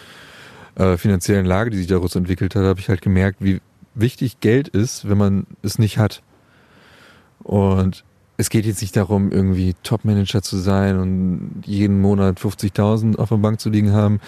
äh, 0.76 0.96
finanziellen 0.98 1.46
Lage, 1.46 1.70
die 1.70 1.78
sich 1.78 1.88
daraus 1.88 2.16
entwickelt 2.16 2.56
hat, 2.56 2.64
habe 2.64 2.80
ich 2.80 2.88
halt 2.88 3.02
gemerkt, 3.02 3.40
wie 3.42 3.62
wichtig 3.94 4.40
Geld 4.40 4.68
ist, 4.68 5.10
wenn 5.10 5.18
man 5.18 5.48
es 5.64 5.80
nicht 5.80 5.98
hat. 5.98 6.22
Und 7.44 8.06
es 8.38 8.50
geht 8.50 8.66
jetzt 8.66 8.82
nicht 8.82 8.96
darum, 8.96 9.32
irgendwie 9.32 9.76
Top-Manager 9.84 10.42
zu 10.42 10.58
sein 10.58 11.00
und 11.00 11.64
jeden 11.66 12.00
Monat 12.00 12.40
50.000 12.40 13.18
auf 13.18 13.30
der 13.30 13.38
Bank 13.38 13.60
zu 13.60 13.70
liegen 13.70 13.94
haben. 13.94 14.20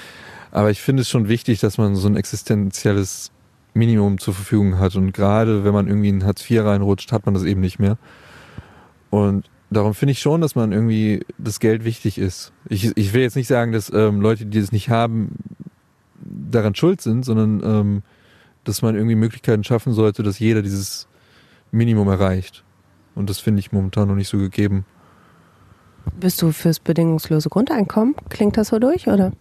Aber 0.52 0.72
ich 0.72 0.82
finde 0.82 1.02
es 1.02 1.10
schon 1.10 1.28
wichtig, 1.28 1.60
dass 1.60 1.78
man 1.78 1.96
so 1.96 2.08
ein 2.08 2.18
existenzielles 2.18 3.32
Minimum 3.74 4.18
zur 4.18 4.34
Verfügung 4.34 4.80
hat. 4.80 4.96
Und 4.96 5.14
gerade 5.14 5.64
wenn 5.64 5.74
man 5.74 5.88
irgendwie 5.88 6.10
in 6.10 6.26
Hartz 6.26 6.50
IV 6.50 6.64
reinrutscht, 6.64 7.12
hat 7.12 7.26
man 7.26 7.36
das 7.36 7.44
eben 7.44 7.62
nicht 7.62 7.80
mehr. 7.80 7.98
Und 9.12 9.50
darum 9.72 9.94
finde 9.94 10.14
ich 10.14 10.20
schon, 10.20 10.42
dass 10.42 10.56
man 10.56 10.72
irgendwie 10.72 11.22
das 11.38 11.60
Geld 11.60 11.86
wichtig 11.86 12.18
ist. 12.18 12.52
Ich, 12.68 12.96
ich 12.98 13.14
will 13.14 13.22
jetzt 13.22 13.36
nicht 13.36 13.48
sagen, 13.48 13.72
dass 13.72 13.92
ähm, 13.94 14.22
Leute, 14.22 14.46
die 14.46 14.60
das 14.60 14.72
nicht 14.72 14.90
haben, 14.90 15.36
daran 16.22 16.76
schuld 16.76 17.02
sind, 17.02 17.24
sondern 17.24 17.62
ähm, 17.64 18.04
dass 18.64 18.82
man 18.82 18.96
irgendwie 18.96 19.16
Möglichkeiten 19.16 19.64
schaffen 19.64 19.94
sollte, 19.94 20.24
dass 20.24 20.40
jeder 20.40 20.62
dieses 20.62 21.08
Minimum 21.72 22.08
erreicht. 22.08 22.64
Und 23.16 23.30
das 23.30 23.40
finde 23.40 23.60
ich 23.60 23.72
momentan 23.72 24.08
noch 24.08 24.16
nicht 24.16 24.30
so 24.30 24.38
gegeben. 24.38 24.86
Bist 26.20 26.42
du 26.42 26.52
fürs 26.52 26.80
bedingungslose 26.80 27.50
Grundeinkommen? 27.50 28.16
Klingt 28.30 28.58
das 28.58 28.70
so 28.70 28.80
durch, 28.80 29.08
oder? 29.08 29.32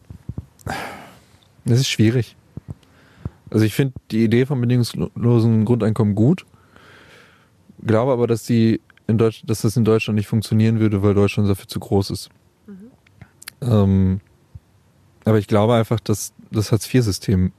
Das 1.64 1.80
ist 1.80 1.88
schwierig. 1.88 2.36
Also 3.50 3.64
ich 3.64 3.74
finde 3.74 3.94
die 4.10 4.24
Idee 4.24 4.44
vom 4.46 4.60
bedingungslosen 4.60 5.64
Grundeinkommen 5.64 6.14
gut, 6.14 6.44
glaube 7.84 8.12
aber, 8.12 8.26
dass 8.26 8.42
die 8.44 8.80
in 9.08 9.18
Deutsch, 9.18 9.42
dass 9.44 9.62
das 9.62 9.76
in 9.76 9.84
Deutschland 9.84 10.16
nicht 10.16 10.28
funktionieren 10.28 10.78
würde, 10.78 11.02
weil 11.02 11.14
Deutschland 11.14 11.48
dafür 11.48 11.66
zu 11.66 11.80
groß 11.80 12.10
ist. 12.10 12.28
Mhm. 12.66 12.90
Ähm, 13.62 14.20
aber 15.24 15.38
ich 15.38 15.48
glaube 15.48 15.74
einfach, 15.74 15.98
dass 15.98 16.32
das 16.50 16.70
Hartz-IV-System 16.70 17.52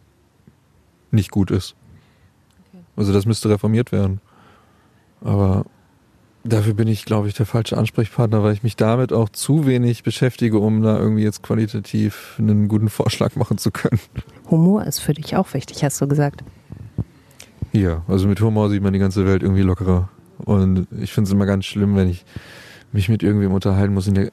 nicht 1.12 1.32
gut 1.32 1.52
ist. 1.52 1.76
Okay. 2.70 2.84
Also 2.96 3.12
das 3.12 3.26
müsste 3.26 3.50
reformiert 3.50 3.92
werden. 3.92 4.22
Aber 5.22 5.66
dafür 6.44 6.76
bin 6.76 6.88
ich, 6.88 7.04
glaube 7.04 7.28
ich, 7.28 7.34
der 7.34 7.46
falsche 7.46 7.78
Ansprechpartner, 7.78 8.44
weil 8.44 8.54
ich 8.54 8.64
mich 8.64 8.76
damit 8.76 9.12
auch 9.12 9.30
zu 9.30 9.66
wenig 9.66 10.04
beschäftige, 10.04 10.60
um 10.60 10.82
da 10.84 10.98
irgendwie 10.98 11.24
jetzt 11.24 11.42
qualitativ 11.42 12.36
einen 12.38 12.68
guten 12.68 12.90
Vorschlag 12.90 13.36
machen 13.36 13.58
zu 13.58 13.72
können. 13.72 14.00
Humor 14.50 14.86
ist 14.86 15.00
für 15.00 15.14
dich 15.14 15.36
auch 15.36 15.54
wichtig, 15.54 15.84
hast 15.84 16.00
du 16.00 16.08
gesagt. 16.08 16.44
Ja, 17.72 18.04
also 18.08 18.28
mit 18.28 18.40
Humor 18.40 18.70
sieht 18.70 18.82
man 18.82 18.94
die 18.94 19.00
ganze 19.00 19.26
Welt 19.26 19.44
irgendwie 19.44 19.62
lockerer. 19.62 20.10
Und 20.40 20.88
ich 21.00 21.12
finde 21.12 21.28
es 21.28 21.34
immer 21.34 21.46
ganz 21.46 21.66
schlimm, 21.66 21.96
wenn 21.96 22.10
ich 22.10 22.26
mich 22.92 23.10
mit 23.10 23.22
irgendwem 23.22 23.54
unterhalten 23.54 23.94
muss 23.94 24.08
und 24.08 24.16
der 24.16 24.30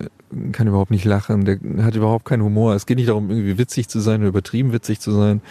kann 0.53 0.67
überhaupt 0.67 0.91
nicht 0.91 1.05
lachen, 1.05 1.45
der 1.45 1.59
hat 1.85 1.95
überhaupt 1.95 2.25
keinen 2.25 2.43
Humor. 2.43 2.75
Es 2.75 2.87
geht 2.87 2.97
nicht 2.97 3.09
darum, 3.09 3.31
irgendwie 3.31 3.59
witzig 3.59 3.89
zu 3.89 4.01
sein 4.01 4.21
oder 4.21 4.29
übertrieben 4.29 4.73
witzig 4.73 5.01
zu 5.01 5.13
sein, 5.13 5.43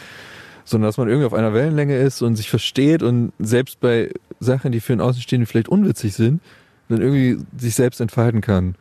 sondern 0.63 0.87
dass 0.87 0.97
man 0.97 1.07
irgendwie 1.07 1.27
auf 1.27 1.33
einer 1.33 1.53
Wellenlänge 1.53 1.97
ist 1.97 2.21
und 2.21 2.35
sich 2.35 2.49
versteht 2.49 3.03
und 3.03 3.31
selbst 3.37 3.79
bei 3.79 4.11
Sachen, 4.39 4.71
die 4.71 4.79
für 4.79 4.93
einen 4.93 5.01
Außenstehenden 5.01 5.45
vielleicht 5.45 5.69
unwitzig 5.69 6.15
sind, 6.15 6.41
dann 6.89 7.01
irgendwie 7.01 7.37
sich 7.57 7.75
selbst 7.75 8.01
entfalten 8.01 8.41
kann. 8.41 8.75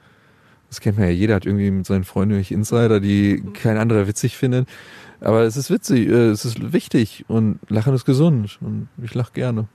Das 0.70 0.80
kennt 0.80 0.98
man 0.98 1.06
ja, 1.06 1.12
jeder 1.12 1.34
hat 1.34 1.46
irgendwie 1.46 1.70
mit 1.70 1.87
seinen 1.87 2.04
Freunden 2.04 2.32
irgendwelche 2.32 2.54
Insider, 2.54 3.00
die 3.00 3.42
kein 3.52 3.76
anderer 3.76 4.08
witzig 4.08 4.37
findet. 4.37 4.68
Aber 5.20 5.42
es 5.42 5.56
ist 5.56 5.70
witzig, 5.70 6.08
äh, 6.08 6.30
es 6.30 6.44
ist 6.44 6.72
wichtig 6.72 7.24
und 7.28 7.58
Lachen 7.68 7.94
ist 7.94 8.04
gesund 8.04 8.58
und 8.60 8.88
ich 9.02 9.14
lache 9.14 9.32
gerne. 9.32 9.68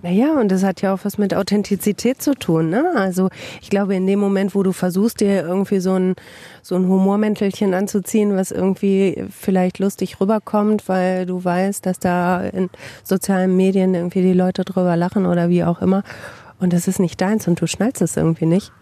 Naja, 0.00 0.34
und 0.38 0.52
das 0.52 0.62
hat 0.62 0.80
ja 0.80 0.94
auch 0.94 1.00
was 1.02 1.18
mit 1.18 1.34
Authentizität 1.34 2.22
zu 2.22 2.34
tun. 2.34 2.70
Ne? 2.70 2.92
Also 2.94 3.30
ich 3.60 3.68
glaube, 3.68 3.96
in 3.96 4.06
dem 4.06 4.20
Moment, 4.20 4.54
wo 4.54 4.62
du 4.62 4.72
versuchst, 4.72 5.20
dir 5.20 5.42
irgendwie 5.42 5.80
so 5.80 5.94
ein, 5.94 6.14
so 6.62 6.76
ein 6.76 6.86
Humormäntelchen 6.86 7.74
anzuziehen, 7.74 8.36
was 8.36 8.52
irgendwie 8.52 9.24
vielleicht 9.28 9.80
lustig 9.80 10.20
rüberkommt, 10.20 10.88
weil 10.88 11.26
du 11.26 11.42
weißt, 11.42 11.84
dass 11.84 11.98
da 11.98 12.42
in 12.42 12.70
sozialen 13.02 13.56
Medien 13.56 13.94
irgendwie 13.94 14.22
die 14.22 14.34
Leute 14.34 14.64
drüber 14.64 14.96
lachen 14.96 15.26
oder 15.26 15.48
wie 15.48 15.64
auch 15.64 15.82
immer, 15.82 16.04
und 16.60 16.72
das 16.72 16.86
ist 16.86 17.00
nicht 17.00 17.20
deins 17.20 17.48
und 17.48 17.60
du 17.60 17.66
schnallst 17.66 18.00
es 18.00 18.16
irgendwie 18.16 18.46
nicht, 18.46 18.72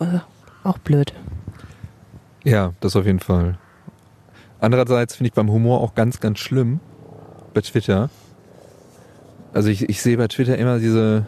äh, 0.00 0.18
auch 0.64 0.78
blöd. 0.78 1.14
Ja, 2.44 2.72
das 2.80 2.94
auf 2.94 3.06
jeden 3.06 3.20
Fall. 3.20 3.58
Andererseits 4.60 5.16
finde 5.16 5.28
ich 5.28 5.34
beim 5.34 5.50
Humor 5.50 5.80
auch 5.80 5.94
ganz, 5.94 6.20
ganz 6.20 6.38
schlimm 6.38 6.80
bei 7.54 7.60
Twitter, 7.62 8.10
also 9.56 9.70
ich, 9.70 9.88
ich 9.88 10.02
sehe 10.02 10.18
bei 10.18 10.28
Twitter 10.28 10.58
immer 10.58 10.78
diese, 10.78 11.24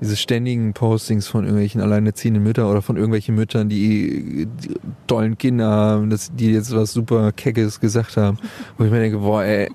diese 0.00 0.16
ständigen 0.16 0.72
Postings 0.72 1.28
von 1.28 1.44
irgendwelchen 1.44 1.82
alleinerziehenden 1.82 2.42
Müttern 2.42 2.64
oder 2.64 2.80
von 2.80 2.96
irgendwelchen 2.96 3.34
Müttern, 3.34 3.68
die, 3.68 4.46
die 4.46 4.74
tollen 5.06 5.36
Kinder 5.36 5.68
haben, 5.68 6.08
dass 6.08 6.34
die 6.34 6.52
jetzt 6.52 6.74
was 6.74 6.92
super 6.92 7.32
Keckes 7.32 7.78
gesagt 7.78 8.16
haben, 8.16 8.38
wo 8.78 8.84
ich 8.84 8.90
mir 8.90 9.00
denke, 9.00 9.18
boah, 9.18 9.44
ey, 9.44 9.70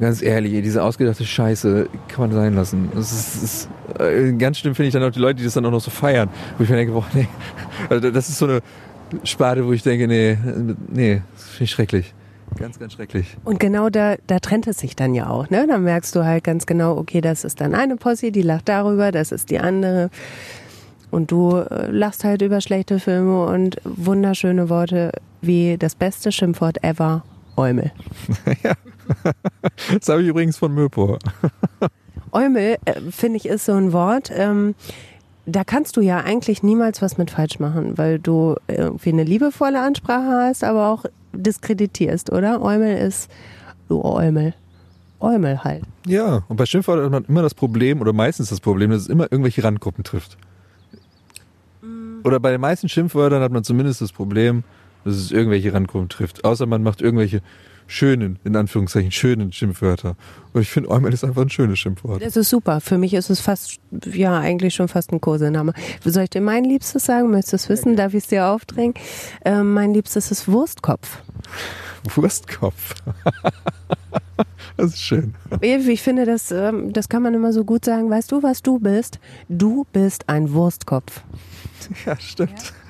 ganz 0.00 0.22
ehrlich, 0.22 0.62
diese 0.62 0.82
ausgedachte 0.82 1.26
Scheiße 1.26 1.86
kann 2.08 2.30
man 2.30 2.32
sein 2.32 2.54
lassen. 2.54 2.88
Das 2.94 3.12
ist, 3.12 3.42
ist 3.42 3.68
äh, 3.98 4.32
ganz 4.32 4.56
schlimm 4.58 4.74
finde 4.74 4.88
ich 4.88 4.94
dann 4.94 5.02
auch 5.02 5.10
die 5.10 5.20
Leute, 5.20 5.36
die 5.36 5.44
das 5.44 5.52
dann 5.52 5.66
auch 5.66 5.70
noch 5.70 5.82
so 5.82 5.90
feiern, 5.90 6.30
wo 6.56 6.64
ich 6.64 6.70
mir 6.70 6.76
denke, 6.76 6.94
boah, 6.94 7.04
nee, 7.12 7.28
also 7.90 8.10
das 8.10 8.30
ist 8.30 8.38
so 8.38 8.46
eine 8.46 8.62
Sparte, 9.22 9.66
wo 9.66 9.72
ich 9.74 9.82
denke, 9.82 10.08
nee, 10.08 10.38
nee, 10.88 11.20
das 11.34 11.44
finde 11.44 11.64
ich 11.64 11.70
schrecklich. 11.72 12.14
Ganz, 12.56 12.78
ganz 12.78 12.94
schrecklich. 12.94 13.36
Und 13.44 13.60
genau 13.60 13.90
da, 13.90 14.16
da 14.26 14.38
trennt 14.38 14.66
es 14.66 14.78
sich 14.78 14.96
dann 14.96 15.14
ja 15.14 15.28
auch. 15.28 15.50
Ne? 15.50 15.66
Dann 15.66 15.84
merkst 15.84 16.14
du 16.14 16.24
halt 16.24 16.44
ganz 16.44 16.66
genau, 16.66 16.96
okay, 16.96 17.20
das 17.20 17.44
ist 17.44 17.60
dann 17.60 17.74
eine 17.74 17.96
Posse, 17.96 18.32
die 18.32 18.42
lacht 18.42 18.68
darüber, 18.68 19.12
das 19.12 19.32
ist 19.32 19.50
die 19.50 19.58
andere. 19.58 20.10
Und 21.10 21.30
du 21.30 21.56
äh, 21.56 21.90
lachst 21.90 22.24
halt 22.24 22.42
über 22.42 22.60
schlechte 22.60 22.98
Filme 22.98 23.46
und 23.46 23.76
wunderschöne 23.84 24.68
Worte 24.68 25.12
wie 25.40 25.76
das 25.78 25.94
beste 25.94 26.32
Schimpfwort 26.32 26.82
ever, 26.82 27.22
Eumel. 27.56 27.92
ja. 28.62 28.72
Das 29.98 30.08
habe 30.08 30.22
ich 30.22 30.28
übrigens 30.28 30.56
von 30.58 30.74
Möpor. 30.74 31.18
Eumel, 32.32 32.76
äh, 32.84 33.00
finde 33.10 33.36
ich, 33.36 33.46
ist 33.46 33.66
so 33.66 33.72
ein 33.72 33.92
Wort. 33.92 34.30
Ähm, 34.34 34.74
da 35.46 35.62
kannst 35.62 35.96
du 35.96 36.00
ja 36.00 36.18
eigentlich 36.18 36.62
niemals 36.62 37.00
was 37.02 37.18
mit 37.18 37.30
falsch 37.30 37.60
machen, 37.60 37.96
weil 37.96 38.18
du 38.18 38.56
irgendwie 38.66 39.10
eine 39.10 39.22
liebevolle 39.22 39.80
Ansprache 39.80 40.48
hast, 40.48 40.64
aber 40.64 40.88
auch 40.88 41.04
diskreditierst, 41.36 42.32
oder? 42.32 42.62
Eumel 42.62 42.96
ist, 42.96 43.30
du 43.88 44.02
Eumel. 44.04 44.54
Eumel 45.20 45.64
halt. 45.64 45.82
Ja, 46.06 46.44
und 46.48 46.56
bei 46.56 46.66
Schimpfwörtern 46.66 47.04
hat 47.06 47.10
man 47.12 47.24
immer 47.24 47.42
das 47.42 47.54
Problem, 47.54 48.00
oder 48.00 48.12
meistens 48.12 48.50
das 48.50 48.60
Problem, 48.60 48.90
dass 48.90 49.02
es 49.02 49.08
immer 49.08 49.24
irgendwelche 49.30 49.64
Randgruppen 49.64 50.04
trifft. 50.04 50.36
Oder 52.24 52.40
bei 52.40 52.50
den 52.50 52.60
meisten 52.60 52.88
Schimpfwörtern 52.88 53.42
hat 53.42 53.52
man 53.52 53.64
zumindest 53.64 54.00
das 54.00 54.12
Problem, 54.12 54.64
dass 55.04 55.14
es 55.14 55.30
irgendwelche 55.30 55.72
Randgruppen 55.72 56.08
trifft. 56.08 56.44
Außer 56.44 56.66
man 56.66 56.82
macht 56.82 57.00
irgendwelche 57.00 57.40
schönen, 57.86 58.38
in 58.44 58.56
Anführungszeichen, 58.56 59.10
schönen 59.12 59.52
Schimpfwörter. 59.52 60.16
Und 60.52 60.62
ich 60.62 60.70
finde, 60.70 60.90
Eumel 60.90 61.12
ist 61.12 61.24
einfach 61.24 61.42
ein 61.42 61.50
schönes 61.50 61.78
Schimpfwort. 61.78 62.22
Das 62.22 62.36
ist 62.36 62.50
super. 62.50 62.80
Für 62.80 62.98
mich 62.98 63.14
ist 63.14 63.30
es 63.30 63.40
fast, 63.40 63.78
ja, 64.12 64.38
eigentlich 64.38 64.74
schon 64.74 64.88
fast 64.88 65.12
ein 65.12 65.20
Kosename. 65.20 65.72
Soll 66.04 66.24
ich 66.24 66.30
dir 66.30 66.40
mein 66.40 66.64
Liebstes 66.64 67.04
sagen? 67.04 67.30
Möchtest 67.30 67.52
du 67.52 67.56
es 67.56 67.68
wissen? 67.68 67.96
Darf 67.96 68.14
ich 68.14 68.24
es 68.24 68.28
dir 68.28 68.46
aufdrängen? 68.46 68.94
Äh, 69.44 69.62
mein 69.62 69.94
Liebstes 69.94 70.30
ist 70.30 70.48
Wurstkopf. 70.48 71.18
Wurstkopf. 72.14 72.94
das 74.76 74.94
ist 74.94 75.02
schön. 75.02 75.34
Ich 75.60 76.02
finde, 76.02 76.24
das, 76.24 76.50
ähm, 76.50 76.92
das 76.92 77.08
kann 77.08 77.22
man 77.22 77.34
immer 77.34 77.52
so 77.52 77.64
gut 77.64 77.84
sagen. 77.84 78.10
Weißt 78.10 78.32
du, 78.32 78.42
was 78.42 78.62
du 78.62 78.78
bist? 78.78 79.18
Du 79.48 79.86
bist 79.92 80.28
ein 80.28 80.52
Wurstkopf. 80.52 81.22
Ja, 82.04 82.16
stimmt. 82.18 82.50
Ja. 82.50 82.85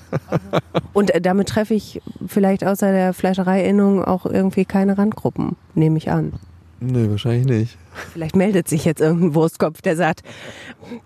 Und 0.93 1.15
äh, 1.15 1.21
damit 1.21 1.49
treffe 1.49 1.75
ich 1.75 2.01
vielleicht 2.27 2.65
außer 2.65 2.93
der 2.93 3.13
Fleischereiinnung 3.13 4.05
auch 4.05 4.27
irgendwie 4.27 4.65
keine 4.65 4.99
Randgruppen, 4.99 5.57
nehme 5.75 5.99
ich 5.99 6.11
an. 6.11 6.33
Nee, 6.81 7.09
wahrscheinlich 7.09 7.47
nicht. 7.47 7.79
Vielleicht 8.13 8.37
meldet 8.37 8.69
sich 8.69 8.85
jetzt 8.85 9.01
irgendein 9.01 9.35
Wurstkopf, 9.35 9.81
der 9.81 9.97
sagt, 9.97 10.23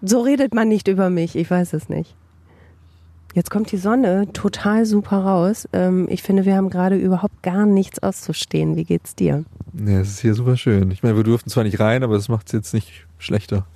so 0.02 0.20
redet 0.20 0.54
man 0.54 0.68
nicht 0.68 0.88
über 0.88 1.10
mich. 1.10 1.36
Ich 1.36 1.50
weiß 1.50 1.72
es 1.74 1.88
nicht. 1.88 2.16
Jetzt 3.34 3.50
kommt 3.50 3.70
die 3.70 3.76
Sonne 3.76 4.26
total 4.32 4.84
super 4.84 5.18
raus. 5.18 5.68
Ähm, 5.72 6.08
ich 6.10 6.22
finde, 6.22 6.44
wir 6.44 6.56
haben 6.56 6.68
gerade 6.68 6.96
überhaupt 6.96 7.42
gar 7.42 7.64
nichts 7.64 8.02
auszustehen. 8.02 8.74
Wie 8.74 8.84
geht's 8.84 9.14
dir? 9.14 9.44
Ja, 9.72 10.00
es 10.00 10.08
ist 10.10 10.20
hier 10.20 10.34
super 10.34 10.56
schön. 10.56 10.90
Ich 10.90 11.04
meine, 11.04 11.16
wir 11.16 11.22
durften 11.22 11.48
zwar 11.48 11.62
nicht 11.62 11.78
rein, 11.78 12.02
aber 12.02 12.14
das 12.14 12.28
macht 12.28 12.48
es 12.48 12.52
jetzt 12.52 12.74
nicht 12.74 13.06
schlechter. 13.18 13.66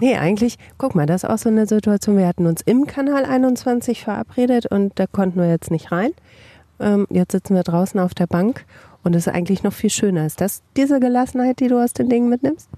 Nee, 0.00 0.16
eigentlich, 0.16 0.56
guck 0.78 0.94
mal, 0.94 1.06
das 1.06 1.24
ist 1.24 1.30
auch 1.30 1.38
so 1.38 1.48
eine 1.48 1.66
Situation. 1.66 2.16
Wir 2.16 2.26
hatten 2.26 2.46
uns 2.46 2.62
im 2.62 2.86
Kanal 2.86 3.24
21 3.24 4.04
verabredet 4.04 4.66
und 4.66 4.98
da 4.98 5.06
konnten 5.06 5.40
wir 5.40 5.48
jetzt 5.48 5.70
nicht 5.70 5.90
rein. 5.92 6.10
Ähm, 6.78 7.06
jetzt 7.10 7.32
sitzen 7.32 7.54
wir 7.54 7.62
draußen 7.62 7.98
auf 8.00 8.14
der 8.14 8.26
Bank 8.26 8.64
und 9.02 9.14
es 9.14 9.26
ist 9.26 9.32
eigentlich 9.32 9.62
noch 9.62 9.72
viel 9.72 9.90
schöner. 9.90 10.26
Ist 10.26 10.40
das 10.40 10.62
diese 10.76 11.00
Gelassenheit, 11.00 11.60
die 11.60 11.68
du 11.68 11.82
aus 11.82 11.92
den 11.92 12.08
Dingen 12.08 12.28
mitnimmst? 12.28 12.68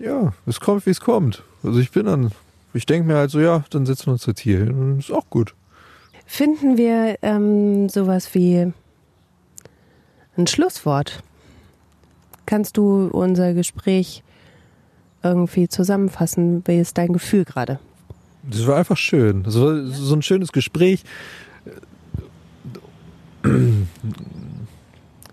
Ja, 0.00 0.32
es 0.46 0.60
kommt, 0.60 0.86
wie 0.86 0.90
es 0.90 1.00
kommt. 1.00 1.42
Also 1.62 1.78
ich 1.80 1.90
bin 1.90 2.06
dann, 2.06 2.30
ich 2.74 2.86
denke 2.86 3.08
mir 3.08 3.16
halt 3.16 3.30
so, 3.30 3.40
ja, 3.40 3.64
dann 3.70 3.86
setzen 3.86 4.06
wir 4.06 4.12
uns 4.12 4.26
jetzt 4.26 4.40
hier 4.40 4.58
hin 4.58 4.70
und 4.70 4.98
ist 5.00 5.10
auch 5.10 5.28
gut. 5.28 5.54
Finden 6.26 6.76
wir 6.76 7.16
ähm, 7.22 7.88
sowas 7.88 8.34
wie 8.34 8.72
ein 10.36 10.46
Schlusswort? 10.46 11.22
Kannst 12.46 12.76
du 12.76 13.08
unser 13.08 13.54
Gespräch 13.54 14.22
irgendwie 15.22 15.68
zusammenfassen? 15.68 16.62
Wie 16.66 16.78
ist 16.78 16.98
dein 16.98 17.12
Gefühl 17.12 17.44
gerade? 17.44 17.78
Das 18.42 18.66
war 18.66 18.76
einfach 18.76 18.96
schön. 18.96 19.44
War 19.44 19.52
so 19.52 20.14
ein 20.14 20.22
schönes 20.22 20.52
Gespräch. 20.52 21.04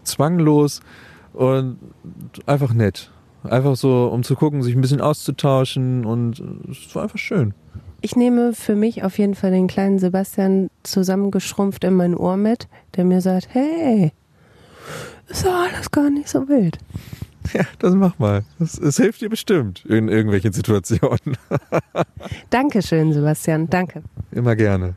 Zwanglos 0.04 0.82
und 1.34 1.78
einfach 2.46 2.74
nett. 2.74 3.12
Einfach 3.44 3.76
so, 3.76 4.08
um 4.08 4.24
zu 4.24 4.36
gucken, 4.36 4.64
sich 4.64 4.76
ein 4.76 4.82
bisschen 4.82 5.02
auszutauschen 5.02 6.06
und 6.06 6.42
es 6.70 6.96
war 6.96 7.04
einfach 7.04 7.20
schön. 7.20 7.54
Ich 8.02 8.16
nehme 8.16 8.54
für 8.54 8.76
mich 8.76 9.04
auf 9.04 9.18
jeden 9.18 9.36
Fall 9.36 9.52
den 9.52 9.68
kleinen 9.68 10.00
Sebastian 10.00 10.70
zusammengeschrumpft 10.84 11.84
in 11.84 11.94
mein 11.96 12.16
Ohr 12.16 12.38
mit, 12.38 12.68
der 12.96 13.06
mir 13.06 13.22
sagt, 13.22 13.48
hey, 13.52 14.12
ist 15.28 15.46
doch 15.46 15.54
alles 15.54 15.90
gar 15.92 16.10
nicht 16.10 16.30
so 16.30 16.48
wild. 16.48 16.78
Ja, 17.54 17.66
das 17.80 17.94
mach 17.94 18.18
mal. 18.20 18.44
Es 18.60 18.98
hilft 18.98 19.22
dir 19.22 19.30
bestimmt 19.30 19.86
in 19.86 20.10
irgendwelchen 20.10 20.54
Situationen. 20.54 21.38
Dankeschön, 22.50 23.14
Sebastian. 23.14 23.70
Danke. 23.70 24.04
Immer 24.32 24.56
gerne. 24.56 24.96